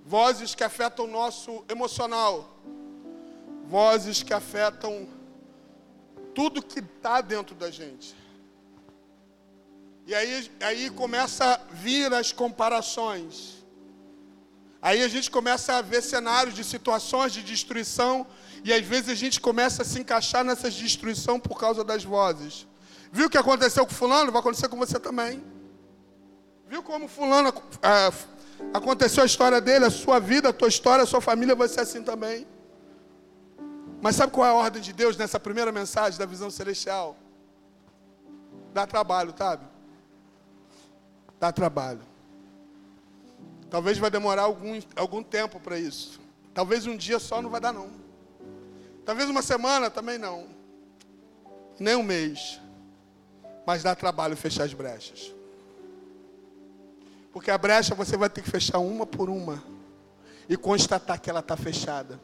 Vozes 0.06 0.54
que 0.54 0.64
afetam 0.64 1.06
o 1.06 1.08
nosso 1.08 1.64
emocional. 1.70 2.60
Vozes 3.66 4.22
que 4.22 4.34
afetam 4.34 5.08
tudo 6.36 6.62
que 6.62 6.80
está 6.80 7.22
dentro 7.22 7.56
da 7.56 7.72
gente. 7.72 8.16
E 10.06 10.14
aí, 10.14 10.52
aí 10.60 10.90
começa 10.90 11.54
a 11.54 11.58
vir 11.74 12.14
as 12.14 12.34
comparações. 12.34 13.64
Aí 14.82 15.02
a 15.02 15.08
gente 15.08 15.32
começa 15.32 15.78
a 15.78 15.82
ver 15.82 16.02
cenários 16.02 16.54
de 16.54 16.64
situações 16.64 17.32
de 17.32 17.42
destruição. 17.42 18.28
E 18.66 18.74
às 18.74 18.86
vezes 18.86 19.10
a 19.10 19.16
gente 19.16 19.40
começa 19.40 19.84
a 19.84 19.86
se 19.86 20.00
encaixar 20.00 20.44
nessa 20.44 20.70
destruição 20.70 21.40
por 21.40 21.58
causa 21.58 21.84
das 21.86 22.04
vozes. 22.04 22.68
Viu 23.10 23.28
o 23.28 23.30
que 23.30 23.38
aconteceu 23.38 23.86
com 23.86 23.94
fulano? 23.94 24.32
Vai 24.32 24.42
acontecer 24.42 24.68
com 24.68 24.76
você 24.76 25.00
também. 25.00 25.42
Viu 26.68 26.84
como 26.84 27.08
fulano 27.08 27.54
ah, 27.82 28.12
aconteceu 28.74 29.24
a 29.24 29.26
história 29.26 29.60
dele, 29.60 29.86
a 29.86 29.92
sua 29.92 30.20
vida, 30.20 30.50
a 30.50 30.54
tua 30.54 30.68
história, 30.68 31.04
a 31.04 31.08
sua 31.08 31.22
família 31.22 31.56
vai 31.56 31.68
ser 31.68 31.82
assim 31.82 32.04
também. 32.04 32.48
Mas 34.02 34.16
sabe 34.16 34.34
qual 34.34 34.46
é 34.46 34.50
a 34.50 34.54
ordem 34.54 34.82
de 34.82 34.92
Deus 34.92 35.16
nessa 35.16 35.40
primeira 35.40 35.72
mensagem 35.72 36.20
da 36.20 36.26
visão 36.26 36.52
celestial? 36.52 37.16
Dá 38.74 38.86
trabalho, 38.86 39.34
sabe? 39.38 39.64
Dá 41.40 41.52
trabalho. 41.52 42.02
Talvez 43.70 43.98
vai 43.98 44.12
demorar 44.12 44.44
algum, 44.44 44.80
algum 44.96 45.24
tempo 45.24 45.60
para 45.60 45.80
isso. 45.80 46.20
Talvez 46.54 46.86
um 46.86 46.96
dia 46.96 47.18
só 47.20 47.42
não 47.42 47.50
vai 47.50 47.62
dar, 47.62 47.74
não. 47.74 47.90
Talvez 49.06 49.30
uma 49.30 49.42
semana 49.42 49.90
também 49.90 50.18
não. 50.18 50.48
Nem 51.80 51.96
um 51.96 52.04
mês. 52.04 52.60
Mas 53.66 53.84
dá 53.84 53.96
trabalho 53.96 54.36
fechar 54.36 54.66
as 54.66 54.74
brechas. 54.74 55.34
Porque 57.34 57.50
a 57.50 57.58
brecha 57.58 57.96
você 57.96 58.16
vai 58.16 58.30
ter 58.30 58.44
que 58.44 58.50
fechar 58.50 58.78
uma 58.78 59.08
por 59.08 59.28
uma. 59.28 59.62
E 60.48 60.56
constatar 60.56 61.20
que 61.20 61.32
ela 61.32 61.40
está 61.40 61.58
fechada. 61.58 62.22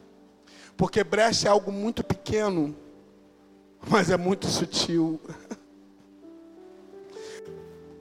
Porque 0.76 1.02
brecha 1.02 1.48
é 1.48 1.50
algo 1.50 1.72
muito 1.72 2.04
pequeno, 2.04 2.76
mas 3.88 4.08
é 4.08 4.16
muito 4.16 4.46
sutil. 4.46 5.20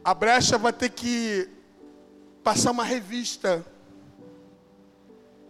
A 0.04 0.14
brecha 0.14 0.58
vai 0.58 0.72
ter 0.72 0.90
que 0.90 1.50
passar 2.44 2.72
uma 2.72 2.84
revista. 2.84 3.66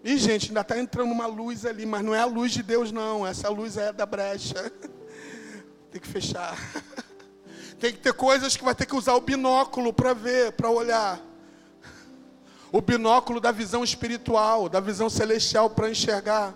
E, 0.01 0.17
gente, 0.17 0.47
ainda 0.47 0.61
está 0.61 0.79
entrando 0.79 1.11
uma 1.11 1.27
luz 1.27 1.65
ali, 1.65 1.85
mas 1.85 2.03
não 2.03 2.15
é 2.15 2.19
a 2.19 2.25
luz 2.25 2.53
de 2.53 2.63
Deus, 2.63 2.89
não. 2.91 3.27
Essa 3.27 3.49
luz 3.49 3.75
é 3.75 3.91
da 3.91 4.05
brecha. 4.05 4.71
Tem 5.91 5.99
que 5.99 6.07
fechar. 6.07 6.57
Tem 7.79 7.91
que 7.91 7.99
ter 7.99 8.13
coisas 8.13 8.55
que 8.55 8.63
vai 8.63 8.73
ter 8.73 8.85
que 8.85 8.95
usar 8.95 9.15
o 9.15 9.21
binóculo 9.21 9.91
para 9.91 10.13
ver, 10.13 10.53
para 10.53 10.69
olhar. 10.69 11.28
O 12.71 12.81
binóculo 12.81 13.39
da 13.39 13.51
visão 13.51 13.83
espiritual, 13.83 14.69
da 14.69 14.79
visão 14.79 15.09
celestial 15.09 15.69
para 15.69 15.89
enxergar, 15.89 16.53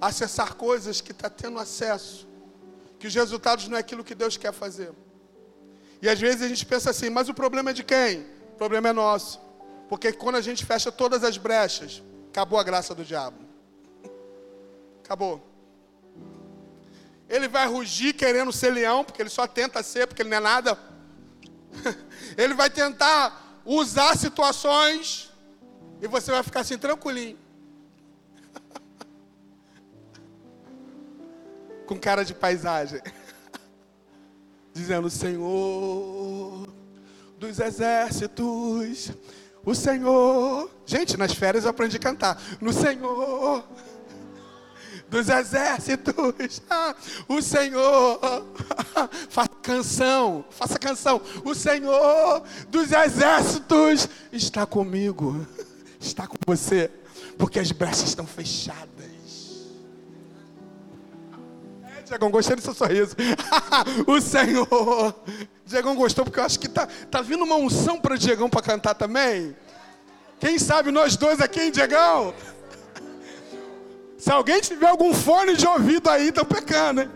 acessar 0.00 0.54
coisas 0.54 1.00
que 1.00 1.12
está 1.12 1.28
tendo 1.28 1.58
acesso, 1.58 2.28
que 2.98 3.06
os 3.06 3.14
resultados 3.14 3.66
não 3.66 3.76
é 3.76 3.80
aquilo 3.80 4.04
que 4.04 4.14
Deus 4.14 4.36
quer 4.36 4.52
fazer. 4.52 4.92
E 6.00 6.08
às 6.08 6.18
vezes 6.18 6.42
a 6.42 6.48
gente 6.48 6.64
pensa 6.64 6.90
assim, 6.90 7.10
mas 7.10 7.28
o 7.28 7.34
problema 7.34 7.70
é 7.70 7.72
de 7.72 7.82
quem? 7.82 8.20
O 8.54 8.56
problema 8.56 8.88
é 8.88 8.92
nosso. 8.92 9.40
Porque 9.88 10.12
quando 10.12 10.36
a 10.36 10.40
gente 10.40 10.64
fecha 10.64 10.92
todas 10.92 11.24
as 11.24 11.36
brechas, 11.36 12.02
acabou 12.30 12.58
a 12.58 12.62
graça 12.62 12.94
do 12.94 13.04
diabo. 13.04 13.38
Acabou. 15.04 15.48
Ele 17.28 17.48
vai 17.48 17.66
rugir 17.66 18.12
querendo 18.12 18.52
ser 18.52 18.70
leão, 18.70 19.04
porque 19.04 19.22
ele 19.22 19.30
só 19.30 19.46
tenta 19.46 19.82
ser, 19.82 20.06
porque 20.06 20.22
ele 20.22 20.30
não 20.30 20.36
é 20.36 20.40
nada. 20.40 20.78
Ele 22.36 22.52
vai 22.52 22.68
tentar 22.68 23.60
usar 23.64 24.16
situações 24.16 25.31
e 26.02 26.08
você 26.08 26.32
vai 26.32 26.42
ficar 26.42 26.60
assim 26.60 26.76
tranquilinho. 26.76 27.38
Com 31.86 31.96
cara 31.96 32.24
de 32.24 32.34
paisagem. 32.34 33.00
Dizendo: 34.74 35.08
Senhor 35.08 36.66
dos 37.38 37.60
exércitos, 37.60 39.12
o 39.64 39.74
Senhor. 39.76 40.68
Gente, 40.84 41.16
nas 41.16 41.32
férias 41.32 41.64
eu 41.64 41.70
aprendi 41.70 41.96
a 41.96 42.00
cantar. 42.00 42.42
No 42.60 42.72
Senhor 42.72 43.64
dos 45.08 45.28
exércitos, 45.28 46.62
o 47.28 47.42
Senhor. 47.42 48.18
Faça 49.28 49.50
canção, 49.62 50.44
faça 50.50 50.78
canção. 50.78 51.20
O 51.44 51.54
Senhor 51.54 52.42
dos 52.68 52.90
exércitos 52.90 54.08
está 54.32 54.64
comigo, 54.64 55.46
está 56.02 56.26
com 56.26 56.36
você, 56.46 56.90
porque 57.38 57.58
as 57.58 57.72
brechas 57.72 58.08
estão 58.08 58.26
fechadas. 58.26 59.12
É, 61.84 62.02
Diegão, 62.02 62.30
gostei 62.30 62.56
do 62.56 62.62
seu 62.62 62.74
sorriso. 62.74 63.16
o 64.06 64.20
Senhor. 64.20 65.14
Diegão 65.64 65.94
gostou, 65.94 66.24
porque 66.24 66.40
eu 66.40 66.44
acho 66.44 66.58
que 66.58 66.68
tá, 66.68 66.86
tá 67.10 67.22
vindo 67.22 67.44
uma 67.44 67.56
unção 67.56 68.00
para 68.00 68.14
o 68.14 68.18
Diegão 68.18 68.50
para 68.50 68.62
cantar 68.62 68.94
também. 68.94 69.56
Quem 70.40 70.58
sabe 70.58 70.90
nós 70.90 71.16
dois 71.16 71.40
aqui, 71.40 71.60
hein, 71.60 71.70
Diegão? 71.70 72.34
Se 74.18 74.30
alguém 74.30 74.60
tiver 74.60 74.88
algum 74.88 75.14
fone 75.14 75.56
de 75.56 75.66
ouvido 75.66 76.10
aí, 76.10 76.28
estão 76.28 76.44
pecando, 76.44 77.02
hein? 77.02 77.10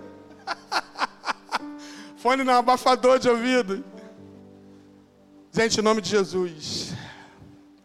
fone 2.16 2.44
não, 2.44 2.54
abafador 2.54 3.18
de 3.18 3.28
ouvido. 3.28 3.84
Gente, 5.52 5.80
em 5.80 5.82
nome 5.82 6.00
de 6.00 6.10
Jesus. 6.10 6.95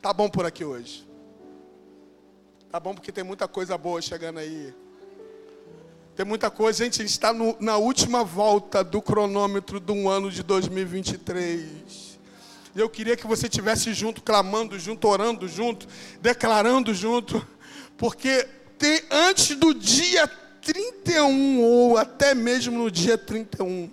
Tá 0.02 0.12
bom 0.12 0.28
por 0.28 0.48
aqui 0.48 0.66
hoje. 0.66 1.08
Tá 2.72 2.80
bom 2.80 2.96
porque 2.96 3.12
tem 3.12 3.24
muita 3.24 3.48
coisa 3.48 3.78
boa 3.78 4.02
chegando 4.02 4.40
aí. 4.40 4.74
Tem 6.16 6.26
muita 6.26 6.50
coisa. 6.50 6.84
Gente, 6.84 7.02
a 7.02 7.06
gente 7.06 7.12
está 7.12 7.32
na 7.60 7.78
última 7.78 8.24
volta 8.24 8.84
do 8.84 9.00
cronômetro 9.00 9.80
do 9.80 10.10
ano 10.10 10.32
de 10.32 10.42
2023. 10.42 12.20
E 12.76 12.80
eu 12.80 12.90
queria 12.90 13.16
que 13.16 13.28
você 13.28 13.46
estivesse 13.46 13.94
junto, 13.94 14.24
clamando 14.24 14.80
junto, 14.80 15.08
orando 15.08 15.48
junto, 15.48 15.88
declarando 16.20 16.96
junto. 16.96 17.46
Porque 17.96 18.48
tem, 18.80 19.04
antes 19.12 19.56
do 19.56 19.72
dia 19.72 20.28
31, 20.64 21.62
ou 21.62 21.96
até 21.96 22.34
mesmo 22.34 22.76
no 22.76 22.90
dia 22.90 23.20
31, 23.20 23.92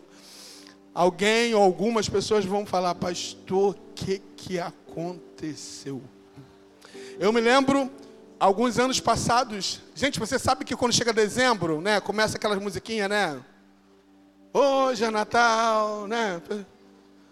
alguém 0.95 1.55
ou 1.55 1.63
algumas 1.63 2.09
pessoas 2.09 2.47
vão 2.47 2.65
falar, 2.65 2.95
pastor, 2.95 3.75
o 3.75 3.95
que, 3.95 4.23
que 4.37 4.59
aconteceu? 4.59 4.88
Eu 7.20 7.32
me 7.32 7.40
lembro, 7.40 7.90
alguns 8.38 8.78
anos 8.78 8.99
passados, 8.99 9.80
gente, 9.94 10.18
você 10.18 10.38
sabe 10.38 10.64
que 10.64 10.74
quando 10.74 10.92
chega 10.92 11.12
dezembro, 11.12 11.80
né, 11.80 12.01
começa 12.01 12.36
aquelas 12.36 12.61
musiquinhas, 12.61 13.09
né? 13.09 13.40
Hoje 14.53 15.05
é 15.05 15.11
Natal, 15.11 16.07
né? 16.07 16.42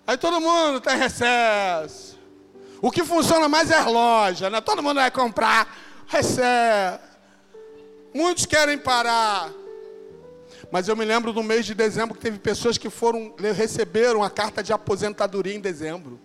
Aí 0.07 0.17
todo 0.17 0.41
mundo 0.41 0.79
está 0.79 0.95
em 0.95 0.99
recesso. 0.99 2.17
O 2.81 2.91
que 2.91 3.03
funciona 3.03 3.49
mais 3.49 3.71
é 3.71 3.79
a 3.79 3.89
loja, 3.89 4.49
né? 4.49 4.61
Todo 4.61 4.83
mundo 4.83 4.97
vai 4.97 5.11
comprar, 5.11 5.67
recesso. 6.07 7.01
Muitos 8.15 8.47
querem 8.47 8.79
parar. 8.79 9.51
Mas 10.71 10.89
eu 10.89 10.97
me 10.97 11.05
lembro 11.05 11.33
do 11.33 11.43
mês 11.43 11.67
de 11.67 11.75
dezembro 11.75 12.15
que 12.15 12.21
teve 12.21 12.39
pessoas 12.39 12.79
que 12.79 12.91
foram 12.91 13.35
receberam 13.57 14.23
a 14.23 14.31
carta 14.31 14.63
de 14.63 14.73
aposentadoria 14.73 15.55
em 15.55 15.61
dezembro. 15.61 16.21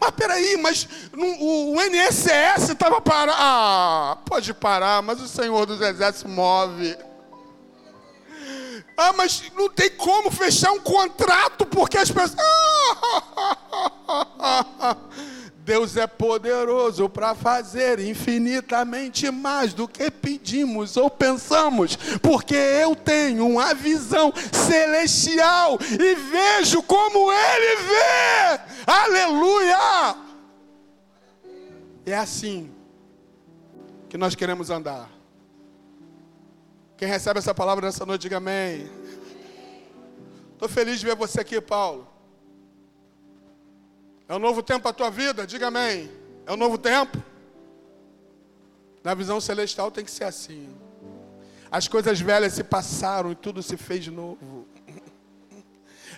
Mas 0.00 0.10
peraí, 0.10 0.56
mas 0.56 0.88
o, 1.16 1.74
o 1.74 1.82
INSS 1.82 2.70
estava 2.70 3.00
parado. 3.00 3.38
Ah, 3.40 4.18
pode 4.26 4.52
parar, 4.54 5.02
mas 5.02 5.20
o 5.20 5.28
Senhor 5.28 5.66
dos 5.66 5.80
Exércitos 5.80 6.30
move. 6.30 6.96
Ah, 8.96 9.12
mas 9.12 9.42
não 9.56 9.68
tem 9.68 9.90
como 9.90 10.30
fechar 10.30 10.70
um 10.72 10.80
contrato 10.80 11.66
porque 11.66 11.98
as 11.98 12.10
pessoas. 12.10 12.36
Deus 15.64 15.96
é 15.96 16.06
poderoso 16.06 17.08
para 17.08 17.34
fazer 17.34 17.98
infinitamente 17.98 19.30
mais 19.30 19.72
do 19.72 19.88
que 19.88 20.10
pedimos 20.10 20.98
ou 20.98 21.08
pensamos, 21.08 21.96
porque 22.20 22.54
eu 22.54 22.94
tenho 22.94 23.48
uma 23.48 23.72
visão 23.72 24.30
celestial 24.52 25.78
e 25.80 26.14
vejo 26.14 26.82
como 26.82 27.32
Ele 27.32 27.76
vê. 27.76 28.03
Aleluia! 29.02 30.16
É 32.06 32.14
assim 32.14 32.72
que 34.08 34.16
nós 34.16 34.36
queremos 34.36 34.70
andar. 34.70 35.10
Quem 36.96 37.08
recebe 37.08 37.40
essa 37.40 37.52
palavra 37.52 37.86
nessa 37.86 38.06
noite, 38.06 38.22
diga 38.22 38.36
amém. 38.36 38.88
Estou 40.52 40.68
feliz 40.68 41.00
de 41.00 41.06
ver 41.06 41.16
você 41.16 41.40
aqui, 41.40 41.60
Paulo. 41.60 42.06
É 44.28 44.34
um 44.34 44.38
novo 44.38 44.62
tempo 44.62 44.82
para 44.82 44.92
a 44.92 44.94
tua 44.94 45.10
vida? 45.10 45.44
Diga 45.44 45.66
amém. 45.66 46.08
É 46.46 46.52
um 46.52 46.56
novo 46.56 46.78
tempo? 46.78 47.20
Na 49.02 49.12
visão 49.12 49.40
celestial 49.40 49.90
tem 49.90 50.04
que 50.04 50.10
ser 50.10 50.24
assim. 50.24 50.68
As 51.68 51.88
coisas 51.88 52.20
velhas 52.20 52.52
se 52.52 52.62
passaram 52.62 53.32
e 53.32 53.34
tudo 53.34 53.60
se 53.60 53.76
fez 53.76 54.06
novo. 54.06 54.68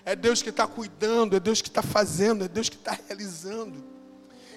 É 0.07 0.15
Deus 0.15 0.41
que 0.41 0.51
está 0.51 0.69
cuidando, 0.69 1.35
é 1.35 1.41
Deus 1.41 1.61
que 1.61 1.69
está 1.69 1.83
fazendo, 1.83 2.45
é 2.45 2.49
Deus 2.49 2.69
que 2.69 2.77
está 2.77 2.97
realizando. 3.09 3.85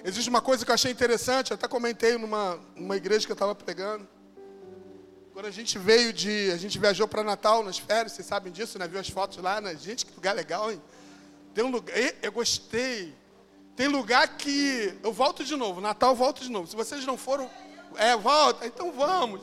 Existe 0.04 0.30
uma 0.30 0.40
coisa 0.40 0.64
que 0.64 0.70
eu 0.70 0.74
achei 0.74 0.92
interessante, 0.92 1.50
eu 1.50 1.56
até 1.56 1.66
comentei 1.66 2.16
numa, 2.16 2.60
numa 2.76 2.96
igreja 2.96 3.26
que 3.26 3.32
eu 3.32 3.34
estava 3.34 3.52
pregando. 3.52 4.06
Quando 5.32 5.46
a 5.46 5.50
gente 5.50 5.76
veio 5.76 6.12
de. 6.12 6.52
A 6.52 6.56
gente 6.56 6.78
viajou 6.78 7.08
para 7.08 7.24
Natal 7.24 7.64
nas 7.64 7.78
férias, 7.78 8.12
vocês 8.12 8.28
sabem 8.28 8.52
disso, 8.52 8.78
né? 8.78 8.86
Viu 8.86 9.00
as 9.00 9.08
fotos 9.08 9.38
lá, 9.38 9.60
né? 9.60 9.74
Gente, 9.74 10.06
que 10.06 10.14
lugar 10.14 10.36
legal, 10.36 10.70
hein? 10.70 10.80
Tem 11.52 11.64
um 11.64 11.70
lugar. 11.70 11.96
Eu 12.22 12.30
gostei. 12.30 13.12
Tem 13.74 13.88
lugar 13.88 14.36
que. 14.36 14.96
Eu 15.02 15.12
volto 15.12 15.42
de 15.42 15.56
novo, 15.56 15.80
Natal 15.80 16.10
eu 16.10 16.16
volto 16.16 16.42
de 16.42 16.50
novo. 16.50 16.68
Se 16.68 16.76
vocês 16.76 17.04
não 17.04 17.16
foram. 17.16 17.50
É, 17.96 18.16
volta, 18.16 18.66
então 18.66 18.92
vamos. 18.92 19.40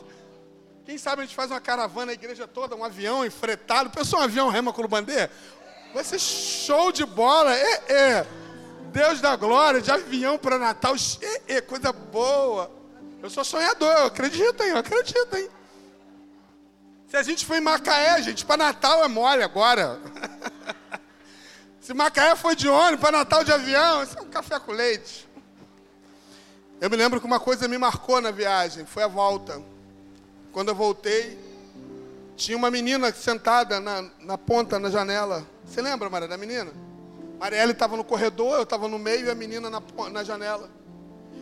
Quem 0.86 0.98
sabe 0.98 1.22
a 1.22 1.26
gente 1.26 1.36
faz 1.36 1.52
uma 1.52 1.60
caravana, 1.60 2.12
a 2.12 2.14
igreja 2.14 2.48
toda, 2.48 2.74
um 2.74 2.84
avião 2.84 3.26
enfretado. 3.26 3.90
Pensou 3.90 4.20
um 4.20 4.24
avião 4.24 4.48
rema 4.48 4.72
com 4.72 4.82
o 4.82 4.88
bandeira? 4.88 5.30
Vai 5.98 6.04
ser 6.04 6.20
show 6.20 6.92
de 6.92 7.04
bola. 7.04 7.52
É, 7.56 7.92
é. 7.92 8.28
Deus 8.92 9.20
da 9.20 9.36
glória, 9.36 9.82
de 9.82 9.90
avião 9.90 10.38
para 10.38 10.60
Natal. 10.60 10.94
É, 11.20 11.56
é, 11.56 11.62
coisa 11.62 11.92
boa. 11.92 12.70
Eu 13.20 13.32
sou 13.32 13.44
sonhador, 13.44 13.92
eu 13.94 14.06
acredito, 14.06 14.62
hein? 14.62 14.70
Eu 14.70 14.78
acredito, 14.78 15.36
hein? 15.36 15.50
Se 17.08 17.18
a 17.18 17.24
gente 17.24 17.48
for 17.48 17.56
em 17.56 17.62
Macaé, 17.62 18.22
gente, 18.22 18.46
para 18.46 18.58
Natal 18.58 19.04
é 19.04 19.08
mole 19.08 19.42
agora. 19.42 20.00
Se 21.82 21.96
Macaé 21.96 22.36
foi 22.36 22.56
de 22.56 22.70
ônibus, 22.70 23.00
para 23.00 23.18
Natal 23.18 23.44
de 23.44 23.52
avião, 23.52 24.04
isso 24.04 24.20
é 24.20 24.22
um 24.22 24.30
café 24.30 24.60
com 24.60 24.74
leite. 24.74 25.28
Eu 26.80 26.92
me 26.92 26.96
lembro 26.96 27.20
que 27.20 27.26
uma 27.26 27.40
coisa 27.40 27.68
me 27.68 27.80
marcou 27.80 28.22
na 28.22 28.30
viagem, 28.30 28.86
foi 28.86 29.02
a 29.02 29.08
volta. 29.08 29.60
Quando 30.52 30.68
eu 30.68 30.76
voltei, 30.76 31.40
tinha 32.36 32.56
uma 32.56 32.70
menina 32.70 33.12
sentada 33.12 33.80
na, 33.80 34.04
na 34.20 34.38
ponta, 34.38 34.78
na 34.78 34.92
janela. 34.92 35.57
Você 35.68 35.82
lembra, 35.82 36.10
Maria, 36.10 36.28
da 36.28 36.38
menina? 36.38 36.72
Marielle 37.38 37.74
estava 37.74 37.96
no 37.96 38.04
corredor, 38.04 38.56
eu 38.56 38.64
estava 38.64 38.88
no 38.88 38.98
meio 38.98 39.28
e 39.28 39.30
a 39.30 39.36
menina 39.36 39.70
na, 39.70 39.82
na 40.12 40.24
janela. 40.24 40.70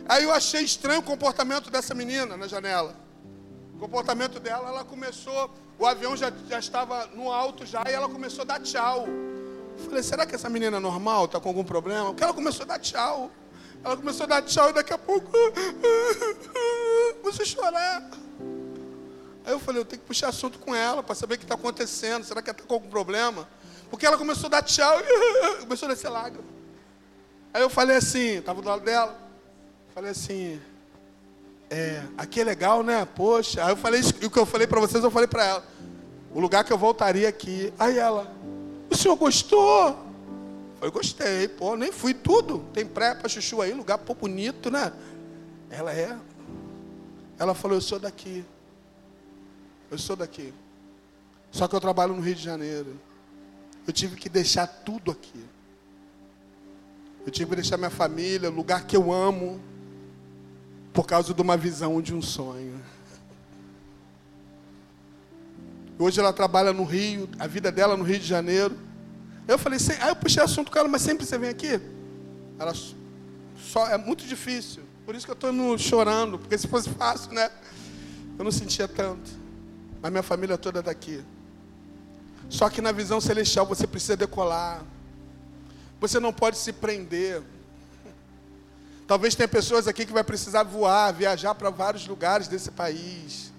Aí 0.08 0.24
eu 0.24 0.32
achei 0.32 0.62
estranho 0.62 1.00
o 1.00 1.02
comportamento 1.02 1.70
dessa 1.70 1.94
menina 1.94 2.36
na 2.36 2.46
janela. 2.46 2.94
O 3.74 3.78
comportamento 3.78 4.38
dela, 4.38 4.68
ela 4.68 4.84
começou, 4.84 5.50
o 5.78 5.86
avião 5.86 6.16
já, 6.16 6.30
já 6.48 6.58
estava 6.58 7.06
no 7.14 7.32
alto 7.32 7.64
já, 7.64 7.82
e 7.88 7.92
ela 7.92 8.08
começou 8.08 8.42
a 8.42 8.44
dar 8.44 8.60
tchau. 8.60 9.06
Falei, 9.84 10.02
será 10.02 10.26
que 10.26 10.34
essa 10.34 10.48
menina 10.48 10.76
é 10.76 10.80
normal? 10.80 11.26
Está 11.26 11.40
com 11.40 11.48
algum 11.48 11.64
problema? 11.64 12.06
Porque 12.06 12.24
ela 12.24 12.34
começou 12.34 12.64
a 12.64 12.66
dar 12.66 12.78
tchau. 12.78 13.30
Ela 13.84 13.96
começou 13.96 14.24
a 14.24 14.26
dar 14.26 14.42
tchau 14.42 14.70
e 14.70 14.72
daqui 14.72 14.92
a 14.92 14.98
pouco 14.98 15.30
a 17.24 17.44
chorar. 17.44 18.10
Aí 19.44 19.52
eu 19.52 19.60
falei, 19.60 19.80
eu 19.80 19.84
tenho 19.84 20.00
que 20.00 20.06
puxar 20.08 20.28
assunto 20.28 20.58
com 20.58 20.74
ela 20.74 21.02
para 21.02 21.14
saber 21.14 21.34
o 21.34 21.38
que 21.38 21.44
está 21.44 21.54
acontecendo. 21.54 22.24
Será 22.24 22.42
que 22.42 22.50
ela 22.50 22.56
está 22.56 22.66
com 22.66 22.74
algum 22.74 22.88
problema? 22.88 23.46
Porque 23.90 24.06
ela 24.06 24.18
começou 24.18 24.46
a 24.46 24.50
dar 24.50 24.62
tchau 24.62 24.98
começou 25.60 25.88
a 25.88 25.92
descer 25.92 26.08
lágrimas. 26.08 26.46
Aí 27.52 27.62
eu 27.62 27.70
falei 27.70 27.96
assim, 27.96 28.38
estava 28.38 28.60
do 28.60 28.68
lado 28.68 28.84
dela. 28.84 29.16
Falei 29.94 30.10
assim, 30.10 30.60
é, 31.70 32.02
aqui 32.18 32.40
é 32.40 32.44
legal, 32.44 32.82
né? 32.82 33.06
Poxa. 33.16 33.64
Aí 33.64 33.70
eu 33.70 33.76
falei, 33.76 34.00
o 34.22 34.30
que 34.30 34.38
eu 34.38 34.46
falei 34.46 34.66
para 34.66 34.80
vocês, 34.80 35.02
eu 35.02 35.10
falei 35.10 35.26
para 35.26 35.44
ela. 35.44 35.64
O 36.34 36.40
lugar 36.40 36.64
que 36.64 36.72
eu 36.72 36.78
voltaria 36.78 37.28
aqui. 37.28 37.72
Aí 37.78 37.98
ela, 37.98 38.30
o 38.90 38.96
senhor 38.96 39.16
gostou? 39.16 40.04
Eu 40.80 40.92
gostei, 40.92 41.48
pô, 41.48 41.76
nem 41.76 41.90
fui 41.90 42.12
tudo. 42.12 42.58
Tem 42.72 42.84
praia 42.84 43.14
para 43.14 43.28
chuchu 43.28 43.62
aí, 43.62 43.72
lugar 43.72 43.98
pô, 43.98 44.14
bonito, 44.14 44.70
né? 44.70 44.92
Ela 45.70 45.92
é. 45.92 46.16
Ela 47.38 47.54
falou, 47.54 47.76
eu 47.76 47.80
sou 47.80 47.98
daqui. 47.98 48.44
Eu 49.90 49.98
sou 49.98 50.14
daqui. 50.14 50.52
Só 51.50 51.66
que 51.66 51.74
eu 51.74 51.80
trabalho 51.80 52.14
no 52.14 52.20
Rio 52.20 52.34
de 52.34 52.42
Janeiro. 52.42 53.00
Eu 53.86 53.92
tive 53.92 54.16
que 54.16 54.28
deixar 54.28 54.66
tudo 54.66 55.10
aqui. 55.10 55.44
Eu 57.24 57.30
tive 57.30 57.50
que 57.50 57.56
deixar 57.56 57.76
minha 57.76 57.90
família, 57.90 58.50
lugar 58.50 58.86
que 58.86 58.96
eu 58.96 59.12
amo 59.12 59.60
por 60.92 61.06
causa 61.06 61.34
de 61.34 61.42
uma 61.42 61.56
visão 61.56 62.00
de 62.00 62.14
um 62.14 62.22
sonho. 62.22 62.80
Hoje 65.98 66.20
ela 66.20 66.32
trabalha 66.32 66.72
no 66.72 66.84
Rio, 66.84 67.28
a 67.38 67.46
vida 67.46 67.72
dela 67.72 67.96
no 67.96 68.04
Rio 68.04 68.18
de 68.18 68.26
Janeiro. 68.26 68.76
Eu 69.48 69.58
falei, 69.58 69.78
aí 70.00 70.08
eu 70.08 70.16
puxei 70.16 70.42
assunto 70.42 70.70
com 70.70 70.78
ela, 70.78 70.88
mas 70.88 71.02
sempre 71.02 71.24
você 71.24 71.38
vem 71.38 71.50
aqui? 71.50 71.80
Ela 72.58 72.72
só 73.56 73.88
é 73.88 73.96
muito 73.96 74.26
difícil. 74.26 74.82
Por 75.04 75.14
isso 75.14 75.24
que 75.24 75.30
eu 75.30 75.34
estou 75.34 75.78
chorando, 75.78 76.38
porque 76.38 76.58
se 76.58 76.66
fosse 76.66 76.90
fácil, 76.90 77.32
né? 77.32 77.50
Eu 78.38 78.44
não 78.44 78.50
sentia 78.50 78.88
tanto. 78.88 79.30
Mas 80.02 80.10
minha 80.10 80.22
família 80.22 80.58
toda 80.58 80.82
daqui. 80.82 81.22
Só 82.48 82.68
que 82.68 82.80
na 82.80 82.92
visão 82.92 83.20
celestial 83.20 83.66
você 83.66 83.86
precisa 83.86 84.16
decolar. 84.16 84.82
Você 86.00 86.20
não 86.20 86.32
pode 86.32 86.58
se 86.58 86.72
prender. 86.72 87.42
Talvez 89.06 89.34
tenha 89.34 89.48
pessoas 89.48 89.86
aqui 89.86 90.04
que 90.04 90.12
vai 90.12 90.24
precisar 90.24 90.62
voar, 90.62 91.12
viajar 91.12 91.54
para 91.54 91.70
vários 91.70 92.06
lugares 92.06 92.48
desse 92.48 92.70
país. 92.70 93.52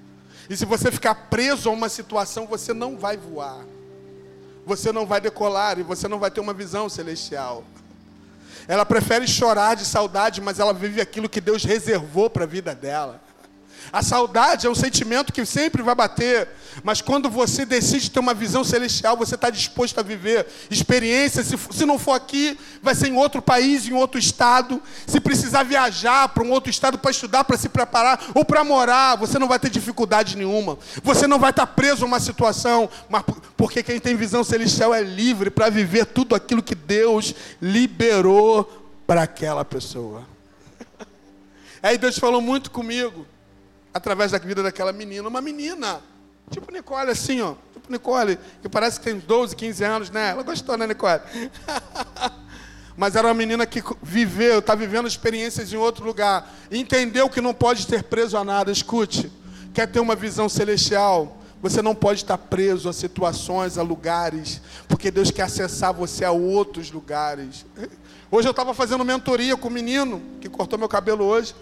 E 0.49 0.55
se 0.55 0.65
você 0.65 0.91
ficar 0.91 1.15
preso 1.29 1.69
a 1.69 1.71
uma 1.71 1.89
situação, 1.89 2.45
você 2.45 2.73
não 2.73 2.97
vai 2.97 3.17
voar. 3.17 3.65
Você 4.65 4.91
não 4.91 5.05
vai 5.05 5.21
decolar 5.21 5.79
e 5.79 5.83
você 5.83 6.07
não 6.07 6.19
vai 6.19 6.29
ter 6.29 6.39
uma 6.39 6.53
visão 6.53 6.89
celestial. 6.89 7.63
Ela 8.67 8.85
prefere 8.85 9.25
chorar 9.27 9.75
de 9.75 9.85
saudade, 9.85 10.41
mas 10.41 10.59
ela 10.59 10.73
vive 10.73 10.99
aquilo 10.99 11.29
que 11.29 11.39
Deus 11.39 11.63
reservou 11.63 12.29
para 12.29 12.43
a 12.43 12.47
vida 12.47 12.75
dela. 12.75 13.21
A 13.91 14.01
saudade 14.01 14.67
é 14.67 14.69
um 14.69 14.75
sentimento 14.75 15.31
que 15.31 15.45
sempre 15.45 15.81
vai 15.81 15.95
bater, 15.95 16.47
mas 16.83 17.01
quando 17.01 17.29
você 17.29 17.65
decide 17.65 18.11
ter 18.11 18.19
uma 18.19 18.33
visão 18.33 18.63
celestial, 18.63 19.15
você 19.15 19.35
está 19.35 19.49
disposto 19.49 19.99
a 19.99 20.03
viver 20.03 20.45
experiências. 20.69 21.47
Se, 21.47 21.57
se 21.71 21.85
não 21.85 21.97
for 21.97 22.13
aqui, 22.13 22.57
vai 22.81 22.93
ser 22.93 23.07
em 23.07 23.17
outro 23.17 23.41
país, 23.41 23.87
em 23.87 23.93
outro 23.93 24.19
estado. 24.19 24.81
Se 25.05 25.19
precisar 25.19 25.63
viajar 25.63 26.29
para 26.29 26.43
um 26.43 26.51
outro 26.51 26.69
estado 26.69 26.97
para 26.97 27.11
estudar, 27.11 27.43
para 27.43 27.57
se 27.57 27.69
preparar 27.69 28.31
ou 28.35 28.43
para 28.43 28.63
morar, 28.63 29.15
você 29.15 29.39
não 29.39 29.47
vai 29.47 29.59
ter 29.59 29.69
dificuldade 29.69 30.35
nenhuma. 30.35 30.77
Você 31.03 31.25
não 31.27 31.39
vai 31.39 31.51
estar 31.51 31.65
tá 31.65 31.73
preso 31.73 32.03
a 32.03 32.07
uma 32.07 32.19
situação, 32.19 32.89
mas 33.09 33.23
porque 33.55 33.81
quem 33.81 33.99
tem 33.99 34.15
visão 34.15 34.43
celestial 34.43 34.93
é 34.93 35.01
livre 35.01 35.49
para 35.49 35.69
viver 35.69 36.05
tudo 36.05 36.35
aquilo 36.35 36.61
que 36.61 36.75
Deus 36.75 37.33
liberou 37.61 38.87
para 39.05 39.23
aquela 39.23 39.63
pessoa. 39.63 40.23
Aí 41.81 41.97
Deus 41.97 42.17
falou 42.19 42.41
muito 42.41 42.69
comigo 42.69 43.25
através 43.97 44.31
da 44.31 44.37
vida 44.37 44.63
daquela 44.63 44.93
menina. 44.93 45.27
Uma 45.27 45.41
menina, 45.41 45.99
tipo 46.49 46.71
Nicole, 46.71 47.11
assim, 47.11 47.41
ó. 47.41 47.55
Tipo 47.73 47.91
Nicole, 47.91 48.37
que 48.61 48.69
parece 48.69 48.99
que 48.99 49.05
tem 49.05 49.19
12, 49.19 49.55
15 49.55 49.83
anos, 49.83 50.09
né? 50.09 50.29
Ela 50.29 50.43
gostou, 50.43 50.77
né, 50.77 50.87
Nicole? 50.87 51.21
Mas 52.95 53.15
era 53.15 53.27
uma 53.27 53.33
menina 53.33 53.65
que 53.65 53.83
viveu, 54.01 54.59
está 54.59 54.73
vivendo 54.73 55.07
experiências 55.07 55.71
em 55.71 55.77
outro 55.77 56.05
lugar. 56.05 56.51
Entendeu 56.71 57.29
que 57.29 57.41
não 57.41 57.53
pode 57.53 57.85
ter 57.85 58.03
preso 58.03 58.37
a 58.37 58.43
nada. 58.43 58.71
Escute, 58.71 59.31
quer 59.73 59.87
ter 59.87 59.99
uma 59.99 60.15
visão 60.15 60.47
celestial? 60.47 61.37
Você 61.61 61.81
não 61.81 61.95
pode 61.95 62.21
estar 62.21 62.37
preso 62.37 62.87
a 62.87 62.93
situações, 62.93 63.77
a 63.77 63.83
lugares, 63.83 64.61
porque 64.87 65.09
Deus 65.09 65.31
quer 65.31 65.43
acessar 65.43 65.93
você 65.93 66.23
a 66.23 66.31
outros 66.31 66.91
lugares. 66.91 67.65
Hoje 68.29 68.47
eu 68.47 68.51
estava 68.51 68.73
fazendo 68.73 69.05
mentoria 69.05 69.55
com 69.55 69.69
um 69.69 69.71
menino 69.71 70.21
que 70.41 70.49
cortou 70.49 70.77
meu 70.77 70.89
cabelo 70.89 71.23
hoje. 71.23 71.55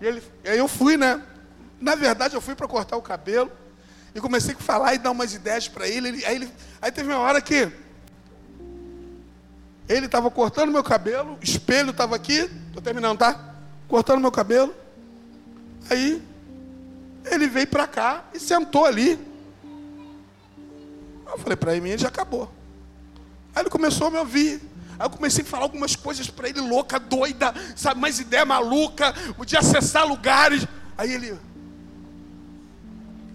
E 0.00 0.06
ele, 0.06 0.22
aí 0.44 0.58
eu 0.58 0.68
fui, 0.68 0.96
né? 0.96 1.20
Na 1.82 1.96
verdade, 1.96 2.36
eu 2.36 2.40
fui 2.40 2.54
para 2.54 2.68
cortar 2.68 2.96
o 2.96 3.02
cabelo 3.02 3.50
e 4.14 4.20
comecei 4.20 4.54
a 4.54 4.58
falar 4.58 4.94
e 4.94 4.98
dar 4.98 5.10
umas 5.10 5.34
ideias 5.34 5.66
para 5.66 5.88
ele. 5.88 6.08
ele, 6.08 6.24
aí, 6.24 6.36
ele 6.36 6.52
aí 6.80 6.92
teve 6.92 7.12
uma 7.12 7.18
hora 7.18 7.40
que 7.40 7.68
ele 9.88 10.06
estava 10.06 10.30
cortando 10.30 10.70
meu 10.70 10.84
cabelo, 10.84 11.36
o 11.40 11.44
espelho 11.44 11.90
estava 11.90 12.14
aqui, 12.14 12.48
estou 12.68 12.80
terminando, 12.80 13.18
tá? 13.18 13.54
Cortando 13.88 14.20
meu 14.20 14.30
cabelo. 14.30 14.72
Aí 15.90 16.22
ele 17.24 17.48
veio 17.48 17.66
para 17.66 17.88
cá 17.88 18.26
e 18.32 18.38
sentou 18.38 18.86
ali. 18.86 19.18
Eu 21.26 21.38
falei 21.38 21.56
para 21.56 21.74
ele, 21.74 21.98
já 21.98 22.06
acabou. 22.06 22.48
Aí 23.52 23.62
ele 23.62 23.70
começou 23.70 24.06
a 24.06 24.10
me 24.12 24.18
ouvir. 24.18 24.62
Aí 25.00 25.06
eu 25.06 25.10
comecei 25.10 25.42
a 25.42 25.46
falar 25.46 25.64
algumas 25.64 25.96
coisas 25.96 26.30
para 26.30 26.48
ele, 26.48 26.60
louca, 26.60 27.00
doida, 27.00 27.52
sabe, 27.74 28.00
mais 28.00 28.20
ideia 28.20 28.44
maluca, 28.44 29.12
de 29.44 29.56
acessar 29.56 30.06
lugares. 30.06 30.64
Aí 30.96 31.12
ele, 31.12 31.36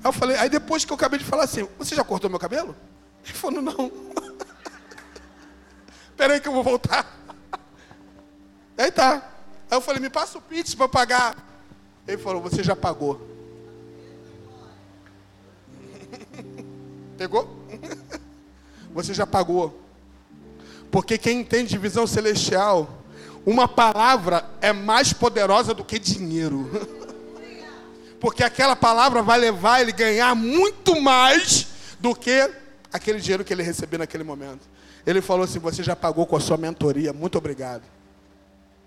Aí 0.08 0.10
eu 0.10 0.14
falei, 0.14 0.38
aí 0.38 0.50
depois 0.50 0.86
que 0.86 0.92
eu 0.94 0.96
acabei 0.96 1.20
de 1.20 1.26
falar 1.26 1.44
assim, 1.44 1.68
você 1.78 1.94
já 1.94 2.02
cortou 2.02 2.30
meu 2.30 2.40
cabelo? 2.40 2.74
Ele 3.26 3.34
falou, 3.34 3.62
não. 3.62 3.92
Espera 6.10 6.34
aí 6.34 6.40
que 6.40 6.48
eu 6.48 6.54
vou 6.54 6.64
voltar. 6.64 7.06
Aí 8.78 8.90
tá. 8.90 9.16
Aí 9.70 9.78
eu 9.78 9.82
falei, 9.82 10.02
me 10.02 10.10
passa 10.10 10.38
o 10.38 10.42
Pix 10.42 10.74
para 10.74 10.88
pagar. 10.88 11.36
Ele 12.08 12.18
falou, 12.18 12.42
você 12.42 12.64
já 12.64 12.74
pagou. 12.74 13.20
Pegou? 17.18 17.68
Você 18.94 19.14
já 19.14 19.28
pagou. 19.28 19.78
Porque 20.90 21.18
quem 21.18 21.42
entende 21.42 21.72
de 21.72 21.78
visão 21.78 22.08
celestial, 22.08 23.04
uma 23.46 23.68
palavra 23.68 24.50
é 24.62 24.72
mais 24.72 25.12
poderosa 25.12 25.74
do 25.74 25.84
que 25.84 26.00
dinheiro. 26.00 26.72
Porque 28.20 28.44
aquela 28.44 28.76
palavra 28.76 29.22
vai 29.22 29.40
levar 29.40 29.82
ele 29.82 29.92
a 29.92 29.96
ganhar 29.96 30.36
muito 30.36 31.00
mais 31.02 31.68
do 32.00 32.16
que 32.16 32.50
aquele 32.92 33.20
dinheiro 33.20 33.44
que 33.44 33.54
ele 33.54 33.64
recebeu 33.64 34.00
naquele 34.00 34.24
momento. 34.24 34.68
Ele 35.06 35.22
falou 35.22 35.44
assim: 35.44 35.60
Você 35.60 35.84
já 35.84 35.96
pagou 35.96 36.26
com 36.26 36.36
a 36.36 36.40
sua 36.40 36.58
mentoria, 36.58 37.14
muito 37.14 37.38
obrigado. 37.38 37.84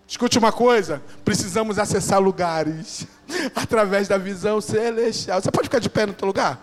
Escute 0.07 0.39
uma 0.39 0.51
coisa: 0.51 1.01
precisamos 1.25 1.79
acessar 1.79 2.21
lugares 2.21 3.07
através 3.55 4.09
da 4.09 4.19
visão 4.19 4.61
celestial. 4.61 5.41
Você 5.41 5.51
pode 5.51 5.69
ficar 5.69 5.79
de 5.79 5.89
pé 5.89 6.05
no 6.05 6.13
teu 6.13 6.27
lugar? 6.27 6.61